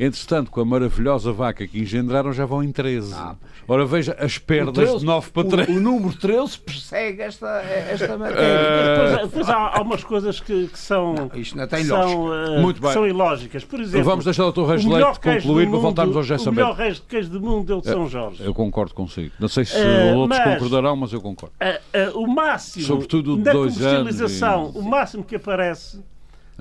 Entretanto, 0.00 0.50
com 0.50 0.60
a 0.60 0.64
maravilhosa 0.64 1.32
vaca 1.32 1.66
que 1.66 1.80
engendraram, 1.80 2.32
já 2.32 2.46
vão 2.46 2.62
em 2.62 2.70
13. 2.70 3.14
Ah, 3.16 3.34
Ora, 3.66 3.84
veja 3.84 4.16
as 4.18 4.36
O 4.36 4.42
perdas 4.42 4.72
13 4.74 4.98
de 5.00 5.04
9 5.04 5.30
para 5.30 5.46
o- 5.46 5.50
3. 5.50 5.68
O, 5.68 5.80
número 5.80 6.16
13 6.16 6.58
persegue 6.58 7.20
esta, 7.20 7.46
esta 7.62 8.14
Ah, 8.14 8.18
matéria. 8.18 9.06
Depois, 9.16 9.28
depois 9.30 9.48
há, 9.48 9.76
há 9.76 9.82
umas 9.82 10.04
coisas 10.04 10.40
que, 10.40 10.68
que 10.68 10.78
são, 10.78 11.30
Isto 11.34 11.56
não 11.58 11.66
tem 11.66 11.84
são, 11.84 12.32
eh, 12.32 12.60
Muito 12.60 12.76
que 12.76 12.82
bem. 12.82 12.92
são 12.92 13.06
ilógicas. 13.06 13.64
Por 13.64 13.80
exemplo, 13.80 14.04
Vamos 14.06 14.24
deixar 14.24 14.46
o 14.46 14.52
Dr. 14.52 14.64
Reis 14.68 14.84
o 14.84 14.88
melhor 14.88 15.18
Leite 15.22 15.42
concluir 15.42 15.68
para 15.68 15.78
voltarmos 15.78 16.16
ao 16.16 16.22
José 16.22 16.48
O 16.48 16.52
melhor 16.52 16.66
Samento. 16.68 16.76
queijo 16.76 17.02
queijo 17.08 17.30
do 17.30 17.40
mundo 17.40 17.72
é 17.72 17.76
o 17.76 17.80
de 17.80 17.88
São 17.88 18.08
Jorge. 18.08 18.42
Eu 18.44 18.54
concordo 18.54 18.94
consigo. 18.94 19.32
Não 19.40 19.48
sei 19.48 19.64
se 19.64 19.76
Eh, 19.76 20.14
outros 20.14 20.38
mas- 20.38 20.54
concordarão, 20.54 20.96
mas 20.96 21.12
eu 21.12 21.20
concordo. 21.20 21.54
Ah, 21.60 21.78
ah, 21.92 22.10
o 22.14 22.26
máximo 22.26 22.86
Sobretudo 22.86 23.36
de 23.36 23.42
da 23.42 23.52
dois 23.52 23.82
anos 23.82 24.18
e- 24.20 24.78
o 24.78 24.82
máximo 24.82 25.24
que 25.24 25.34
aparece 25.36 26.00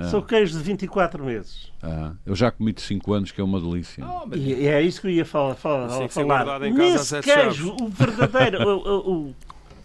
São 0.05 0.21
queijos 0.21 0.57
de 0.57 0.63
24 0.63 1.23
meses. 1.25 1.71
Ah, 1.81 2.11
eu 2.25 2.35
já 2.35 2.51
comi 2.51 2.71
de 2.71 2.81
5 2.81 3.13
anos, 3.13 3.31
que 3.31 3.41
é 3.41 3.43
uma 3.43 3.59
delícia. 3.59 4.03
E, 4.35 4.53
e 4.63 4.67
é 4.67 4.81
isso 4.81 5.01
que 5.01 5.07
eu 5.07 5.11
ia 5.11 5.25
falar. 5.25 5.55
falar, 5.55 5.87
falar. 6.21 6.45
Nesse 6.77 7.15
queijo, 7.43 7.75
o 7.81 7.87
verdadeiro, 7.89 8.61
o- 8.77 9.11
o- 9.29 9.35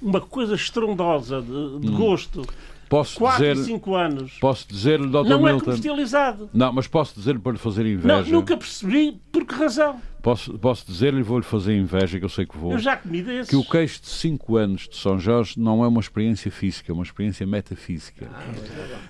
uma 0.03 0.21
coisa 0.21 0.55
estrondosa 0.55 1.41
de, 1.41 1.79
de 1.81 1.89
gosto, 1.97 2.45
Posso 2.93 3.19
4 3.19 3.43
e 3.45 3.53
dizer, 3.55 3.65
5 3.65 3.95
anos, 3.95 4.33
posso 4.39 4.69
dizer-lhe, 4.69 5.07
Dr. 5.09 5.25
não 5.25 5.49
é 5.49 5.53
Milton. 5.53 5.65
comercializado. 5.65 6.51
Não, 6.53 6.73
mas 6.75 6.87
posso 6.87 7.15
dizer-lhe 7.15 7.39
para 7.39 7.53
lhe 7.53 7.59
fazer 7.59 7.85
Não, 7.85 7.91
inveja. 7.91 8.31
nunca 8.31 8.55
percebi 8.55 9.19
por 9.33 9.47
que 9.47 9.55
razão. 9.55 9.97
Posso, 10.23 10.57
posso 10.59 10.87
dizer-lhe 10.87 11.19
e 11.19 11.23
vou-lhe 11.23 11.43
fazer 11.43 11.75
inveja, 11.77 12.19
que 12.19 12.25
eu 12.25 12.29
sei 12.29 12.45
que 12.47 12.57
vou. 12.57 12.71
Eu 12.73 12.79
já 12.79 12.95
comi 12.97 13.23
desses. 13.23 13.49
Que 13.51 13.57
o 13.57 13.65
queijo 13.65 14.01
de 14.03 14.09
5 14.09 14.57
anos 14.57 14.89
de 14.89 14.97
São 14.97 15.19
Jorge 15.19 15.59
não 15.59 15.83
é 15.83 15.89
uma 15.89 16.01
experiência 16.01 16.51
física, 16.51 16.93
é 16.93 16.95
uma 16.95 17.03
experiência 17.03 17.45
metafísica. 17.47 18.29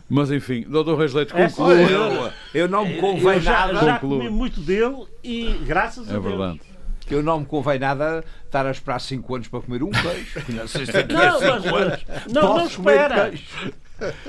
Mas 0.09 0.31
enfim, 0.31 0.63
Dr. 0.63 0.95
Reis 0.97 1.13
Leite, 1.13 1.35
É, 1.37 1.49
conclua. 1.49 1.67
Olha, 1.69 1.81
eu, 1.83 2.33
eu 2.55 2.69
não 2.69 2.87
me 2.87 2.95
convém 2.99 3.35
eu 3.35 3.41
já, 3.41 3.67
nada. 3.67 3.75
já 3.85 3.99
Conclua. 3.99 4.19
comi 4.19 4.31
muito 4.31 4.61
dele 4.61 5.05
e 5.25 5.53
graças 5.67 6.09
a 6.09 6.11
É 6.11 6.15
Deus. 6.15 6.25
verdade. 6.25 6.61
Que 7.07 7.15
eu 7.15 7.23
não 7.23 7.41
me 7.41 7.47
convém 7.47 7.79
nada 7.79 8.25
estar 8.45 8.67
a 8.67 8.71
esperar 8.71 9.01
5 9.01 9.35
anos 9.35 9.49
para 9.49 9.61
comer 9.61 9.83
um 9.83 9.91
queijo. 9.91 10.43
Não 10.53 10.67
sei 10.69 10.87
se 10.87 10.93
daqui 10.93 11.15
a 11.15 11.33
Não, 11.33 11.41
mas, 11.41 11.63
5 11.63 11.77
anos 11.77 12.05
não, 12.33 12.57
não 12.59 12.67
espera. 12.67 13.31
queijo. 13.31 13.45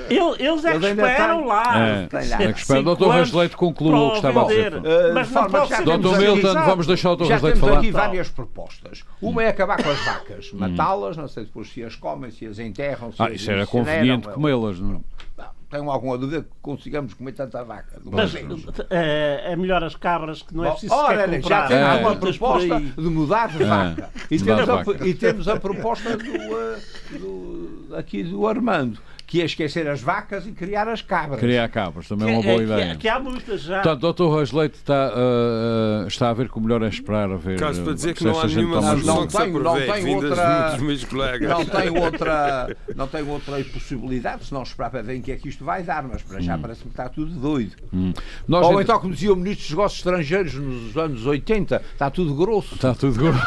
Ele- 0.08 0.20
eles 0.38 0.64
é 0.64 0.70
que 0.70 0.76
Eles 0.76 0.88
esperam 0.90 1.46
lá. 1.46 1.64
É, 1.76 2.02
é 2.04 2.52
que 2.52 2.64
Dr. 2.82 3.02
Reis 3.02 3.14
anos 3.16 3.32
Leite 3.32 3.56
conclua 3.56 3.98
o 4.06 4.10
que 4.10 4.16
estava 4.18 4.42
a 4.42 4.46
dizer. 4.46 4.74
Uh, 4.76 4.80
Mas 5.14 5.30
não 5.32 5.50
pode 5.50 5.66
ser 5.68 5.74
aqui- 5.74 5.84
Milton, 5.84 6.02
comercializado. 6.12 6.66
vamos 6.66 6.86
deixar 6.86 7.10
o 7.10 7.16
Dr. 7.16 7.26
Temos 7.40 7.58
falar. 7.58 7.78
aqui 7.78 7.90
várias 7.90 8.28
propostas. 8.28 9.02
Uma 9.20 9.42
é 9.42 9.48
acabar 9.48 9.82
com 9.82 9.90
as 9.90 9.98
vacas, 10.04 10.50
Hum. 10.54 10.58
matá-las, 10.58 11.16
não 11.16 11.26
sei 11.26 11.44
depois 11.44 11.72
se 11.72 11.82
as 11.82 11.96
comem, 11.96 12.30
se 12.30 12.46
as 12.46 12.58
enterram, 12.60 13.10
se 13.12 13.20
Ah, 13.20 13.26
as 13.26 13.32
isso 13.34 13.50
era 13.50 13.66
conveniente 13.66 14.28
é- 14.28 14.32
comê-las, 14.32 14.78
não? 14.78 15.02
Tenho 15.74 15.90
alguma 15.90 16.16
dúvida 16.16 16.42
que 16.42 16.48
consigamos 16.62 17.14
comer 17.14 17.32
tanta 17.32 17.64
vaca. 17.64 18.00
Mas 18.04 18.32
é, 18.90 19.42
é 19.52 19.56
melhor 19.56 19.82
as 19.82 19.96
cabras 19.96 20.40
que 20.40 20.54
não 20.54 20.64
é 20.64 20.70
preciso 20.70 20.94
ora, 20.94 21.22
sequer 21.24 21.40
comprar. 21.40 21.62
já 21.62 21.66
temos 21.68 21.88
É. 21.88 22.00
uma 22.00 22.16
proposta 22.16 22.80
de 22.80 23.00
mudar 23.08 23.48
de 23.48 23.64
vaca. 23.64 24.10
E, 24.30 24.38
mudar 24.38 24.54
temos 24.56 24.68
a, 24.70 24.82
vaca. 24.84 25.08
e 25.08 25.14
temos 25.14 25.48
a 25.48 25.58
proposta 25.58 26.16
do, 26.16 26.22
uh, 26.22 27.18
do- 27.18 27.96
aqui 27.96 28.22
do 28.22 28.46
Armando, 28.46 29.00
que 29.34 29.42
é 29.42 29.46
esquecer 29.46 29.88
as 29.88 30.00
vacas 30.00 30.46
e 30.46 30.52
criar 30.52 30.86
as 30.86 31.02
cabras. 31.02 31.40
Criar 31.40 31.68
cabras, 31.68 32.06
também 32.06 32.28
é 32.28 32.32
uma 32.34 32.40
Que- 32.40 32.46
boa 32.46 32.58
que- 32.58 32.64
ideia. 32.66 32.96
Que 32.96 33.08
há 33.08 33.18
muitas 33.18 33.62
já. 33.62 33.82
Portanto, 33.82 34.12
Dr. 34.12 34.36
Reis 34.36 34.52
Leite 34.52 34.76
está, 34.76 35.12
ah, 35.12 36.04
está 36.06 36.30
a 36.30 36.32
ver 36.32 36.48
que 36.48 36.56
o 36.56 36.60
melhor 36.60 36.80
é 36.84 36.88
esperar 36.88 37.28
a 37.32 37.36
ver. 37.36 37.58
Caso 37.58 37.82
para 37.82 37.94
dizer 37.94 38.12
que 38.12 38.20
se 38.20 38.24
não 38.26 38.30
esta 38.30 38.44
há 38.44 38.48
gente 38.48 38.58
nenhuma 38.58 38.76
Não, 38.80 38.82
solução 38.90 39.14
não 39.16 39.26
que 39.26 39.32
se 39.32 39.38
tenho- 39.38 39.58
não 39.60 39.74
vindas 39.74 40.30
outra- 40.30 40.70
dos 40.70 40.80
meus 40.82 41.04
colegas. 41.04 41.50
Não 41.50 41.64
tem 41.64 41.90
outra, 41.98 42.76
não 42.94 43.06
tem 43.08 43.22
outra 43.28 43.64
possibilidade, 43.64 44.44
se 44.44 44.52
não 44.54 44.62
esperar 44.62 44.90
para 44.90 45.02
ver 45.02 45.16
em 45.16 45.20
que 45.22 45.32
é 45.32 45.36
que 45.36 45.48
isto 45.48 45.64
vai 45.64 45.82
dar, 45.82 46.04
mas 46.04 46.22
para 46.22 46.38
Hum. 46.38 46.42
já 46.42 46.56
parece-me 46.56 46.86
que 46.90 47.00
está 47.00 47.08
tudo 47.08 47.32
doido. 47.32 47.72
Nós 48.46 48.64
Ou 48.66 48.74
ent- 48.74 48.84
então, 48.84 49.00
como 49.00 49.12
dizia 49.14 49.32
o 49.32 49.36
Ministro 49.36 49.64
dos 49.64 49.70
Negócios 49.70 49.98
Estrangeiros 49.98 50.54
nos 50.54 50.96
anos 50.96 51.26
80, 51.26 51.82
está 51.92 52.08
tudo 52.08 52.34
grosso. 52.36 52.76
Está 52.76 52.94
tudo 52.94 53.18
gordo. 53.18 53.40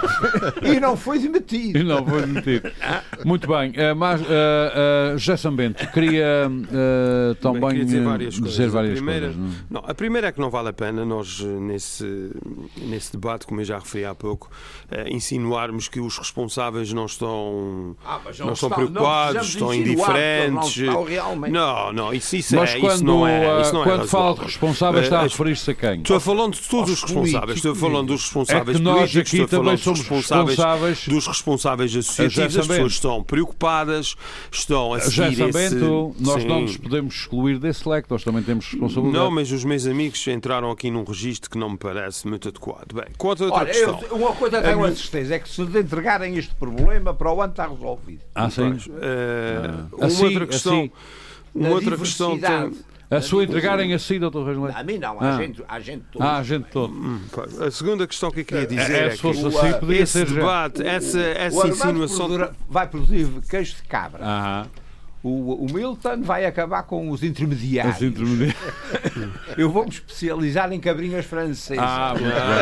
E 0.68 0.82
não 0.82 0.98
foi 0.98 1.20
demitido. 1.20 1.78
E 1.78 1.84
não 1.84 2.04
vou 2.04 2.20
admitir. 2.20 2.62
Muito 3.24 3.48
bem, 3.48 3.72
eh, 3.76 3.94
mas 3.94 4.20
uh, 4.22 4.26
uh, 4.26 5.18
José 5.18 5.38
Sambento, 5.38 5.77
queria 5.86 6.50
eh, 6.72 7.36
também 7.42 7.62
Bem, 7.62 7.70
queria 7.70 7.86
dizer 7.86 8.04
várias 8.04 8.34
coisas. 8.40 8.52
dizer 8.52 8.66
A 8.68 8.72
várias 8.72 8.94
primeira- 8.96 9.28
coisas. 9.28 9.38
não 9.42 9.48
é? 9.48 9.52
Não, 9.70 9.84
a 9.92 9.94
primeira 9.94 10.28
é 10.28 10.32
que 10.32 10.40
não 10.40 10.50
vale 10.50 10.70
a 10.70 10.74
pena 10.74 11.06
nós, 11.06 11.40
nesse, 11.42 12.32
nesse 12.78 13.12
debate, 13.12 13.46
como 13.46 13.62
eu 13.62 13.66
já 13.66 13.78
referi 13.80 14.06
há 14.06 14.16
pouco, 14.16 14.50
eh, 14.90 15.10
insinuarmos 15.10 15.88
que 15.88 16.00
os 16.00 16.18
responsáveis 16.18 16.92
não 16.94 17.06
estão, 17.06 17.96
Ah, 18.06 18.20
mas 18.26 18.40
não 18.40 18.54
estão 18.54 18.70
preocupados, 18.70 19.50
estão 19.50 19.74
indiferentes. 19.74 20.78
Não, 20.78 21.08
estão 21.08 21.36
não, 21.50 21.94
não, 21.94 22.14
isso, 22.14 22.36
isso, 22.36 22.56
Mas 22.56 22.72
é, 22.72 22.80
quando, 22.80 22.94
isso 22.96 23.04
não 23.06 23.28
é, 23.28 23.62
isso 23.62 23.74
não 23.74 23.82
é 23.82 23.84
quando 23.86 24.08
fala 24.08 24.36
de 24.36 24.42
responsáveis, 24.42 25.04
está 25.06 25.20
a 25.20 25.26
Eh, 25.26 25.28
referir-se 25.28 25.72
a 25.72 25.74
quem? 25.76 25.98
Estou 26.02 26.16
a 26.18 26.20
falando 26.20 26.54
de 26.54 26.62
todos 26.62 26.92
os 26.92 27.02
responsáveis. 27.04 27.58
Estou 27.58 27.72
a 27.72 27.76
falando 27.76 28.08
dos 28.08 28.22
É 28.22 28.24
responsáveis 28.24 28.78
que 28.78 28.84
nós 28.84 28.96
políticos, 29.12 29.18
aqui 29.34 29.42
estou 29.42 29.46
a 29.46 29.48
falar 29.50 29.62
também 29.64 29.76
dos 29.76 29.84
somos 29.84 30.00
responsáveis, 30.00 30.58
responsáveis. 30.58 31.08
dos 31.08 31.28
responsáveis 31.28 31.96
associativos. 31.96 32.58
As 32.58 32.68
pessoas 32.68 32.92
estão 32.94 33.24
preocupadas, 33.24 34.16
estão 34.52 34.94
a 34.94 35.00
seguir 35.00 35.34
esse... 35.34 35.52
Sambento, 35.58 36.16
nós 36.20 36.42
Sim. 36.42 36.48
não 36.48 36.62
nos 36.62 36.78
podemos 36.78 37.16
excluir 37.16 37.60
desse 37.60 37.88
leque, 37.88 38.08
nós 38.10 38.24
também 38.24 38.44
temos 38.44 38.66
responsabilidade. 38.66 39.18
Não, 39.24 39.32
mas 39.32 39.52
os 39.52 39.64
meus 39.64 39.86
amigos 39.88 40.28
entraram 40.28 40.72
aqui 40.72 40.90
num 40.92 41.04
registro 41.04 41.50
que 41.50 41.58
não 41.58 41.72
me 41.72 41.78
parece 41.78 42.28
muito 42.28 42.48
adequado. 42.50 42.94
Bem, 42.94 43.06
quanto 43.18 43.44
a 43.44 43.48
outra 43.48 43.62
Olha, 43.62 43.72
questão. 43.74 44.00
eu, 44.10 44.16
uma 44.18 44.34
coisa 44.34 44.62
tenho 44.62 44.84
a 44.84 44.96
certeza, 44.96 45.36
é 45.36 45.40
que 45.40 45.50
se 45.50 45.62
entregarem 45.62 46.38
este 46.38 46.54
problema, 46.56 47.14
para 47.14 47.32
o 47.34 47.42
ano 47.42 47.52
está 47.52 47.68
resolvido. 47.68 48.22
Ah, 48.36 48.50
sim. 48.50 48.70
Pois, 48.72 48.88
eh, 49.02 49.70
uma 49.94 50.06
Assim, 50.08 50.24
outra 50.26 50.48
questão. 50.48 50.74
assim. 50.80 50.92
Uma 51.56 51.70
outra 51.70 51.98
questão 51.98 52.38
tem. 52.40 52.72
A 53.10 53.22
sua 53.22 53.46
entregarem 53.46 53.94
assim, 53.94 54.20
Dr. 54.20 54.44
Reis? 54.46 54.76
A 54.76 54.84
mim 54.84 54.98
não, 54.98 55.18
Ah. 55.22 55.36
há 55.36 55.42
gente, 55.42 55.64
há 55.66 55.80
gente 55.80 56.04
toda. 56.12 56.26
Ah, 56.26 56.38
a 56.40 56.44
gente 56.44 56.66
todo. 56.66 56.94
Pois, 57.32 57.62
A 57.62 57.72
segunda 57.72 58.06
questão 58.06 58.30
que 58.30 58.42
eu 58.42 58.46
queria 58.46 58.68
dizer 58.68 58.92
É, 58.92 59.06
é, 59.06 59.10
se 59.12 59.16
que 59.16 59.22
fosse 59.22 59.46
assim, 59.48 59.70
ah, 59.70 59.74
podia 59.78 60.02
esse 60.02 60.12
ser 60.12 60.28
já. 60.28 60.36
debate, 60.36 60.86
essa, 60.86 61.18
o 61.18 61.22
essa 61.22 61.58
Armando 61.68 62.04
insinuação. 62.04 62.50
vai 62.70 62.86
produzir 62.86 63.30
queijo 63.50 63.76
de 63.78 63.84
cabra. 63.84 64.22
Aham. 64.26 64.68
O, 65.28 65.66
o 65.66 65.74
Milton 65.74 66.22
vai 66.22 66.46
acabar 66.46 66.84
com 66.84 67.10
os 67.10 67.22
intermediários. 67.22 67.96
Assim, 67.96 68.08
intermediário. 68.08 68.56
Eu 69.58 69.70
vou-me 69.70 69.90
especializar 69.90 70.72
em 70.72 70.80
cabrinhas 70.80 71.26
francesas. 71.26 71.84
Ah, 71.84 72.14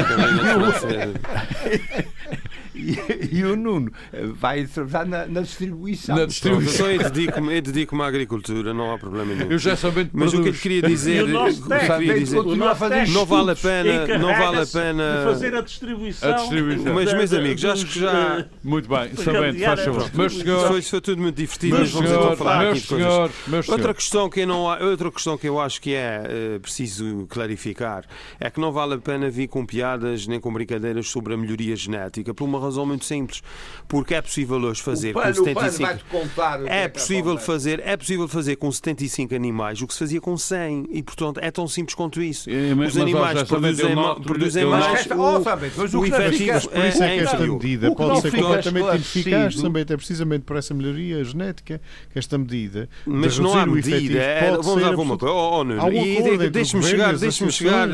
também 0.07 0.33
não 0.57 0.71
sei. 0.73 2.35
E, 2.75 2.97
e 3.37 3.43
o 3.43 3.55
Nuno 3.55 3.91
eh, 4.11 4.25
vai 4.33 4.65
trabalhar 4.65 5.05
na, 5.05 5.25
na 5.27 5.41
distribuição. 5.41 6.15
Na 6.15 6.25
distribuição. 6.25 6.91
então 6.91 7.05
eu 7.05 7.09
dedico-me 7.11 7.55
eu 7.55 7.61
dedico-me 7.61 8.01
à 8.01 8.05
agricultura, 8.07 8.73
não 8.73 8.93
há 8.93 8.97
problema 8.97 9.33
nenhum. 9.33 9.51
Eu 9.51 9.57
já 9.57 9.75
sabendo 9.75 10.09
Mas 10.13 10.29
o 10.29 10.31
que 10.31 10.37
eu 10.37 10.41
produz. 10.43 10.61
queria 10.61 10.81
dizer, 10.81 11.27
eu 11.29 11.53
queria 11.97 12.19
dizer 12.19 12.43
não 12.43 13.25
vale 13.25 13.51
a 13.51 13.55
pena, 13.55 14.17
não 14.17 14.33
vale 14.35 14.59
a 14.61 14.65
pena. 14.65 15.21
fazer 15.23 15.55
a 15.55 15.61
distribuição. 15.61 16.29
A 16.29 16.33
distribuição. 16.33 16.93
Mas, 16.93 17.13
meus 17.13 17.29
da- 17.29 17.37
amigos, 17.39 17.65
acho 17.65 17.85
dos, 17.85 17.93
que 17.93 17.99
já- 17.99 18.39
eh, 18.39 18.45
Muito 18.63 18.89
bem, 18.89 19.09
cambiar 19.09 19.75
faz 19.77 19.85
favor. 19.85 20.11
Meus 20.13 20.33
Isso 20.33 20.43
senhores, 20.43 20.67
foi, 20.67 20.81
foi 20.81 21.01
tudo 21.01 21.21
muito 21.21 21.35
divertido, 21.35 21.75
meus 21.77 21.93
mas 21.93 22.03
vamos 22.03 22.11
então 22.25 22.35
falar 22.37 22.55
aqui 22.57 22.65
meus 22.73 22.83
senhores, 22.87 23.69
Outra 23.69 23.93
questão, 23.93 24.29
que 24.29 24.41
eu 24.41 24.47
não, 24.47 24.69
há- 24.69 24.79
outra 24.83 25.11
questão 25.11 25.37
que 25.37 25.47
eu 25.47 25.59
acho 25.59 25.81
que 25.81 25.93
é 25.93 26.23
eh, 26.25 26.59
preciso 26.59 27.25
clarificar 27.29 28.03
é 28.39 28.49
que 28.49 28.59
não 28.59 28.71
vale 28.71 28.95
a 28.95 28.97
pena 28.97 29.29
vir 29.29 29.47
com 29.47 29.65
piadas 29.65 30.27
nem 30.27 30.39
com 30.39 30.51
brincadeiras 30.51 31.07
sobre 31.07 31.33
a 31.33 31.37
melhoria 31.37 31.75
genética, 31.75 32.33
por 32.33 32.45
uma 32.45 32.59
razão 32.65 32.85
muito 32.85 33.05
simples. 33.05 33.41
Porque 33.87 34.15
é 34.15 34.21
possível 34.21 34.57
hoje 34.57 34.81
fazer 34.81 35.11
o 35.11 35.13
com 35.13 35.21
pano, 35.21 35.31
o 35.41 35.53
pano 35.53 35.71
75. 35.71 35.83
vai-te 35.83 36.03
contar. 36.05 36.59
o 36.61 36.63
que 36.65 36.69
É 36.71 36.87
que 36.89 36.93
possível, 36.99 37.37
fazer, 37.37 37.79
é 37.85 37.95
possível 37.95 38.27
fazer 38.27 38.55
com 38.55 38.71
75 38.71 39.35
animais 39.35 39.79
o 39.79 39.85
que 39.87 39.93
se 39.93 39.99
fazia 39.99 40.19
com 40.19 40.35
100 40.35 40.87
e, 40.89 41.03
portanto, 41.03 41.39
é 41.39 41.51
tão 41.51 41.67
simples 41.67 41.93
quanto 41.93 42.19
isso. 42.19 42.49
Eh, 42.49 42.73
mas- 42.73 42.89
Os 42.89 42.95
mas, 42.95 43.03
animais 43.03 43.33
sabem, 43.39 43.45
produzem, 43.45 43.95
noto- 43.95 44.21
produzem 44.23 44.65
Mas 44.65 44.79
mais. 44.85 44.99
esta- 45.01 45.15
o- 45.15 45.35
oh, 45.37 45.43
sabe, 45.43 45.71
mas 45.77 45.93
o 45.93 45.99
o 45.99 46.03
que 46.03 46.09
não 46.09 46.17
efetivo 46.17 46.59
fica- 46.59 46.59
Por 46.75 46.85
isso 46.85 47.03
é 47.03 47.07
que 47.07 47.13
é 47.13 47.17
esta 47.23 47.37
frio. 47.37 47.53
medida 47.53 47.87
O 47.87 47.91
que 47.91 47.97
pode 47.97 48.09
não 48.09 48.21
ser 48.21 48.31
completamente 48.31 48.85
ineficaz 48.95 49.55
também, 49.55 49.81
é 49.87 49.97
precisamente 49.97 50.41
por 50.45 50.57
essa 50.57 50.73
melhoria 50.73 51.23
genética 51.23 51.81
que 52.11 52.17
esta 52.19 52.37
medida. 52.39 52.89
Mas 53.05 53.37
não 53.37 53.53
há 53.53 53.65
reduzir 53.65 53.71
o 53.75 53.77
efetivo 53.77 54.01
medida. 54.01 54.19
É, 54.19 54.51
vamos 54.57 54.81
lá, 54.81 54.91
vamos 54.91 55.23
oh, 55.23 55.59
oh, 55.59 55.63
um 55.63 55.91
e 55.91 56.47
o 56.47 56.49
Deixe-me 56.49 56.83
chegar, 56.83 57.13
e 57.13 57.17
deixe-me 57.17 57.51
chegar, 57.51 57.87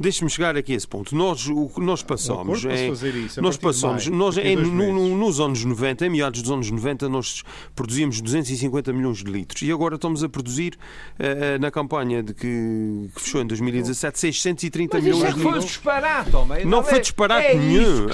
deixe-me 0.00 0.30
chegar 0.30 0.56
aqui 0.56 0.72
a 0.72 0.76
esse 0.76 0.88
ponto. 0.88 1.14
Nós, 1.14 1.46
o 1.46 1.68
que 1.68 1.80
nós 1.82 2.02
passamos, 2.02 2.64
em- 2.64 3.40
nós 3.42 3.56
passamos, 3.58 4.05
nós 4.08 4.36
em- 4.38 4.56
no- 4.56 5.16
nos 5.16 5.40
anos 5.40 5.64
90, 5.64 6.06
em 6.06 6.10
meados 6.10 6.42
dos 6.42 6.50
anos 6.50 6.70
90, 6.70 7.08
nós 7.08 7.42
produzíamos 7.74 8.20
250 8.20 8.92
milhões 8.92 9.18
de 9.18 9.30
litros 9.30 9.62
e 9.62 9.70
agora 9.72 9.96
estamos 9.96 10.22
a 10.24 10.28
produzir 10.28 10.76
eh, 11.18 11.58
na 11.58 11.70
campanha 11.70 12.22
de 12.22 12.32
que, 12.34 13.08
que 13.14 13.20
fechou 13.20 13.40
em 13.42 13.46
2017 13.46 14.18
630 14.18 14.96
Mas 14.98 15.06
isso 15.06 15.16
milhões 15.16 15.32
é 15.32 15.36
de 15.36 15.42
foi 15.42 15.52
litros. 15.52 15.70
disparate, 15.70 16.36
homem. 16.36 16.64
Não 16.64 16.82
foi 16.82 16.98
é- 16.98 17.00
disparate 17.00 17.46
é 17.46 17.54
isso 17.54 17.62
nenhum. 17.62 18.06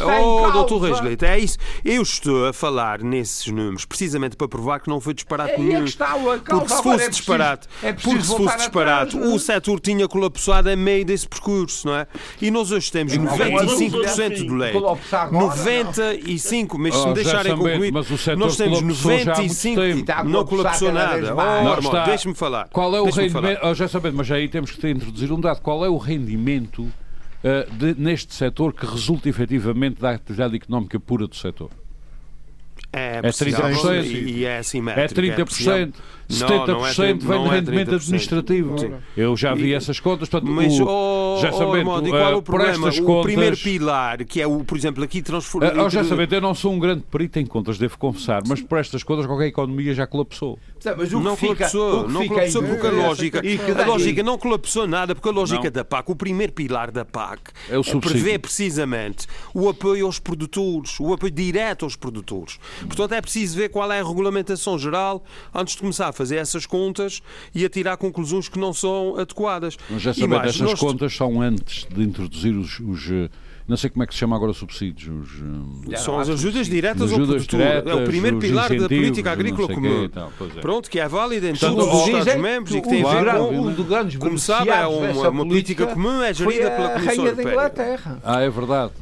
Oh, 0.46 0.50
doutor 0.50 0.78
Reis 0.82 1.00
Leite, 1.00 1.24
é 1.24 1.38
isso. 1.38 1.58
Eu 1.84 2.02
estou 2.02 2.46
a 2.46 2.52
falar 2.52 3.02
nesses 3.02 3.46
números 3.46 3.84
precisamente 3.84 4.36
para 4.36 4.48
provar 4.48 4.80
que 4.80 4.88
não 4.88 5.00
foi 5.00 5.14
disparate 5.14 5.52
É 5.52 5.54
é 5.54 5.58
nenhum. 5.58 5.84
Porque 5.84 6.68
se 6.68 6.82
fosse 6.82 6.88
é 6.88 6.92
preciso- 7.06 7.10
disparate, 7.10 7.68
é 7.82 7.92
preciso 7.92 8.14
porque 8.16 8.22
se 8.22 8.36
fosse 8.36 8.56
disparate, 8.56 9.16
o 9.16 9.38
setor 9.38 9.80
tinha 9.80 10.06
colapsado 10.08 10.68
a 10.70 10.76
meio 10.76 11.04
desse 11.04 11.26
percurso, 11.28 11.86
não 11.86 11.96
é? 11.96 12.06
E 12.40 12.50
nós 12.50 12.70
hoje 12.70 12.90
temos 12.90 13.16
Não, 13.16 13.24
95% 13.24 14.44
do 14.46 14.54
leite. 14.54 14.72
Colapsar 14.72 15.26
agora, 15.26 15.44
95, 15.84 16.78
mas 16.78 16.94
se 16.94 17.00
Oh, 17.00 17.06
me 17.08 17.08
já 17.08 17.22
deixarem 17.22 17.56
concluir, 17.56 17.92
mas 17.92 18.10
o 18.10 18.18
setor 18.18 18.38
nós 18.38 18.56
temos 18.56 18.78
colapsou 18.80 19.10
já 19.10 19.32
há 19.32 19.36
muito 19.38 19.48
95, 19.52 19.80
tempo. 19.80 19.96
E 19.96 20.00
está 20.00 20.18
a 20.18 20.24
não 20.24 20.44
colapsou 20.44 20.92
nada. 20.92 21.34
mais. 21.34 21.84
Oh, 21.86 22.04
deixe-me 22.04 22.34
falar. 22.34 22.68
Qual 22.68 22.94
é 22.96 23.00
o 23.00 23.04
rendimento? 23.10 23.60
Oh, 23.62 23.74
já 23.74 23.88
sabendo, 23.88 24.16
mas 24.16 24.30
aí 24.30 24.48
temos 24.48 24.70
que 24.70 24.88
introduzir 24.90 25.32
um 25.32 25.40
dado. 25.40 25.60
Qual 25.60 25.84
é 25.84 25.88
o 25.88 25.96
rendimento 25.96 26.86
eh, 27.44 27.66
de- 27.72 27.94
neste 27.98 28.34
setor 28.34 28.72
que 28.72 28.86
resulta 28.86 29.28
efetivamente 29.28 30.00
da 30.00 30.10
atividade 30.12 30.56
económica 30.56 30.98
pura 31.00 31.26
do 31.26 31.34
setor? 31.34 31.70
É, 32.92 33.16
É 33.16 33.22
30%. 33.22 33.54
apreciável 33.54 34.04
e 34.04 34.30
e 34.40 34.44
é 34.44 34.58
assimétrico. 34.58 35.20
É 35.20 35.42
apreciável. 35.42 35.86
30%, 35.86 35.94
Não, 36.28 36.48
70% 36.48 36.66
não 36.68 36.86
é 36.86 36.92
vem 36.92 36.94
30, 36.94 37.18
de 37.18 37.24
não 37.26 37.46
é 37.46 37.54
rendimento 37.56 37.88
30%. 37.88 37.94
administrativo. 37.96 38.78
Sim. 38.78 38.92
Eu 39.16 39.36
já 39.36 39.54
vi 39.54 39.68
E- 39.68 39.74
essas 39.74 39.98
contas, 40.00 40.28
portanto, 40.28 40.50
Mas, 40.50 40.78
o, 40.78 40.84
oh, 40.86 41.38
já 41.40 41.48
oh, 41.50 41.52
sabendo, 41.52 41.90
Armando, 41.90 42.06
e 42.08 42.10
qual 42.10 42.22
é 42.22 42.32
eh, 42.32 42.34
o 42.34 42.42
por 42.42 42.54
problema? 42.54 42.88
o 42.88 43.02
contas, 43.02 43.22
primeiro 43.24 43.56
pilar, 43.56 44.24
que 44.24 44.40
é 44.40 44.46
o, 44.46 44.62
por 44.64 44.76
exemplo, 44.76 45.02
aqui 45.02 45.22
transformar. 45.22 45.76
Oh, 45.78 45.88
já 45.88 46.04
sabendo, 46.04 46.34
eu 46.34 46.40
não 46.40 46.54
sou 46.54 46.72
um 46.72 46.78
grande 46.78 47.02
perito 47.10 47.38
em 47.38 47.46
contas, 47.46 47.78
devo 47.78 47.96
confessar, 47.98 48.42
mas 48.46 48.60
por 48.60 48.78
estas 48.78 49.02
contas 49.02 49.26
qualquer 49.26 49.46
economia 49.46 49.94
já 49.94 50.06
colapsou. 50.06 50.58
Mas 50.84 51.12
o 51.12 51.18
que 51.18 51.24
não 51.24 51.36
fica- 51.36 51.54
colapsou, 51.56 52.00
o 52.00 52.04
que 52.06 52.12
não 52.12 52.20
fica 52.22 52.34
colapsou 52.34 52.62
porque 52.62 52.86
a 52.86 52.90
dúvida- 52.90 53.06
lógica, 53.08 53.40
que 53.42 53.58
a 53.82 53.86
lógica 53.86 54.22
não 54.22 54.38
colapsou 54.38 54.86
nada, 54.86 55.14
porque 55.14 55.28
a 55.28 55.32
lógica 55.32 55.64
Não. 55.64 55.70
da 55.70 55.84
PAC, 55.84 56.10
o 56.10 56.16
primeiro 56.16 56.52
pilar 56.52 56.90
da 56.90 57.04
PAC, 57.04 57.50
É 57.70 57.78
o 57.78 57.82
subsídio. 57.82 58.22
prevê 58.22 58.38
precisamente 58.38 59.26
o 59.54 59.68
apoio 59.68 60.06
aos 60.06 60.18
produtores, 60.18 60.98
o 61.00 61.12
apoio 61.12 61.30
direto 61.32 61.84
aos 61.84 61.96
produtores. 61.96 62.58
Portanto, 62.86 63.12
é 63.12 63.20
preciso 63.20 63.56
ver 63.56 63.68
qual 63.68 63.90
é 63.92 64.00
a 64.00 64.04
regulamentação 64.04 64.78
geral 64.78 65.22
antes 65.54 65.74
de 65.74 65.80
começar 65.80 66.08
a 66.08 66.12
fazer 66.12 66.36
essas 66.36 66.66
contas 66.66 67.22
e 67.54 67.64
a 67.64 67.68
tirar 67.68 67.96
conclusões 67.96 68.48
que 68.48 68.58
não 68.58 68.72
são 68.72 69.16
adequadas. 69.18 69.76
Mas 69.90 70.02
já 70.02 70.12
E 70.16 70.26
mais, 70.26 70.48
essas 70.56 70.60
nós- 70.60 70.80
contas 70.80 71.14
são 71.14 71.40
antes 71.40 71.86
de 71.92 72.02
introduzir 72.02 72.54
os, 72.56 72.78
os, 72.80 73.10
eh, 73.10 73.28
Não 73.72 73.76
sei 73.78 73.88
como 73.88 74.02
é 74.02 74.06
que 74.06 74.12
se 74.12 74.20
chama 74.20 74.36
agora 74.36 74.52
subsídios. 74.52 75.08
Os, 75.08 75.92
eh, 75.94 75.96
São 75.96 76.18
as 76.18 76.28
ajudas 76.28 76.66
diretas 76.66 77.10
ao 77.10 77.18
produtor. 77.18 77.58
é 77.62 77.94
o 77.94 78.04
primeiro 78.04 78.36
os 78.36 78.44
pilar 78.44 78.68
da 78.68 78.86
política 78.86 79.32
agrícola 79.32 79.66
comum. 79.66 80.08
tal, 80.10 80.30
é. 80.54 80.60
Pronto, 80.60 80.90
que 80.90 81.00
é 81.00 81.08
válida 81.08 81.48
em 81.48 81.54
todos 81.54 81.86
os 81.86 82.04
dizem 82.04 82.18
Estados-membros 82.18 82.74
e 82.74 82.82
que 82.82 82.88
tem 82.90 83.02
a 83.02 83.08
ver 83.08 83.32
com. 83.32 83.60
um 83.60 83.72
dos 83.72 83.86
grandes 83.86 84.16
Como 84.18 84.38
sabe, 84.38 84.68
é 84.68 84.86
uma, 84.86 85.46
política 85.46 85.86
comum, 85.86 86.22
é 86.22 86.34
gerida 86.34 86.70
pela 86.70 86.90
Comissão 86.90 87.06
Rainha 87.06 87.34
da 87.34 87.42
Europeia. 87.42 87.50
Inglaterra. 87.50 88.18
Ah, 88.22 88.42
é 88.42 88.50
verdade. 88.50 88.92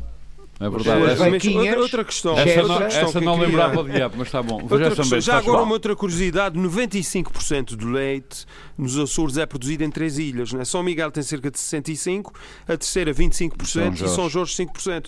É 0.61 0.68
verdade. 0.68 1.04
Essa, 1.04 1.24
outra, 1.58 1.80
outra 1.80 2.04
questão. 2.04 2.38
essa 2.38 2.50
Essa 2.50 2.62
não, 2.62 2.70
outra 2.70 2.84
questão 2.86 3.08
essa 3.08 3.18
que 3.18 3.24
não 3.24 3.38
lembrava 3.38 3.82
de 3.82 3.92
diabo, 3.92 4.14
mas 4.18 4.28
está 4.28 4.42
bom. 4.42 4.61
Outra 4.62 4.78
Já, 4.78 4.84
questão- 4.88 5.04
também, 5.06 5.20
já 5.22 5.32
faz 5.32 5.46
agora 5.46 5.62
uma 5.62 5.72
outra 5.72 5.96
curiosidade, 5.96 6.58
95% 6.58 7.76
do 7.76 7.88
leite 7.88 8.44
nos 8.76 8.98
Açores 8.98 9.38
é 9.38 9.46
produzido 9.46 9.82
em 9.84 9.90
três 9.90 10.18
ilhas. 10.18 10.52
Né? 10.52 10.62
São 10.66 10.82
Miguel 10.82 11.11
tem 11.11 11.22
cerca 11.22 11.50
de 11.50 11.58
65%, 11.58 12.26
a 12.68 12.76
terceira 12.76 13.14
25% 13.14 13.64
São 13.66 13.92
e 13.92 13.96
São 13.96 14.28
Jorge. 14.28 14.54
Jorge 14.54 14.54
5%. 14.66 15.06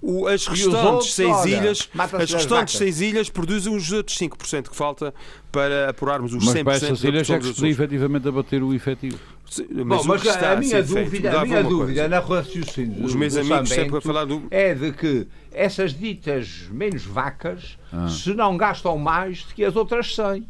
O, 0.00 0.26
as 0.26 0.46
restantes 0.46 1.14
seis 1.14 1.34
olha, 1.34 1.48
ilhas, 1.48 1.88
as 1.98 2.30
restantes 2.32 2.76
seis 2.76 3.00
ilhas 3.00 3.30
produzem 3.30 3.74
os 3.74 3.90
outros 3.90 4.18
5% 4.18 4.68
que 4.68 4.76
falta 4.76 5.14
para 5.50 5.88
apurarmos 5.88 6.34
os 6.34 6.44
Mas 6.44 6.54
100% 6.56 6.64
para 6.64 6.72
essas 6.74 7.04
ilhas 7.04 7.30
é 7.30 7.34
que 7.34 7.40
dos 7.40 7.48
se 7.48 7.54
podia 7.54 7.70
efetivamente 7.70 8.28
abater 8.28 8.62
o 8.62 8.74
efetivo. 8.74 9.18
Sim, 9.50 9.66
Bom, 9.70 9.84
Mas, 9.84 10.06
mas 10.06 10.26
a 10.42 10.56
minha 10.56 10.82
dúvida, 10.82 11.40
a 11.40 11.44
minha 11.44 11.62
dúvida 11.62 12.08
na 12.08 12.18
raciocínio 12.18 13.04
Os 13.04 13.14
meus 13.14 13.34
do 13.34 13.40
amigos 13.40 13.68
sempre 13.68 13.84
Sambento 13.84 13.96
a 13.98 14.00
falar 14.00 14.24
do. 14.24 14.42
é 14.50 14.74
de 14.74 14.90
que 14.92 15.26
essas 15.52 15.92
ditas 15.96 16.68
menos 16.70 17.04
vacas 17.04 17.78
Ah. 17.92 18.08
se 18.08 18.34
não 18.34 18.56
gastam 18.56 18.98
mais 18.98 19.44
do 19.44 19.54
que 19.54 19.64
as 19.64 19.76
outras 19.76 20.14
100. 20.14 20.46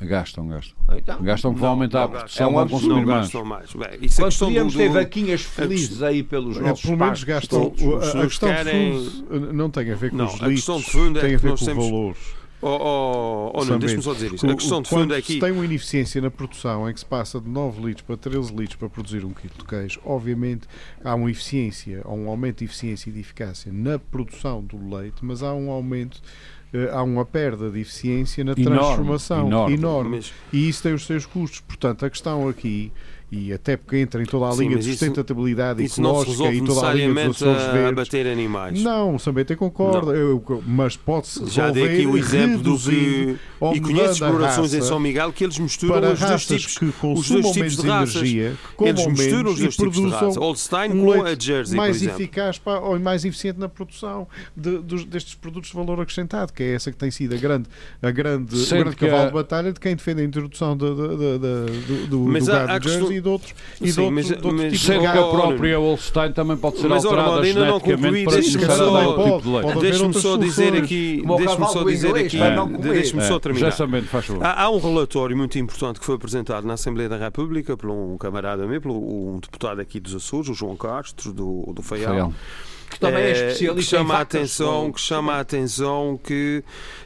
Gastam, 0.00 0.48
gastam. 0.48 0.74
Então, 0.96 1.22
Gastam 1.22 1.54
que 1.54 1.60
vão 1.60 1.68
aumentar 1.70 1.98
não 2.00 2.04
a 2.06 2.08
produção, 2.08 2.44
É 2.46 2.50
um 2.50 2.52
vão 2.54 2.68
consumir 2.68 2.88
Não 2.88 3.04
mais. 3.04 3.32
mais. 3.32 3.72
Bem, 3.72 3.88
isso 4.02 4.20
é 4.20 4.24
quando 4.24 4.38
podíamos 4.38 4.74
ter 4.74 4.88
vaquinhas 4.88 5.42
felizes 5.42 6.02
aí 6.02 6.24
pelos 6.24 6.56
É, 6.56 6.60
nossos 6.60 6.84
pelo 6.84 6.96
menos 6.96 7.22
gastam. 7.22 7.62
A, 7.62 7.66
a 7.66 8.00
senhores 8.10 8.22
questão 8.32 8.48
querem- 8.48 8.98
de 9.00 9.10
fundo 9.10 9.52
não 9.52 9.70
tem 9.70 9.92
a 9.92 9.94
ver 9.94 10.10
com 10.10 10.16
Não, 10.16 10.24
os 10.26 10.42
a 10.42 10.48
questão 10.48 10.76
litros, 10.78 10.84
de 10.84 10.90
fundo 11.04 11.18
é 11.18 11.22
tem 11.22 11.34
a 11.34 11.38
ver 11.38 11.50
com 11.50 11.64
temos- 11.64 11.84
os 11.84 11.90
valores. 11.90 12.18
Oh, 12.64 12.68
oh, 12.68 13.58
oh, 13.60 13.64
não, 13.64 13.78
deixa-me 13.78 14.02
só 14.02 14.14
dizer 14.14 14.32
isto. 14.32 14.46
A 14.48 14.52
O- 14.52 14.56
questão 14.56 14.80
de 14.80 14.88
fundo 14.88 15.00
quando 15.00 15.14
é 15.14 15.20
que. 15.20 15.32
se 15.34 15.40
tem 15.40 15.50
uma 15.50 15.64
ineficiência 15.64 16.20
na 16.20 16.30
produção 16.30 16.88
em 16.88 16.94
que 16.94 17.00
se 17.00 17.06
passa 17.06 17.40
de 17.40 17.48
9 17.48 17.82
litros 17.84 18.06
para 18.06 18.16
13 18.16 18.54
litros 18.54 18.76
para 18.76 18.88
produzir 18.88 19.24
um 19.24 19.30
quilo 19.32 19.52
de 19.58 19.64
queijo, 19.64 20.00
obviamente 20.04 20.68
há 21.04 21.14
uma 21.14 21.28
eficiência, 21.30 22.02
há 22.04 22.12
um 22.12 22.28
aumento 22.28 22.58
de 22.58 22.64
eficiência 22.66 23.10
e 23.10 23.12
de 23.12 23.18
eficácia 23.20 23.72
na 23.72 23.98
produção 23.98 24.62
do 24.62 24.94
leite, 24.94 25.16
mas 25.24 25.42
há 25.42 25.52
um 25.52 25.70
aumento, 25.72 26.22
eh, 26.72 26.88
há 26.92 27.02
uma 27.02 27.24
perda 27.24 27.68
de 27.68 27.80
eficiência 27.80 28.44
na 28.44 28.52
Enorme, 28.52 28.78
transformação 28.78 29.68
enorme. 29.68 30.16
Mas- 30.16 30.32
E 30.52 30.68
isso 30.68 30.82
tem 30.84 30.94
os 30.94 31.04
seus 31.04 31.26
custos. 31.26 31.60
Portanto, 31.60 32.06
a 32.06 32.10
questão 32.10 32.48
aqui, 32.48 32.92
e 33.34 33.50
até 33.50 33.78
porque 33.78 33.96
entra 33.96 34.22
em 34.22 34.26
toda 34.26 34.46
a 34.46 34.52
Sim, 34.52 34.64
linha 34.64 34.76
de 34.78 34.90
isso- 34.90 34.98
sustentabilidade 34.98 35.82
Isso 35.82 36.02
não 36.02 36.16
se 36.16 36.30
ecológica 36.30 36.44
resolve 36.50 36.56
e 36.58 36.66
toda 36.74 36.86
a 36.86 36.92
linha 36.94 37.08
dos 37.08 37.16
necessariamente 37.16 37.44
Açores 37.64 37.84
a, 37.84 37.88
a 37.88 37.92
bater 37.92 38.26
animais. 38.26 38.82
Não, 38.82 39.14
o 39.14 39.18
Sambete 39.18 39.56
concorda, 39.56 40.12
eu- 40.12 40.44
mas 40.66 40.96
pode-se 40.98 41.46
Já 41.50 41.70
dei 41.70 41.84
aqui 41.94 42.06
o 42.06 42.18
exemplo 42.18 42.58
do 42.58 42.78
que. 42.78 43.36
E 43.62 44.00
a 44.00 44.04
explorações 44.10 44.74
em 44.74 44.82
São 44.82 45.00
Miguel 45.00 45.32
que 45.32 45.44
eles 45.44 45.58
misturam 45.58 45.94
para 45.94 46.12
os 46.12 46.18
dois 46.18 46.30
raças 46.30 46.46
tipos. 46.60 46.78
que 46.78 46.84
os 46.84 46.94
consumam 46.96 47.42
dois 47.42 47.54
tipos 47.54 47.56
menos 47.56 47.76
de 47.82 47.88
raças. 47.88 48.16
energia, 48.16 48.54
que 48.76 48.84
Eles 48.84 49.06
misturam 49.06 49.50
os 49.52 49.58
dois 49.58 49.76
tipos 49.76 49.96
de 49.96 50.08
raça. 50.10 50.38
Holstein 50.40 50.90
um 50.92 51.04
com 51.06 51.22
a 51.24 51.34
Jersey, 51.38 51.76
mais 51.76 52.02
eficaz 52.02 52.58
para, 52.58 52.80
ou 52.80 53.00
mais 53.00 53.24
eficiente 53.24 53.58
na 53.58 53.68
produção 53.68 54.28
de- 54.54 54.78
dos- 54.78 55.04
destes 55.06 55.34
produtos 55.36 55.70
de 55.70 55.76
valor 55.76 56.00
acrescentado, 56.00 56.52
que 56.52 56.62
é 56.62 56.74
essa 56.74 56.90
que 56.90 56.98
tem 56.98 57.10
sido 57.10 57.34
a 57.34 57.38
grande, 57.38 57.66
a 58.02 58.10
grande, 58.10 58.54
o 58.54 58.68
grande 58.68 58.96
cavalo 58.96 59.22
a- 59.22 59.26
de 59.28 59.32
batalha 59.32 59.72
de 59.72 59.80
quem 59.80 59.96
defende 59.96 60.20
a 60.20 60.24
introdução 60.24 60.76
de- 60.76 60.84
de- 60.84 61.08
de- 61.08 61.38
de- 61.38 61.86
do, 61.86 62.06
do, 62.08 62.24
do 62.24 62.46
gado 62.46 62.78
de 62.80 62.88
Jersey 62.90 63.21
de 63.22 63.28
outros, 63.28 63.54
e 63.80 63.84
de 63.84 63.92
Sim, 63.92 64.10
mas- 64.10 64.26
de 64.26 64.32
outros 64.34 64.52
mas- 64.54 64.72
de 64.72 64.78
que 64.92 64.98
gado. 64.98 65.18
a 65.20 65.30
própria 65.30 65.78
Holstein 65.78 66.32
também 66.32 66.56
pode 66.56 66.78
ser 66.78 66.88
Mas, 66.88 67.04
alterada 67.04 67.28
Armando, 67.30 67.46
ainda 67.46 67.66
não 67.66 67.80
concluí, 67.80 68.26
beneficiar 68.26 68.70
só- 68.76 69.14
tipo 69.14 69.40
de 69.40 69.50
Pode 69.50 69.66
outras 69.76 70.22
só 70.22 70.36
dizer 70.36 70.76
aqui, 70.76 71.22
cavalo 71.46 71.72
só 71.72 71.84
dizer 71.84 72.16
aqui, 72.16 72.38
deixa-me 72.82 73.22
só 73.22 73.36
É, 73.36 73.40
terminar. 73.40 73.72
Há, 74.42 74.62
há 74.64 74.70
um 74.70 74.78
relatório 74.78 75.36
muito 75.36 75.58
importante 75.58 76.00
que 76.00 76.06
foi 76.06 76.16
apresentado 76.16 76.66
na 76.66 76.74
Assembleia 76.74 77.08
da 77.08 77.16
República 77.16 77.76
por 77.76 77.90
um 77.90 78.16
camarada 78.18 78.66
meu, 78.66 78.80
por 78.80 78.90
um 78.90 79.38
deputado 79.40 79.80
aqui 79.80 80.00
dos 80.00 80.14
Açores, 80.14 80.48
o 80.48 80.54
João 80.54 80.76
Castro, 80.76 81.32
do, 81.32 81.72
do 81.74 81.82
Faial. 81.82 82.10
Faial. 82.12 82.32
Que 82.92 83.00
também 83.00 83.22
é 83.24 83.28
Eh, 83.28 83.32
especialista 83.32 83.74
que 83.74 83.82
chama 83.82 84.14
a 84.14 84.20
atenção 84.20 84.82
com- 84.86 84.92
que 84.92 85.00
chama 85.00 85.32
a 85.34 85.40
atenção 85.40 86.20
que 86.22 86.62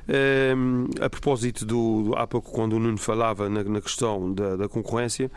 ehm, 0.09 0.87
a 1.01 1.09
propósito 1.11 1.65
do, 1.65 2.13
há 2.17 2.27
pouco 2.27 2.51
quando 2.53 2.75
o 2.75 2.79
Nuno 2.79 2.99
falava 2.99 3.49
na, 3.49 3.63
na 3.65 3.81
questão 3.81 4.33
da, 4.33 4.57
da 4.57 4.69
concorrência 4.69 5.31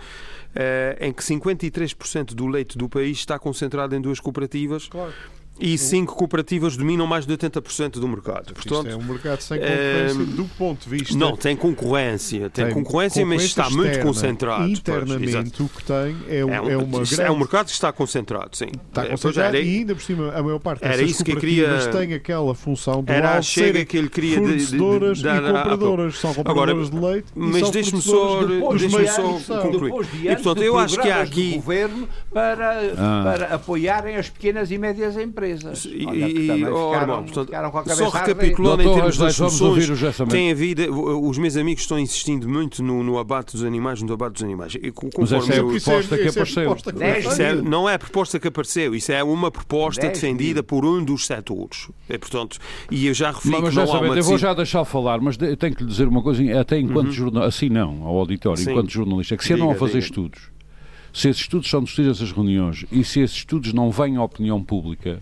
eh, 0.56 0.98
em 1.02 1.14
que 1.14 1.24
53% 1.24 2.34
do 2.34 2.48
leite 2.48 2.78
do 2.78 2.88
país 2.90 3.18
está 3.20 3.38
concentrado 3.40 3.96
em 3.96 4.02
duas 4.02 4.20
cooperativas 4.20 4.88
Claro. 4.88 5.14
E 5.60 5.78
cinco 5.78 6.16
cooperativas 6.16 6.78
dominam 6.78 7.06
mais 7.06 7.26
de 7.26 7.34
80% 7.38 7.92
do 8.00 8.08
mercado 8.08 8.48
Isto 8.48 8.54
portanto 8.70 8.88
é 8.92 8.96
um 8.96 9.04
mercado 9.04 9.42
sem 9.42 9.60
concorrência 9.60 10.22
eh, 10.22 10.36
do 10.36 10.46
ponto 10.58 10.84
de 10.84 10.90
vista 10.90 11.18
não 11.18 11.36
tem 11.36 11.56
concorrência 11.56 12.50
tem, 12.50 12.66
Tem 12.66 12.74
concorrência 12.74 13.26
mas 13.26 13.44
está 13.44 13.70
muito 13.70 13.86
externa. 13.88 14.04
concentrado 14.06 14.64
pois, 14.66 14.78
Internamente, 14.80 15.30
exato. 15.30 15.64
o 15.66 15.70
que 15.70 15.84
tem 15.84 16.18
é, 16.30 16.46
um- 16.46 16.54
é, 16.54 16.62
um, 16.62 16.70
é 16.70 16.78
uma 16.78 17.02
isto 17.04 17.16
grande 17.16 17.30
é 17.30 17.34
um 17.34 17.38
mercado 17.38 17.66
que 17.68 17.72
está 17.74 17.92
concentrado 17.92 18.56
sim 18.56 18.66
Está 18.68 19.02
pois 19.04 19.10
concentrado 19.22 19.56
era- 19.58 19.66
e 19.66 19.78
ainda 19.78 19.96
por 19.96 20.02
cima 20.04 20.32
a 20.34 20.42
maior 20.44 20.60
parte 20.60 20.84
era 20.84 21.02
isso 21.02 21.24
que 21.24 21.36
queria- 21.36 21.88
tem 21.92 22.14
aquela 22.14 22.54
função 22.56 23.04
do 23.04 23.12
era 23.12 23.36
a 23.38 23.40
de 23.40 23.46
chega 23.46 23.84
que 23.86 23.98
ele 23.98 24.10
queria 24.10 24.40
de- 24.40 24.46
de- 24.46 24.54
de 24.58 24.78
fornecedoras 24.78 25.22
dar 25.22 25.44
e 25.44 25.48
compradoras. 25.54 26.18
São 26.20 26.34
compradoras 26.34 26.88
Agora, 26.90 27.02
de 27.02 27.06
leite 27.14 27.28
e 27.36 27.40
mas 27.40 27.60
são 27.62 27.72
deixe-me 27.72 28.02
só- 28.02 28.12
fornecedoras 28.12 28.48
de- 28.50 28.54
Depois 28.60 28.82
dos 28.82 28.92
deixe-me 28.92 29.02
meios 29.24 29.40
de 29.40 29.46
só 29.46 29.56
de 29.56 29.62
concluir. 29.62 30.04
de 30.06 30.28
E, 30.28 30.36
portanto, 30.36 30.60
de 30.60 30.66
eu 30.66 30.78
acho 30.78 31.00
que 31.02 31.10
há 31.10 31.22
aqui- 31.22 31.56
governo 31.56 32.10
para, 32.34 32.94
Ah. 32.98 33.22
para 33.24 33.56
apoiarem 33.56 34.16
as 34.16 34.30
pequenas 34.30 34.72
e 34.72 34.78
médias 34.78 35.18
empresas. 35.18 35.49
E, 35.86 36.06
Olha, 36.06 36.18
e- 36.28 36.64
oh, 36.66 36.92
ficaram, 36.92 36.94
Armando, 36.94 37.24
portanto, 37.26 37.46
ficaram 37.48 37.72
com 37.72 37.78
a 37.80 37.86
só 37.90 38.10
recapitulando 38.10 38.82
em 38.84 38.94
termos 38.94 39.18
das 39.18 39.38
Reis, 39.38 39.38
vamos 39.38 39.62
ouvir 39.62 39.82
soluções, 39.98 40.30
tem 40.30 40.52
havido, 40.52 41.28
os 41.28 41.38
meus 41.38 41.56
amigos 41.58 41.82
estão 41.84 41.98
insistindo 42.00 42.48
muito 42.48 42.84
no, 42.84 43.04
no 43.04 43.18
abate 43.18 43.54
dos 43.54 43.64
animais, 43.64 44.02
no 44.02 44.14
abate 44.14 44.34
dos 44.34 44.44
animais. 44.44 44.76
E, 44.76 44.80
Mas 44.84 44.94
conforme 44.94 45.38
essa 45.38 45.54
é 45.54 45.56
a 45.56 45.60
é- 45.60 45.64
proposta 45.64 46.18
que 46.18 46.24
isso 46.26 46.40
é 46.40 46.42
apareceu. 46.42 46.64
proposta 46.64 46.94
que 46.94 47.04
é- 47.04 47.22
feita. 47.22 47.62
não 47.62 47.90
é 47.90 47.94
a 47.94 48.00
proposta 48.00 48.40
que 48.40 48.48
apareceu, 48.48 48.96
isso 48.96 49.12
é 49.12 49.24
uma 49.24 49.52
proposta 49.52 50.02
Dez 50.02 50.14
defendida 50.14 50.56
mil. 50.56 50.64
por 50.64 50.86
um 50.86 51.04
dos 51.04 51.26
setores. 51.26 51.90
E, 52.10 52.18
portanto, 52.18 52.58
e 52.92 53.08
eu 53.08 53.14
já 53.14 53.32
referi 53.32 53.52
Mas, 53.52 53.62
mas 53.62 53.70
que 53.70 53.76
já 53.76 53.82
não 53.86 53.90
há 53.90 53.94
sabendo, 53.94 54.12
uma 54.12 54.18
eu 54.20 54.24
vou 54.24 54.38
já 54.38 54.54
deixar 54.54 54.86
falar, 54.86 55.20
mas 55.22 55.38
de- 55.38 55.46
eu 55.50 55.58
tenho 55.58 55.76
que 55.76 55.84
lhe 55.84 55.90
dizer 55.90 56.08
uma 56.08 56.22
coisa, 56.22 56.60
até 56.60 56.80
enquanto 56.80 57.12
jornalista, 57.12 57.48
assim 57.48 57.70
não, 57.70 58.04
ao 58.04 58.18
auditório, 58.18 58.62
Sim. 58.62 58.72
enquanto 58.72 58.90
jornalista, 58.92 59.34
é 59.36 59.38
que 59.38 59.44
se 59.46 59.54
eu 59.54 59.58
não 59.58 59.68
Diga, 59.68 59.78
a 59.78 59.80
fazer 59.80 59.94
diga. 59.94 60.06
estudos, 60.06 60.40
se 61.14 61.30
esses 61.30 61.42
estudos 61.42 61.70
são 61.70 61.82
discutidos 61.84 62.20
nessas 62.20 62.32
reuniões 62.36 62.86
e 62.92 63.04
se 63.04 63.20
esses 63.20 63.38
estudos 63.38 63.74
não 63.74 63.90
vêm 63.92 64.16
à 64.18 64.24
opinião 64.24 64.64
pública, 64.64 65.22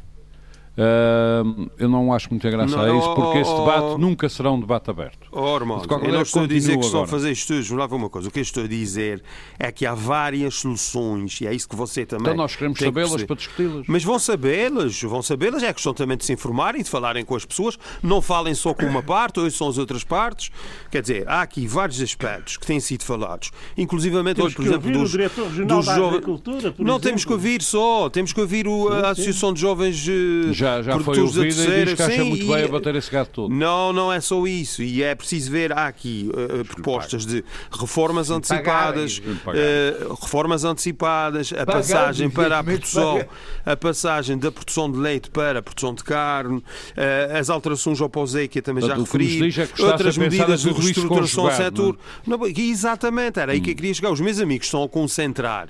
hum, 0.78 1.70
eu 1.78 1.90
não 1.90 2.14
acho 2.14 2.30
muita 2.30 2.50
graça 2.50 2.76
Não, 2.76 2.84
a 2.84 2.98
isso, 2.98 3.16
porque 3.16 3.38
oh, 3.38 3.42
esse 3.42 3.52
oh, 3.52 3.60
debate 3.60 3.84
oh. 3.84 3.98
nunca 3.98 4.30
será 4.30 4.52
um 4.52 4.60
debate 4.60 4.90
aberto. 4.90 5.28
Oh, 5.32 5.56
Armando, 5.56 5.88
eu 5.92 6.12
não 6.12 6.22
estou 6.22 6.44
a 6.44 6.48
dizer 6.48 6.78
que 6.78 6.86
estão 6.86 7.04
a 7.04 7.08
fazer 7.08 7.32
estudos, 7.32 7.70
lá 7.72 7.86
uma 7.88 8.10
coisa. 8.10 8.28
O 8.28 8.32
que 8.32 8.40
eu 8.40 8.44
estou 8.44 8.64
a 8.64 8.68
dizer 8.68 9.24
é 9.58 9.72
que 9.72 9.86
há 9.86 9.94
várias 9.94 10.56
soluções 10.56 11.40
e 11.42 11.48
é 11.48 11.54
isso 11.54 11.68
que 11.68 11.76
você 11.76 12.06
também. 12.06 12.28
Então 12.28 12.36
nós 12.36 12.56
queremos 12.56 12.78
que 12.78 12.86
sabê-las 12.86 13.12
perceber. 13.12 13.28
para 13.28 13.36
discuti-las. 13.36 13.88
Mas 13.88 14.04
vão 14.04 14.20
sabê-las, 14.20 15.02
vão 15.02 15.22
sabê-las, 15.22 15.64
é 15.64 15.74
questão 15.74 15.94
também 15.94 16.18
de 16.18 16.26
se 16.26 16.34
informarem, 16.34 16.84
de 16.84 16.90
falarem 16.90 17.24
com 17.26 17.36
as 17.36 17.46
pessoas, 17.46 17.78
não 18.04 18.22
falem 18.22 18.54
só 18.54 18.74
com 18.74 18.86
uma 18.86 19.02
parte, 19.02 19.40
ou 19.40 19.50
são 19.50 19.70
as 19.70 19.78
outras 19.78 20.04
partes. 20.04 20.52
Quer 20.92 21.02
dizer, 21.02 21.28
há 21.28 21.42
aqui 21.42 21.68
vários 21.68 22.02
aspectos 22.02 22.58
que 22.58 22.66
têm 22.66 22.80
sido 22.80 23.04
falados, 23.04 23.52
inclusivamente 23.78 24.42
hoje, 24.42 24.56
por 24.56 24.64
que 24.64 24.70
exemplo, 24.70 24.92
dos, 24.92 25.12
dos 25.12 25.86
jovens. 25.86 26.24
Não 26.48 26.58
exemplo. 26.58 27.00
temos 27.00 27.26
que 27.26 27.32
ouvir 27.32 27.62
só, 27.62 28.10
temos 28.10 28.34
que 28.34 28.42
ouvir 28.42 28.68
o- 28.68 28.90
a 28.90 29.12
Associação 29.12 29.54
de 29.54 29.62
Jovens 29.62 30.08
eh, 30.08 30.54
Já, 30.68 30.82
já 30.82 31.00
foi 31.00 31.20
ouvida 31.20 31.46
e 31.46 31.86
diz 31.86 31.94
que 31.94 32.04
acha 32.04 32.12
Sim, 32.12 32.24
muito 32.24 32.46
e- 32.46 32.48
bem 32.48 32.64
abater 32.66 32.96
esse 32.96 33.10
gato 33.10 33.30
todo. 33.32 33.54
não, 33.54 33.94
não 33.94 34.12
é 34.12 34.20
só 34.20 34.46
isso. 34.46 34.84
E 34.84 35.02
é 35.02 35.16
preciso 35.16 35.52
ver, 35.52 35.72
há 35.72 35.88
aqui 35.88 36.30
eh, 36.36 36.64
propostas 36.64 37.26
de 37.26 37.44
reformas 37.72 38.30
antecipadas, 38.30 39.22
eh, 39.54 39.96
reformas 40.22 40.64
antecipadas, 40.66 41.54
a 41.58 41.66
passagem 41.66 42.30
para 42.30 42.60
a 42.60 42.64
produção, 42.64 43.26
a 43.66 43.76
passagem 43.76 44.38
da 44.38 44.52
produção 44.52 44.92
de 44.92 44.98
leite 44.98 45.30
para 45.30 45.60
a 45.60 45.62
produção 45.62 45.94
de 45.94 46.04
carne, 46.04 46.64
eh, 46.96 47.38
as 47.40 47.50
alterações 47.50 48.02
ao 48.02 48.10
POSEI, 48.10 48.48
que 48.48 48.60
eu 48.60 48.64
também 48.64 48.86
já 48.86 48.96
referi, 48.96 49.50
é 49.50 49.86
outras 49.86 50.18
a 50.18 50.22
medidas 50.22 50.62
de 50.62 50.72
reestruturação 50.72 51.46
ao 51.46 51.50
conjugado, 51.52 51.78
setor. 51.78 51.98
Não, 52.26 52.40
exatamente, 52.46 53.40
era 53.40 53.52
aí 53.54 53.62
que 53.62 53.72
eu 53.72 53.76
queria 53.76 53.94
chegar. 53.94 54.12
Os 54.12 54.20
meus 54.20 54.40
amigos 54.40 54.68
estão 54.68 54.84
a 54.84 54.90
concentrar 54.90 55.70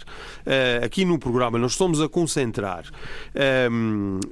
aqui 0.84 1.06
no 1.06 1.20
programa, 1.20 1.58
nós 1.58 1.72
estamos 1.74 2.02
a 2.02 2.10
concentrar 2.10 2.86
eh, 3.36 3.68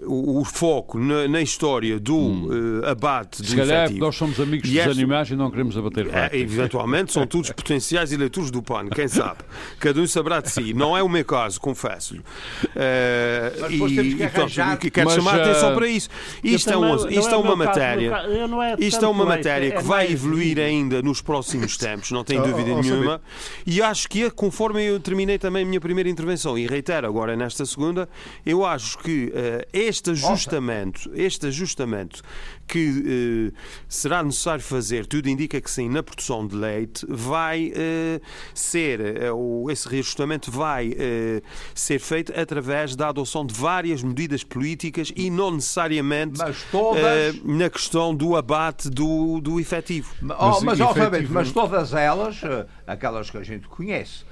o, 0.03 0.39
o 0.39 0.45
foco 0.60 0.97
na, 0.97 1.28
na 1.28 1.41
história 1.41 1.99
do 1.99 2.82
eh, 2.84 2.89
abate 2.91 3.38
Se 3.38 3.43
do 3.43 3.58
calhar 3.58 3.68
é 3.68 3.80
porque 3.82 3.84
efetivo. 3.86 4.06
nós 4.06 4.16
somos 4.16 4.39
amigos 4.39 4.70
E 4.70 4.72
dos 4.72 4.78
esta- 4.80 4.91
animais 4.91 5.06
imagem, 5.06 5.38
não 5.38 5.51
queremos 5.51 5.78
abater 5.78 6.08
É, 6.14 6.30
eventualmente 6.38 7.12
são 7.12 7.28
todos 7.28 7.49
potenciais 7.53 8.12
eleitores 8.12 8.49
do 8.51 8.62
PAN, 8.64 8.88
quem 8.89 9.08
sabe? 9.08 9.39
Cada 9.80 9.99
um 10.01 10.08
saberá 10.08 10.39
de 10.41 10.49
si. 10.49 10.74
Não 10.74 10.95
é 10.97 11.03
o 11.03 11.10
meu 11.10 11.26
caso, 11.26 11.60
confesso-lhe. 11.60 12.22
Mas 13.62 13.72
depois 13.72 13.93
temos 13.95 14.14
que 14.14 14.24
arranjar- 14.24 14.78
que 14.78 14.89
quero 14.89 15.08
Mas, 15.08 15.16
chamar 15.16 15.39
a 15.39 15.43
atenção 15.43 15.72
eh, 15.72 15.76
para 15.76 15.88
isso. 15.88 16.10
Isto 16.43 16.70
é, 16.72 16.78
um- 16.78 16.82
não 16.82 17.10
isto 17.10 17.30
é 17.30 17.34
é 17.34 17.38
uma 17.38 17.56
matéria. 17.56 18.12
é 18.14 18.86
Isto 18.86 19.06
é 19.06 19.08
uma 19.08 19.26
matéria 19.26 19.68
é 19.68 19.72
que 19.78 19.84
vai 19.84 20.12
evoluir 20.12 20.60
ainda 20.60 21.01
nos 21.01 21.22
próximos 21.22 21.78
tempos, 21.78 22.12
não 22.12 22.24
tenho 22.24 22.43
Oh, 22.43 22.47
dúvida 22.47 22.72
oh, 22.72 22.82
nenhuma. 22.82 23.22
E 23.66 23.82
acho 23.82 24.08
que, 24.10 24.30
conforme 24.32 24.84
eu 24.86 24.99
terminei 24.99 25.38
também 25.38 25.64
a 25.64 25.66
minha 25.66 25.82
primeira 25.82 26.10
intervenção, 26.10 26.58
e 26.58 26.68
reitero 26.68 27.08
agora 27.08 27.36
nesta 27.36 27.66
segunda, 27.66 28.08
eu 28.45 28.66
acho 28.66 28.97
que 28.99 29.32
eh, 29.36 29.68
este 29.74 30.14
ajustamento, 30.50 31.12
este 31.14 31.48
ajustamento 31.48 32.22
que 32.68 33.52
eh, 33.54 33.60
será 33.88 34.24
necessário 34.24 34.64
fazer, 34.64 35.06
tudo 35.06 35.28
indica 35.30 35.60
que 35.60 35.70
sim, 35.70 35.89
na 35.89 36.02
produção 36.04 36.46
de 36.48 36.56
leite, 36.56 37.06
vai 37.10 37.72
eh, 37.76 38.20
ser, 38.54 39.00
eh, 39.22 39.32
ou 39.32 39.70
esse 39.72 39.88
reajustamento 39.88 40.52
vai 40.52 40.93
eh, 40.98 41.41
ser 41.74 42.00
feito 42.00 42.32
através 42.39 42.96
da 42.96 43.10
adoção 43.10 43.46
de 43.46 43.54
várias 43.54 44.02
medidas 44.04 44.43
políticas 44.43 45.12
e 45.16 45.30
não 45.30 45.52
necessariamente 45.52 46.39
Mas 46.39 46.64
todas- 46.72 47.04
eh, 47.04 47.34
na 47.43 47.70
questão 47.70 48.14
do 48.16 48.36
abate 48.36 48.89
do, 48.89 49.39
do 49.41 49.60
efetivo. 49.60 50.14
Mas, 50.22 50.38
oh, 50.39 50.62
mas, 50.62 50.80
ó, 50.80 50.91
efetivo- 50.91 51.34
mas 51.34 51.52
todas 51.52 51.93
elas, 51.93 52.41
eh, 52.43 52.66
aquelas 52.88 53.30
que 53.30 53.38
a 53.38 53.43
gente 53.43 53.68
conhece, 53.68 54.24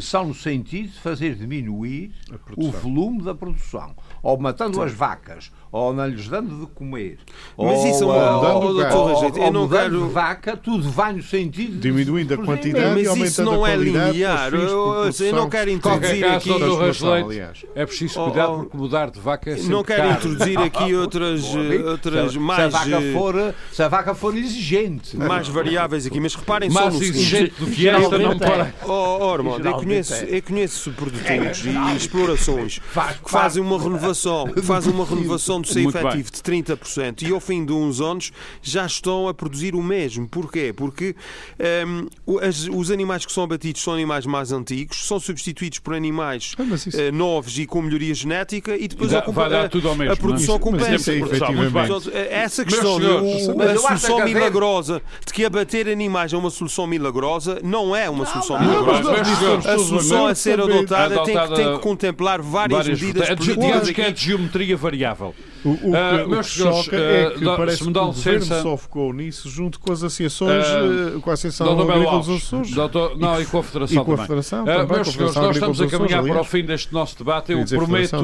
são 0.00 0.26
no 0.26 0.34
sentido 0.34 0.88
de 0.90 0.98
fazer 0.98 1.36
diminuir 1.36 2.10
o 2.56 2.68
volume 2.72 3.22
da 3.22 3.32
produção. 3.32 3.94
Ou 4.22 4.38
matando 4.38 4.82
as 4.82 4.92
vacas, 4.92 5.52
ou 5.70 5.92
não 5.92 6.06
lhes 6.06 6.28
dando 6.28 6.60
de 6.60 6.66
comer. 6.72 7.18
Mas 7.56 7.84
isso 7.84 8.04
é 8.04 8.06
ou, 8.06 8.12
uma- 8.12 8.22
eh, 8.22 8.32
mudando 8.32 8.54
oh, 8.54 8.58
o 8.70 8.72
doutor 8.74 8.82
gado. 9.08 9.14
Rejeito, 9.14 9.38
eu 9.38 9.44
ou 9.44 9.52
não 9.52 9.60
mudando 9.62 9.82
quero- 9.82 10.06
de 10.06 10.12
vaca, 10.12 10.56
tudo 10.56 10.90
vai 10.90 11.12
no 11.12 11.22
sentido 11.22 11.72
de 11.72 11.78
Diminuindo 11.78 12.34
a 12.34 12.36
de 12.36 12.42
quantidade 12.44 12.84
produzir 12.84 13.00
e 13.00 13.02
Mas 13.02 13.08
aumentando 13.08 13.28
isso 13.30 13.42
não 13.44 13.64
a 13.64 13.68
é 13.70 13.74
qualidade 13.74 14.12
linear. 14.12 14.50
para 14.50 14.58
Eu- 14.58 15.10
eu 15.26 15.32
não 15.34 15.48
quero 15.50 15.70
introduzir 15.70 16.20
caso, 16.20 16.36
aqui. 16.54 16.74
Rasleite, 16.76 17.28
aliás. 17.28 17.66
é 17.74 17.86
preciso 17.86 18.20
Oh, 18.20 18.24
cuidar 18.26 18.48
oh. 18.48 18.58
porque 18.60 18.76
mudar 18.76 19.10
de 19.10 19.20
vaca 19.20 19.50
é 19.50 19.56
Não 19.62 19.82
quero 19.84 20.02
caro. 20.02 20.14
introduzir 20.14 20.58
aqui 20.58 20.94
outras, 20.96 21.44
outras 21.86 22.32
se, 22.32 22.38
mais, 22.38 22.58
se, 22.72 22.76
a 22.76 22.80
vaca 22.80 23.04
eh, 23.04 23.12
for, 23.12 23.54
se 23.72 23.82
a 23.82 23.88
vaca 23.88 24.14
for 24.14 24.36
exigente. 24.36 25.16
mais 25.16 25.48
variáveis 25.48 26.06
aqui, 26.06 26.20
mas 26.20 26.34
reparem 26.34 26.70
só 26.70 26.80
Mais 26.80 26.94
no 26.94 27.02
exigente 27.02 27.54
do 27.58 27.66
que 27.66 27.88
esta 27.88 28.00
não 28.18 28.18
Geralmente 28.32 28.42
é. 28.44 28.46
para. 28.48 28.74
Oh, 28.84 28.90
oh, 29.20 29.34
eu 29.34 29.42
Geralmente 29.58 29.84
conheço, 29.84 30.14
é. 30.14 30.26
eu 30.30 30.42
conheço 30.42 30.90
produtores 30.92 31.64
e 31.64 31.96
explorações 31.96 32.78
que 33.24 33.30
fazem 33.30 33.62
uma 33.62 33.78
renovação, 33.78 34.46
que 34.46 34.62
fazem 34.62 34.92
uma 34.92 35.04
renovação 35.04 35.57
do 35.60 35.68
seu 35.68 35.82
Muito 35.82 35.98
bem. 35.98 36.06
efetivo 36.08 36.30
de 36.30 36.42
30% 36.42 37.22
e 37.22 37.32
ao 37.32 37.40
fim 37.40 37.64
de 37.64 37.72
uns 37.72 38.00
anos 38.00 38.32
já 38.62 38.84
estão 38.86 39.28
a 39.28 39.34
produzir 39.34 39.74
o 39.74 39.82
mesmo. 39.82 40.28
Porquê? 40.28 40.72
Porque 40.76 41.14
ehm, 41.58 42.06
o- 42.26 42.38
as- 42.38 42.68
os 42.68 42.90
animais 42.90 43.24
que 43.26 43.32
são 43.32 43.44
abatidos 43.44 43.82
são 43.82 43.94
animais 43.94 44.26
mais 44.26 44.52
antigos, 44.52 45.06
são 45.06 45.18
substituídos 45.20 45.78
por 45.78 45.94
animais 45.94 46.52
Ah, 46.58 46.64
mas 46.66 46.86
isso- 46.86 47.00
eh, 47.00 47.10
novos 47.10 47.58
e 47.58 47.66
com 47.66 47.82
melhoria 47.82 48.14
genética 48.14 48.76
e 48.76 48.86
depois 48.88 49.10
Dá- 49.10 49.20
vai 49.20 49.50
dar 49.50 49.64
a- 49.66 49.68
tudo 49.68 49.88
ao 49.88 49.94
mesmo, 49.94 50.12
a 50.12 50.16
produção 50.16 50.58
não 50.58 50.68
é? 50.68 50.70
Mas 50.72 50.82
compensa. 50.82 50.94
isso 50.96 51.10
é 51.10 51.18
Produção, 51.18 52.12
essa 52.30 52.62
Meus 52.62 52.74
questão 52.74 53.00
de 53.00 53.06
senhores, 53.06 53.48
o- 53.48 53.56
mas 53.56 53.70
a 53.70 53.76
solução 53.78 54.18
a 54.20 54.24
milagrosa 54.24 55.02
de 55.26 55.32
que 55.32 55.44
abater 55.44 55.88
animais 55.88 56.32
é 56.32 56.36
uma 56.36 56.50
solução 56.50 56.86
milagrosa 56.86 57.60
não 57.62 57.94
é 57.94 58.08
uma 58.08 58.24
solução 58.26 58.58
Não, 58.60 58.66
milagrosa. 58.82 59.10
mas 59.12 59.28
Meus 59.40 59.66
A 59.66 59.78
solução 59.78 60.26
a 60.26 60.34
ser 60.34 60.58
também. 60.58 60.78
adotada 60.78 61.14
tem 61.16 61.24
que, 61.24 61.30
Adotada 61.38 61.54
tem 61.56 61.74
que 61.76 61.82
contemplar 61.82 62.40
várias, 62.42 62.78
Várias 62.78 63.00
medidas 63.00 63.28
é 63.30 63.34
digamos 63.34 63.90
que 63.90 64.00
é 64.00 64.10
de 64.10 64.24
geometria 64.24 64.76
variável. 64.76 65.34
O, 65.64 65.70
o 65.90 65.96
Ah, 65.96 66.18
que, 66.22 66.28
meus 66.28 66.46
o 66.46 66.50
que 66.50 66.56
senhores, 66.58 66.84
choca 66.84 66.96
ah, 66.96 67.00
é 67.00 67.30
que 67.30 67.44
dá- 67.44 67.56
parece 67.56 67.78
que 67.78 67.88
o 67.88 67.92
governo 67.92 68.08
licença- 68.12 68.62
só 68.62 68.76
focou 68.76 69.12
nisso 69.12 69.48
junto 69.50 69.80
com 69.80 69.92
as 69.92 70.02
associações, 70.04 70.64
Ah, 70.66 71.14
eh, 71.16 71.20
com 71.20 71.30
a 71.30 71.32
Associação 71.32 71.76
Melo 71.76 71.90
Agrícola 71.92 72.18
dos 72.20 72.28
Açores. 72.44 72.70
doutor- 72.70 73.18
não, 73.18 73.40
e 73.42 73.46
com 73.46 73.58
a 73.58 73.62
Federação 73.62 74.02
E 74.02 74.04
com 74.04 74.12
a 74.12 74.14
também. 74.14 74.26
Federação 74.26 74.60
Ah, 74.62 74.64
também, 74.64 74.80
a 74.82 74.86
meus 74.86 75.08
senhores, 75.08 75.34
nós 75.34 75.56
estamos 75.56 75.80
a 75.80 75.86
caminhar 75.88 76.22
para 76.22 76.40
o 76.40 76.44
fim 76.44 76.64
deste 76.64 76.92
nosso 76.92 77.18
debate. 77.18 77.52
Eu 77.52 77.64
prometo, 77.64 78.16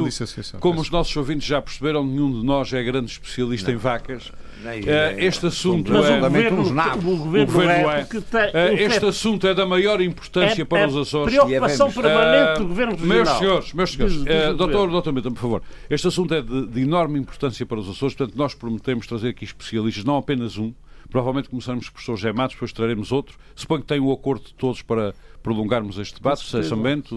como 0.59 0.79
os 0.81 0.89
nossos 0.89 1.15
ouvintes 1.17 1.47
já 1.47 1.61
perceberam, 1.61 2.05
nenhum 2.05 2.31
de 2.39 2.45
nós 2.45 2.71
é 2.73 2.81
grande 2.83 3.11
especialista 3.11 3.71
em 3.71 3.75
vacas. 3.75 4.31
Ah, 4.67 5.13
este 5.17 5.45
assunto 5.45 5.91
Mas 5.91 6.05
é... 6.05 6.17
o 6.17 6.21
governo, 6.21 6.61
o 6.61 7.15
governo, 7.17 7.61
é, 7.61 7.99
é. 7.99 8.07
Ah, 8.53 8.73
este 8.73 8.99
que 8.99 9.05
é- 9.05 9.09
assunto 9.09 9.45
é 9.47 9.53
da 9.53 9.65
maior 9.65 10.01
importância 10.01 10.61
é- 10.61 10.65
para 10.65 10.79
é 10.79 10.87
os 10.87 10.95
Açores. 10.95 11.35
Preocupação 11.35 11.87
E 11.87 11.91
é 11.91 11.93
permanente 11.93 12.49
Ah, 12.49 12.53
do 12.57 12.67
governo 12.67 12.91
Meus 12.97 13.09
regional. 13.11 13.39
senhores, 13.39 13.73
meus 13.73 13.91
senhores, 13.91 14.23
eh, 14.25 14.49
o 14.49 14.53
doutor, 14.55 14.89
doutor 14.89 15.13
por 15.13 15.35
favor, 15.35 15.61
este 15.89 16.07
assunto 16.07 16.33
é 16.33 16.41
de, 16.41 16.67
de 16.67 16.81
enorme 16.81 17.19
importância 17.19 17.24
para 17.65 17.79
os 17.79 17.89
Açores, 17.89 18.15
portanto 18.15 18.37
nós 18.37 18.53
prometemos 18.53 19.07
trazer 19.07 19.29
aqui 19.29 19.43
especialistas, 19.45 20.03
não 20.03 20.17
apenas 20.17 20.57
um, 20.57 20.73
provavelmente 21.09 21.49
começaremos 21.49 21.85
por 21.85 21.91
o 21.91 21.93
professor 21.93 22.15
José 22.17 22.31
Matos, 22.33 22.55
depois 22.55 22.71
traremos 22.73 23.11
outro, 23.11 23.37
suponho 23.55 23.81
que 23.81 23.87
tem 23.87 23.99
o 23.99 24.11
acordo 24.11 24.45
de 24.45 24.53
todos 24.53 24.81
para 24.81 25.13
prolongarmos 25.43 25.97
este 25.99 26.15
debate, 26.15 26.43
José 26.43 26.63
Sambento, 26.63 27.15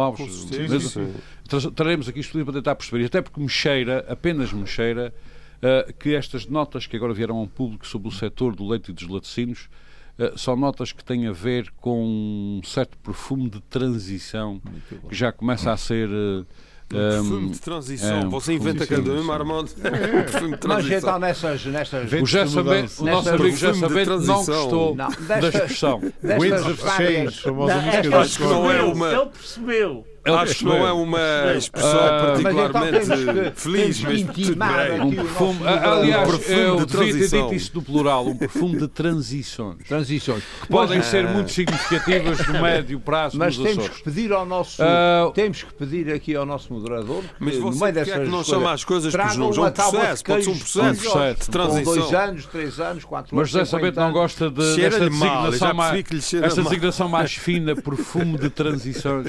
Alves, 0.00 0.44
Com 0.44 0.54
sim. 0.88 1.12
Tra- 1.48 1.70
traremos 1.70 2.08
aqui 2.08 2.20
estudo 2.20 2.44
para 2.44 2.54
tentar 2.54 2.74
perceber, 2.74 3.02
e 3.02 3.06
até 3.06 3.20
porque 3.20 3.40
me 3.40 3.48
cheira, 3.48 4.04
apenas 4.08 4.52
me 4.52 4.66
cheira, 4.66 5.12
eh, 5.60 5.94
que 5.98 6.14
estas 6.14 6.46
notas 6.46 6.86
que 6.86 6.96
agora 6.96 7.12
vieram 7.12 7.36
ao 7.36 7.46
público 7.46 7.86
sobre 7.86 8.08
o 8.08 8.10
setor 8.10 8.56
do 8.56 8.66
leite 8.66 8.90
e 8.90 8.94
dos 8.94 9.06
laticínios 9.06 9.68
eh, 10.18 10.32
são 10.36 10.56
notas 10.56 10.92
que 10.92 11.04
têm 11.04 11.26
a 11.26 11.32
ver 11.32 11.70
com 11.80 12.02
um 12.02 12.60
certo 12.64 12.96
perfume 12.98 13.50
de 13.50 13.60
transição 13.60 14.60
que 15.08 15.14
já 15.14 15.30
começa 15.30 15.70
a 15.70 15.76
ser. 15.76 16.08
Eh, 16.94 17.10
Perfume 17.12 17.50
de 17.50 17.58
transição. 17.60 18.20
é, 18.20 18.24
um 18.24 18.30
Você 18.30 18.52
inventa 18.54 18.86
cada 18.86 19.10
um, 19.12 19.32
Armando. 19.32 19.70
Perfume 19.80 20.44
de 20.44 20.50
Mas 20.50 20.60
transição. 20.60 20.98
então 20.98 21.18
nessas. 21.18 21.64
nessas 21.66 22.12
o 22.12 22.26
Sabente, 22.26 22.54
mudança. 22.56 23.02
o 23.02 23.06
nosso 23.06 23.28
amigo 23.30 23.50
de 23.50 23.56
Sabente 23.58 23.80
não 23.80 24.04
transição. 24.04 24.36
gostou 24.44 24.94
Não, 24.94 25.08
da 25.08 25.16
desta- 25.40 25.48
expressão. 25.58 26.00
destas 26.22 26.42
Winds 26.42 26.66
of 26.66 26.82
Change, 26.96 27.40
famosa 27.42 27.74
música 27.76 28.10
da 28.10 28.20
Acho 28.20 28.36
que 28.38 28.44
não 28.44 28.70
é 28.72 28.82
uma- 28.82 29.12
Ele 29.12 29.26
percebeu. 29.26 30.06
Ele 30.24 30.36
Acho 30.36 30.54
que 30.56 30.64
não 30.64 30.86
é 30.86 30.92
uma 30.92 31.52
expressão 31.56 31.98
Ah, 32.00 32.22
Mas 32.30 32.40
então 32.40 32.54
particularmente 32.54 33.50
que- 33.52 33.60
feliz, 33.60 34.00
mas 34.02 34.22
que 34.22 34.44
tudo 34.44 34.56
bem. 34.56 35.00
Um 35.00 35.10
perfume, 35.16 35.60
ah, 35.66 35.92
aliás, 35.94 36.28
Um 36.28 36.30
perfume 36.32 36.58
eu 36.60 36.76
de 36.76 36.86
devia 36.86 37.12
ter 37.28 37.42
dito 37.42 37.54
isso 37.54 37.70
no 37.74 37.82
plural, 37.82 38.26
um 38.28 38.36
perfume 38.36 38.76
de 38.78 38.86
transições. 38.88 39.78
transições. 39.88 40.42
Podem 40.70 41.02
ser 41.02 41.26
muito 41.28 41.50
significativas 41.50 42.46
no 42.46 42.60
médio 42.62 43.00
prazo 43.00 43.36
Mas 43.36 43.56
nos 43.58 43.66
temos 43.66 43.84
Açores. 43.84 43.98
que 43.98 44.04
pedir 44.10 44.32
ao 44.32 44.46
nosso. 44.46 44.80
Ah, 44.82 45.32
temos 45.34 45.62
que 45.64 45.74
pedir 45.74 46.12
aqui 46.12 46.36
ao 46.36 46.46
nosso 46.46 46.72
moderador 46.72 47.22
que 47.22 47.28
Mas 47.40 47.56
no 47.56 47.62
você 47.72 47.80
meio 47.80 47.92
porque 47.94 47.98
é 48.00 48.04
dessas 48.04 48.24
que 48.28 48.30
não 48.30 48.44
chama 48.44 48.72
as 48.72 48.84
coisas 48.84 49.12
traga 49.12 49.34
nomes? 49.34 49.58
É 49.58 49.60
um 49.60 49.70
processo, 49.72 50.24
pode 50.24 50.44
ser 50.44 50.50
um 50.50 50.52
queijos 50.54 50.72
processo 50.72 51.02
processo. 51.10 51.40
de 51.40 51.50
transição. 51.50 51.94
dois 51.94 52.14
anos, 52.14 52.46
três 52.46 52.80
anos, 52.80 53.04
quatro 53.04 53.34
Mas 53.36 53.40
anos. 53.40 53.50
José 53.50 53.64
Sabete 53.64 53.94
50 53.96 54.00
não 54.06 54.12
gosta 54.12 54.50
de, 54.50 54.76
desta 54.76 55.10
designação 55.10 55.74
mais, 55.74 56.02
que 56.06 56.16
esta 56.16 56.62
designação 56.62 57.08
mais 57.08 57.32
fina, 57.34 57.74
perfume 57.74 58.38
de 58.38 58.48
transições. 58.50 59.26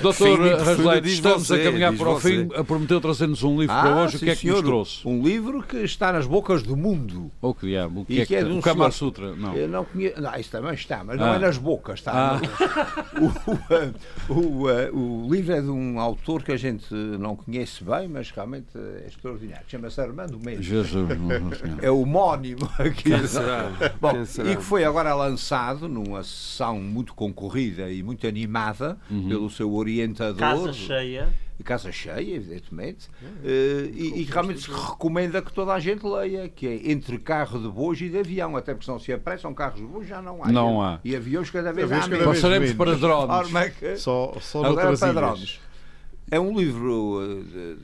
Doutor 0.00 0.21
Rasleite, 0.64 1.00
diz 1.02 1.12
estamos 1.14 1.50
a 1.50 1.56
você, 1.56 1.64
caminhar 1.64 1.90
diz 1.92 2.00
para 2.00 2.10
o 2.10 2.20
fim. 2.20 2.46
Prometeu 2.66 3.00
trazer-nos 3.00 3.42
um 3.42 3.60
livro 3.60 3.74
Ah, 3.74 3.80
para 3.82 3.96
hoje. 4.04 4.16
O 4.16 4.18
sim, 4.18 4.24
que 4.26 4.30
é 4.30 4.34
que 4.34 4.40
senhor. 4.42 4.56
nos 4.56 4.64
trouxe? 4.64 5.08
Um 5.08 5.22
livro 5.22 5.62
que 5.62 5.76
está 5.78 6.12
nas 6.12 6.26
bocas 6.26 6.62
do 6.62 6.76
mundo. 6.76 7.30
Oh, 7.40 7.52
que 7.54 7.66
diabo. 7.66 8.00
O 8.00 8.04
que 8.04 8.14
E 8.14 8.20
é 8.20 8.26
que 8.26 8.34
é 8.34 8.38
que 8.42 8.44
de 8.48 8.52
um 8.52 8.58
O 8.58 8.62
Kama 8.62 8.90
Sutra? 8.90 9.34
Não. 9.34 9.54
Eu 9.54 9.68
não 9.68 9.84
conheço. 9.84 10.20
Não, 10.20 10.34
isso 10.36 10.50
também 10.50 10.74
está, 10.74 11.02
mas 11.04 11.18
não 11.18 11.32
Ah. 11.32 11.36
é 11.36 11.38
nas 11.38 11.58
bocas, 11.58 11.98
está. 12.00 12.40
Ah. 12.40 13.02
O, 14.28 14.32
o, 14.32 14.66
o, 14.96 15.26
o 15.26 15.32
livro 15.34 15.52
é 15.52 15.60
de 15.60 15.68
um 15.68 15.98
autor 16.00 16.42
que 16.42 16.52
a 16.52 16.56
gente 16.56 16.92
não 16.94 17.36
conhece 17.36 17.84
bem, 17.84 18.08
mas 18.08 18.30
realmente 18.30 18.66
é 18.76 19.06
extraordinário. 19.06 19.64
Chama-se 19.68 20.00
Armando 20.00 20.38
Mendes. 20.38 20.64
Jesus. 20.64 21.08
É 21.80 21.90
homónimo 21.90 22.68
aqui. 22.78 23.04
Quem 23.10 23.26
será? 23.26 23.70
Bom, 24.00 24.10
Quem 24.12 24.24
será? 24.24 24.50
e 24.50 24.56
que 24.56 24.62
foi 24.62 24.84
agora 24.84 25.14
lançado 25.14 25.88
numa 25.88 26.22
sessão 26.22 26.80
muito 26.80 27.14
concorrida 27.14 27.90
e 27.90 28.02
muito 28.02 28.26
animada 28.26 28.96
Uhum. 29.10 29.28
pelo 29.28 29.50
seu 29.50 29.70
orientador. 30.20 30.36
Casa 30.66 30.72
cheia. 30.72 31.28
Casa 31.64 31.92
cheia, 31.92 32.34
evidentemente, 32.34 33.08
eh, 33.44 33.88
e, 33.94 34.22
e 34.22 34.24
que 34.26 34.32
realmente 34.32 34.62
se 34.62 34.68
recomenda 34.70 35.40
que 35.40 35.52
toda 35.52 35.72
a 35.72 35.78
gente 35.78 36.04
leia, 36.04 36.48
que 36.48 36.66
é 36.66 36.90
entre 36.90 37.18
carro 37.18 37.56
de 37.60 37.68
bois 37.68 38.00
e 38.00 38.08
de 38.08 38.18
avião, 38.18 38.56
até 38.56 38.72
porque 38.74 38.84
se 38.84 38.90
não 38.90 38.98
se 38.98 39.12
apressam 39.12 39.54
carros 39.54 39.78
de 39.78 39.86
bois 39.86 40.08
já 40.08 40.20
não 40.20 40.42
há. 40.42 40.50
Não 40.50 40.82
há. 40.82 40.98
E 41.04 41.14
aviões 41.14 41.50
cada 41.50 41.72
vez 41.72 41.84
Aviões 41.84 42.08
cada 42.08 42.24
vez 42.24 42.36
Passaremos 42.40 42.68
menos. 42.74 42.76
para 42.76 42.94
drones. 42.98 43.54
É 43.54 43.70
que- 43.70 43.96
Só, 43.96 44.34
só 44.40 44.64
Agora 44.64 44.96
para 44.96 45.08
ilhas. 45.08 45.14
drones. 45.14 45.60
É 46.32 46.40
um 46.40 46.58
livro 46.58 47.20
eh, 47.22 47.42
de- 47.44 47.74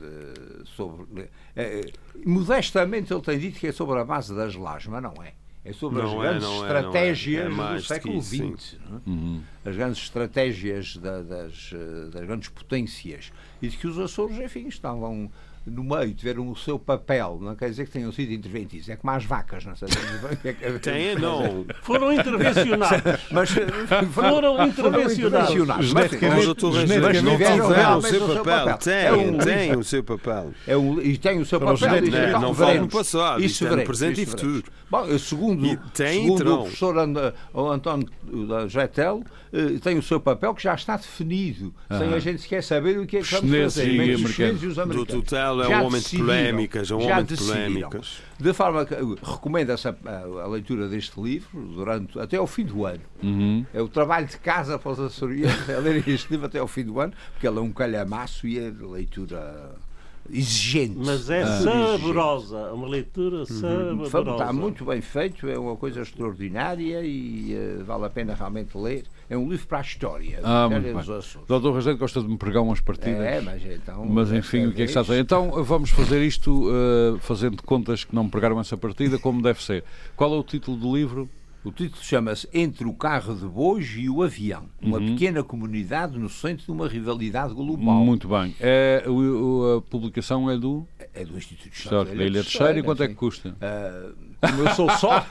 de- 0.62 0.68
sobre. 0.70 1.30
eh, 1.54 1.90
modestamente 2.26 3.12
ele 3.12 3.22
tem 3.22 3.38
dito 3.38 3.60
que 3.60 3.68
é 3.68 3.72
sobre 3.72 4.00
a 4.00 4.04
base 4.04 4.34
das 4.34 4.56
lajes, 4.56 4.88
mas 4.88 5.02
não 5.02 5.14
é. 5.22 5.34
É 5.68 5.72
sobre 5.74 6.02
Não 6.02 6.08
as 6.08 6.14
é, 6.14 6.30
grandes 6.30 6.48
é, 6.48 6.50
é. 6.50 6.60
estratégias 6.62 7.44
É 7.44 7.48
mais 7.50 7.82
do 7.82 7.86
século 7.86 8.18
isso. 8.18 8.36
XX. 8.56 8.76
não 8.88 8.96
é? 8.96 9.00
Uhum. 9.06 9.42
as 9.66 9.76
grandes 9.76 10.02
estratégias 10.02 10.96
da, 10.96 11.20
das, 11.22 11.70
das 12.12 12.24
grandes 12.24 12.48
potências 12.48 13.30
e 13.60 13.68
de 13.68 13.76
que 13.76 13.86
os 13.86 13.98
Açores, 13.98 14.38
enfim, 14.38 14.66
estavam 14.66 15.30
no 15.70 15.84
meio, 15.84 16.14
tiveram 16.14 16.48
o 16.50 16.56
seu 16.56 16.78
papel, 16.78 17.38
não 17.40 17.54
quer 17.54 17.70
dizer 17.70 17.86
que 17.86 17.90
tenham 17.90 18.10
sido 18.12 18.32
interventivos, 18.32 18.88
é 18.88 18.96
como 18.96 19.12
as 19.12 19.24
vacas, 19.24 19.64
não 19.64 19.76
sei 19.76 19.88
bem 20.42 20.56
é 20.60 20.72
Tem, 20.78 21.14
não. 21.16 21.64
Foram 21.82 22.12
intervencionados. 22.12 23.02
Mas 23.30 23.50
foram 24.12 24.66
intervencionados. 24.66 25.92
Mas, 25.92 26.12
mas 26.12 27.22
não 27.22 27.32
tiveram 27.32 27.98
o 27.98 28.02
seu 28.02 28.44
papel. 28.44 28.78
Tem, 28.78 29.38
tem 29.38 29.76
o 29.76 29.84
seu 29.84 30.04
papel. 30.04 30.52
É 30.66 30.76
um, 30.76 31.00
e 31.00 31.16
tem 31.16 31.40
o 31.40 31.46
seu 31.46 31.60
papel. 31.60 31.88
Não, 32.32 32.40
não 32.40 32.54
falo 32.54 32.80
no 32.80 32.88
passado, 32.88 33.42
isto 33.42 33.66
é 33.66 33.76
no 33.76 33.84
presente 33.84 34.22
e 34.22 34.26
futuro. 34.26 34.64
Bom, 34.90 35.18
segundo, 35.18 35.76
tem, 35.92 36.22
segundo 36.22 36.54
o 36.54 36.62
professor 36.62 36.98
António 36.98 38.08
Getel, 38.68 39.22
eh, 39.52 39.78
tem 39.82 39.98
o 39.98 40.02
seu 40.02 40.18
papel 40.18 40.54
que 40.54 40.62
já 40.62 40.74
está 40.74 40.96
definido, 40.96 41.74
sem 41.90 42.14
a 42.14 42.18
gente 42.18 42.40
sequer 42.42 42.62
saber 42.62 42.98
o 42.98 43.06
que 43.06 43.18
é 43.18 43.22
que 43.22 43.34
vamos 43.34 43.74
fazer. 43.74 43.92
E 43.92 44.14
os 44.66 44.76
Do 44.76 45.06
total 45.06 45.57
é 45.62 45.78
um 45.78 45.86
homem 45.86 46.00
de 46.00 46.16
polémicas, 46.16 46.90
é 46.90 46.94
um 46.94 47.02
homem 47.02 47.24
de 47.24 47.36
polémicas. 47.36 48.20
De 48.38 48.52
forma 48.52 48.84
que 48.84 48.94
recomendo 48.94 49.70
essa, 49.70 49.96
a, 50.04 50.42
a, 50.42 50.46
leitura 50.46 50.88
deste 50.88 51.20
livro 51.20 51.60
durante, 51.60 52.18
até 52.18 52.36
ao 52.36 52.46
fim 52.46 52.64
do 52.64 52.84
ano. 52.86 53.00
Uhum. 53.22 53.66
É 53.72 53.80
o 53.80 53.88
trabalho 53.88 54.26
de 54.26 54.38
casa 54.38 54.78
para 54.78 54.92
os 54.92 55.00
açorianos, 55.00 55.68
é 55.68 55.78
ler 55.78 56.06
este 56.08 56.30
livro 56.30 56.46
até 56.46 56.58
ao 56.58 56.68
fim 56.68 56.84
do 56.84 57.00
ano, 57.00 57.12
porque 57.32 57.46
ele 57.46 57.58
é 57.58 57.62
um 57.62 57.72
calhamaço 57.72 58.46
e 58.46 58.58
é 58.58 58.70
leitura 58.70 59.76
exigente. 60.30 60.98
Mas 60.98 61.30
é 61.30 61.42
ah, 61.42 61.60
saborosa, 61.60 62.56
exigente. 62.56 62.74
uma 62.74 62.88
leitura 62.88 63.38
uhum. 63.38 64.06
saborosa. 64.06 64.42
Está 64.42 64.52
muito 64.52 64.84
bem 64.84 65.00
feito, 65.00 65.48
é 65.48 65.58
uma 65.58 65.76
coisa 65.76 66.02
extraordinária 66.02 67.02
e 67.02 67.54
uh, 67.54 67.84
vale 67.84 68.06
a 68.06 68.10
pena 68.10 68.34
realmente 68.34 68.76
ler. 68.76 69.04
É 69.30 69.36
um 69.36 69.48
livro 69.48 69.66
para 69.66 69.78
a 69.78 69.82
história. 69.82 70.40
Ah, 70.42 70.68
muito 70.70 70.82
bem. 70.84 71.44
Doutor 71.46 71.72
Rogério 71.74 71.98
gosta 71.98 72.20
de 72.20 72.28
me 72.28 72.38
pregar 72.38 72.62
umas 72.62 72.80
partidas. 72.80 73.20
É, 73.20 73.40
mas 73.40 73.62
então. 73.64 74.06
Mas 74.06 74.32
enfim, 74.32 74.66
o 74.66 74.72
que 74.72 74.82
é 74.82 74.84
que 74.84 74.90
está 74.90 75.00
a 75.00 75.02
dizer? 75.02 75.20
Então 75.20 75.62
vamos 75.62 75.90
fazer 75.90 76.22
isto 76.22 76.70
uh, 76.70 77.18
fazendo 77.18 77.62
contas 77.62 78.04
que 78.04 78.14
não 78.14 78.24
me 78.24 78.30
pregaram 78.30 78.58
essa 78.58 78.76
partida, 78.76 79.18
como 79.18 79.42
deve 79.42 79.62
ser. 79.62 79.84
Qual 80.16 80.32
é 80.34 80.36
o 80.36 80.42
título 80.42 80.76
do 80.76 80.96
livro? 80.96 81.28
O 81.68 81.70
título 81.70 82.02
chama-se 82.02 82.48
Entre 82.50 82.86
o 82.86 82.94
Carro 82.94 83.34
de 83.34 83.44
Bois 83.44 83.94
e 83.94 84.08
o 84.08 84.22
Avião. 84.22 84.64
Uma 84.80 84.96
uhum. 84.96 85.08
pequena 85.08 85.44
comunidade 85.44 86.18
no 86.18 86.30
centro 86.30 86.64
de 86.64 86.72
uma 86.72 86.88
rivalidade 86.88 87.52
global. 87.52 88.02
Muito 88.02 88.26
bem. 88.26 88.56
É, 88.58 89.04
o, 89.06 89.76
a 89.76 89.82
publicação 89.82 90.50
é 90.50 90.56
do? 90.56 90.86
É 91.12 91.26
do 91.26 91.36
Instituto 91.36 91.68
de 91.68 91.76
História 91.76 92.14
da 92.14 92.24
Ilha 92.24 92.42
Terceira. 92.42 92.78
E 92.78 92.82
quanto 92.82 93.02
é 93.02 93.08
que 93.08 93.14
custa? 93.14 93.50
Uh, 93.50 94.14
eu 94.40 94.74
sou 94.74 94.90
só, 94.90 95.26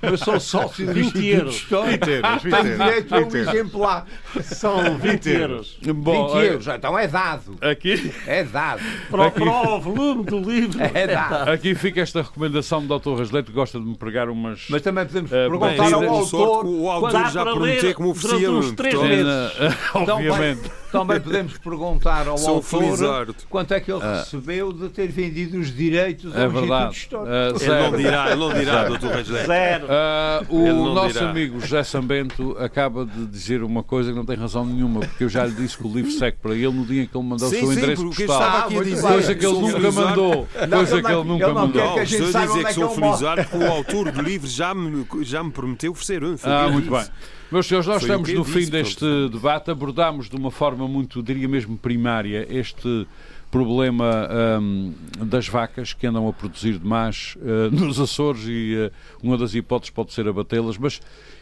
eu 0.00 0.16
sou 0.16 0.40
sócio 0.40 0.86
do 0.86 0.92
20 0.94 1.26
euros. 1.26 1.60
20 1.60 2.10
euros. 2.10 2.42
Tenho 2.42 2.78
direito 2.78 3.14
a 3.14 3.18
um 3.18 3.36
exemplar. 3.36 4.06
São 4.42 4.98
20 4.98 5.26
euros. 5.30 5.78
Bom, 5.94 6.28
20 6.28 6.44
euros, 6.44 6.66
então 6.66 6.98
é 6.98 7.06
dado. 7.06 7.58
Aqui? 7.60 8.12
É 8.26 8.44
dado. 8.44 8.80
Para, 9.10 9.26
aqui, 9.26 9.40
para 9.40 9.70
o 9.70 9.80
volume 9.80 10.24
do 10.24 10.38
livro. 10.38 10.78
É 10.82 11.06
dado. 11.06 11.50
Aqui 11.50 11.74
fica 11.74 12.00
esta 12.00 12.22
recomendação 12.22 12.84
do 12.84 12.98
Dr. 12.98 13.18
Rasleto, 13.18 13.50
que 13.50 13.56
gosta 13.56 13.78
de 13.78 13.84
me 13.84 13.96
pregar 13.96 14.30
umas. 14.30 14.66
Mas 14.70 14.80
também 14.80 15.04
podemos 15.04 15.30
uh, 15.30 15.34
perguntar 15.34 15.92
ao 15.92 16.08
autor. 16.08 16.66
O 16.66 16.90
autor 16.90 17.30
já 17.30 17.42
prometeu 17.44 17.94
que 17.94 18.02
me 18.02 18.08
oferecia 18.08 18.50
uns 18.50 18.72
três 18.72 18.94
meses. 18.94 19.52
Obviamente. 19.94 20.70
Também 21.00 21.20
podemos 21.20 21.58
perguntar 21.58 22.28
ao 22.28 22.38
Sou 22.38 22.56
autor 22.56 23.34
quanto 23.48 23.74
é 23.74 23.80
que 23.80 23.90
ele 23.90 24.02
uh, 24.02 24.16
recebeu 24.18 24.72
de 24.72 24.88
ter 24.88 25.08
vendido 25.08 25.58
os 25.58 25.74
direitos 25.74 26.34
ao 26.34 26.42
é 26.42 26.48
verdade. 26.48 26.90
Instituto 26.90 27.26
Uh, 27.26 27.62
ele 27.62 27.82
não 27.82 27.96
dirá, 27.96 28.30
ele 28.30 28.40
não 28.40 28.54
dirá, 28.54 28.84
doutor 28.84 29.10
Reis 29.10 29.26
Zero. 29.26 29.86
Uh, 29.86 30.56
o 30.56 30.94
nosso 30.94 31.14
dirá. 31.14 31.30
amigo 31.30 31.60
José 31.60 31.82
Sambento 31.82 32.56
acaba 32.58 33.04
de 33.04 33.26
dizer 33.26 33.62
uma 33.62 33.82
coisa 33.82 34.10
que 34.10 34.16
não 34.16 34.24
tem 34.24 34.36
razão 34.36 34.64
nenhuma, 34.64 35.00
porque 35.00 35.24
eu 35.24 35.28
já 35.28 35.44
lhe 35.44 35.54
disse 35.54 35.76
que 35.76 35.86
o 35.86 35.92
livro 35.92 36.10
segue 36.10 36.36
para 36.38 36.54
ele 36.54 36.70
no 36.70 36.84
dia 36.84 37.06
que 37.06 37.16
ele 37.16 37.26
mandou 37.26 37.48
sim, 37.48 37.56
o 37.56 37.58
seu 37.60 37.68
sim, 37.68 37.78
endereço 37.78 38.04
postal. 38.04 38.42
Ah, 38.42 38.62
coisa 38.62 39.34
que 39.34 39.46
ele 39.46 39.58
nunca 39.58 39.92
mandou. 39.92 40.48
Coisa 40.70 41.02
que 41.02 41.12
ele 41.12 41.24
nunca 41.24 41.54
mandou. 41.54 42.02
Estou 42.02 42.40
a 42.40 42.46
dizer 42.46 42.64
que 42.66 42.72
sou 42.74 42.90
felizardo 42.90 43.44
porque 43.44 43.64
o 43.64 43.70
autor 43.70 44.12
do 44.12 44.22
livro 44.22 44.48
já 44.48 44.74
me, 44.74 45.06
já 45.22 45.42
me 45.42 45.50
prometeu 45.50 45.92
oferecer 45.92 46.22
um. 46.22 46.36
Ah, 46.42 46.68
muito 46.68 46.90
bem. 46.90 47.04
Meus 47.50 47.66
senhores, 47.66 47.86
nós 47.86 48.02
Foi 48.02 48.10
estamos 48.10 48.32
no 48.32 48.44
fim 48.44 48.68
deste 48.68 49.28
debate. 49.28 49.70
Abordámos 49.70 50.28
de 50.28 50.36
uma 50.36 50.50
forma 50.50 50.85
muito, 50.88 51.22
diria 51.22 51.48
mesmo, 51.48 51.76
primária 51.76 52.46
este 52.50 53.06
problema 53.50 54.28
um, 54.60 54.92
das 55.24 55.48
vacas 55.48 55.92
que 55.92 56.06
andam 56.06 56.28
a 56.28 56.32
produzir 56.32 56.78
demais 56.78 57.36
uh, 57.36 57.70
nos 57.74 57.98
Açores 57.98 58.42
e 58.46 58.74
uh, 58.76 58.92
uma 59.22 59.38
das 59.38 59.54
hipóteses 59.54 59.90
pode 59.90 60.12
ser 60.12 60.28
abatê-las, 60.28 60.76
mas 60.76 61.00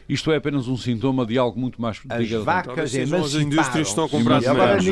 isto 0.09 0.31
é 0.31 0.37
apenas 0.37 0.69
um 0.69 0.77
sintoma 0.77 1.25
de 1.25 1.39
algo 1.39 1.59
muito 1.59 1.81
mais... 1.81 2.01
As 2.09 2.31
vacas 2.45 2.95
as 2.95 3.35
indústrias 3.35 3.89
estão 3.89 4.05
a 4.05 4.09
comprar 4.09 4.41
demais, 4.41 4.85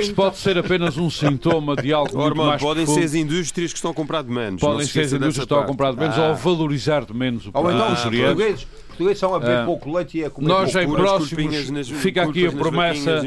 Isto 0.00 0.14
pode 0.14 0.36
ser 0.38 0.56
apenas 0.56 0.96
um 0.96 1.10
sintoma 1.10 1.74
de 1.74 1.92
algo 1.92 2.16
muito 2.16 2.36
mais 2.36 2.62
podem 2.62 2.86
ser 2.86 3.02
as 3.02 3.14
indústrias 3.14 3.72
que 3.72 3.78
estão 3.78 3.90
a 3.90 3.94
comprar 3.94 4.22
de 4.22 4.30
menos. 4.30 4.60
Podem 4.60 4.86
ser 4.86 5.00
as 5.00 5.12
indústrias 5.12 5.34
que 5.34 5.42
estão 5.42 5.60
a 5.60 5.64
comprar 5.64 5.92
de 5.92 5.98
menos 5.98 6.16
ah. 6.16 6.22
ou 6.22 6.30
a 6.30 6.32
valorizar 6.34 7.04
de 7.04 7.12
menos 7.12 7.48
o 7.48 7.52
produto. 7.52 7.72
Ou 7.72 7.76
então 7.76 7.92
os 7.92 8.00
portugueses 8.00 8.66
portugueses 9.02 9.18
são 9.18 9.34
a 9.34 9.40
beber 9.40 9.64
pouco 9.64 9.92
leite 9.92 10.18
e 10.18 10.24
a 10.24 10.30
comer 10.30 10.48
Nós 10.48 10.72
pouco. 10.72 10.92
em 10.92 10.94
próximos, 10.94 11.70
nas, 11.70 11.88
fica 11.88 12.22
aqui 12.22 12.46
a 12.46 12.52
promessa, 12.52 13.22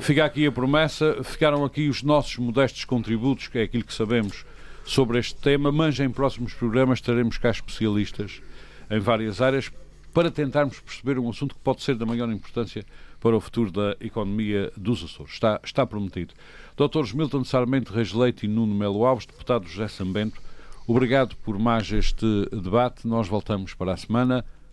fica 0.00 0.24
aqui 0.24 0.46
a 0.46 0.52
promessa, 0.52 1.16
ficaram 1.24 1.64
aqui 1.64 1.88
os 1.88 2.02
nossos 2.02 2.36
modestos 2.36 2.84
contributos, 2.84 3.48
que 3.48 3.58
é 3.58 3.62
aquilo 3.62 3.84
que 3.84 3.94
sabemos 3.94 4.44
sobre 4.84 5.18
este 5.18 5.36
tema, 5.36 5.72
mas 5.72 5.98
em 5.98 6.10
próximos 6.10 6.52
programas 6.52 7.00
teremos 7.00 7.38
cá 7.38 7.50
especialistas 7.50 8.42
em 8.90 9.00
várias 9.00 9.40
áreas 9.40 9.70
para 10.12 10.30
tentarmos 10.30 10.78
perceber 10.78 11.18
um 11.18 11.28
assunto 11.28 11.54
que 11.54 11.60
pode 11.60 11.82
ser 11.82 11.96
da 11.96 12.06
maior 12.06 12.30
importância 12.30 12.84
para 13.18 13.34
o 13.34 13.40
futuro 13.40 13.72
da 13.72 13.96
economia 14.00 14.70
dos 14.76 15.02
Açores. 15.02 15.32
Está, 15.32 15.58
está 15.64 15.86
prometido. 15.86 16.34
Doutores 16.76 17.12
Milton 17.12 17.42
Sarmento 17.42 17.92
Reis 17.92 18.12
Leite 18.12 18.44
e 18.44 18.48
Nuno 18.48 18.74
Melo 18.74 19.04
Alves, 19.04 19.26
deputado 19.26 19.66
José 19.66 19.88
Sambento, 19.88 20.40
obrigado 20.86 21.34
por 21.36 21.58
mais 21.58 21.90
este 21.90 22.26
debate. 22.52 23.08
Nós 23.08 23.26
voltamos 23.26 23.72
para 23.74 23.94
a 23.94 23.96
semana. 23.96 24.44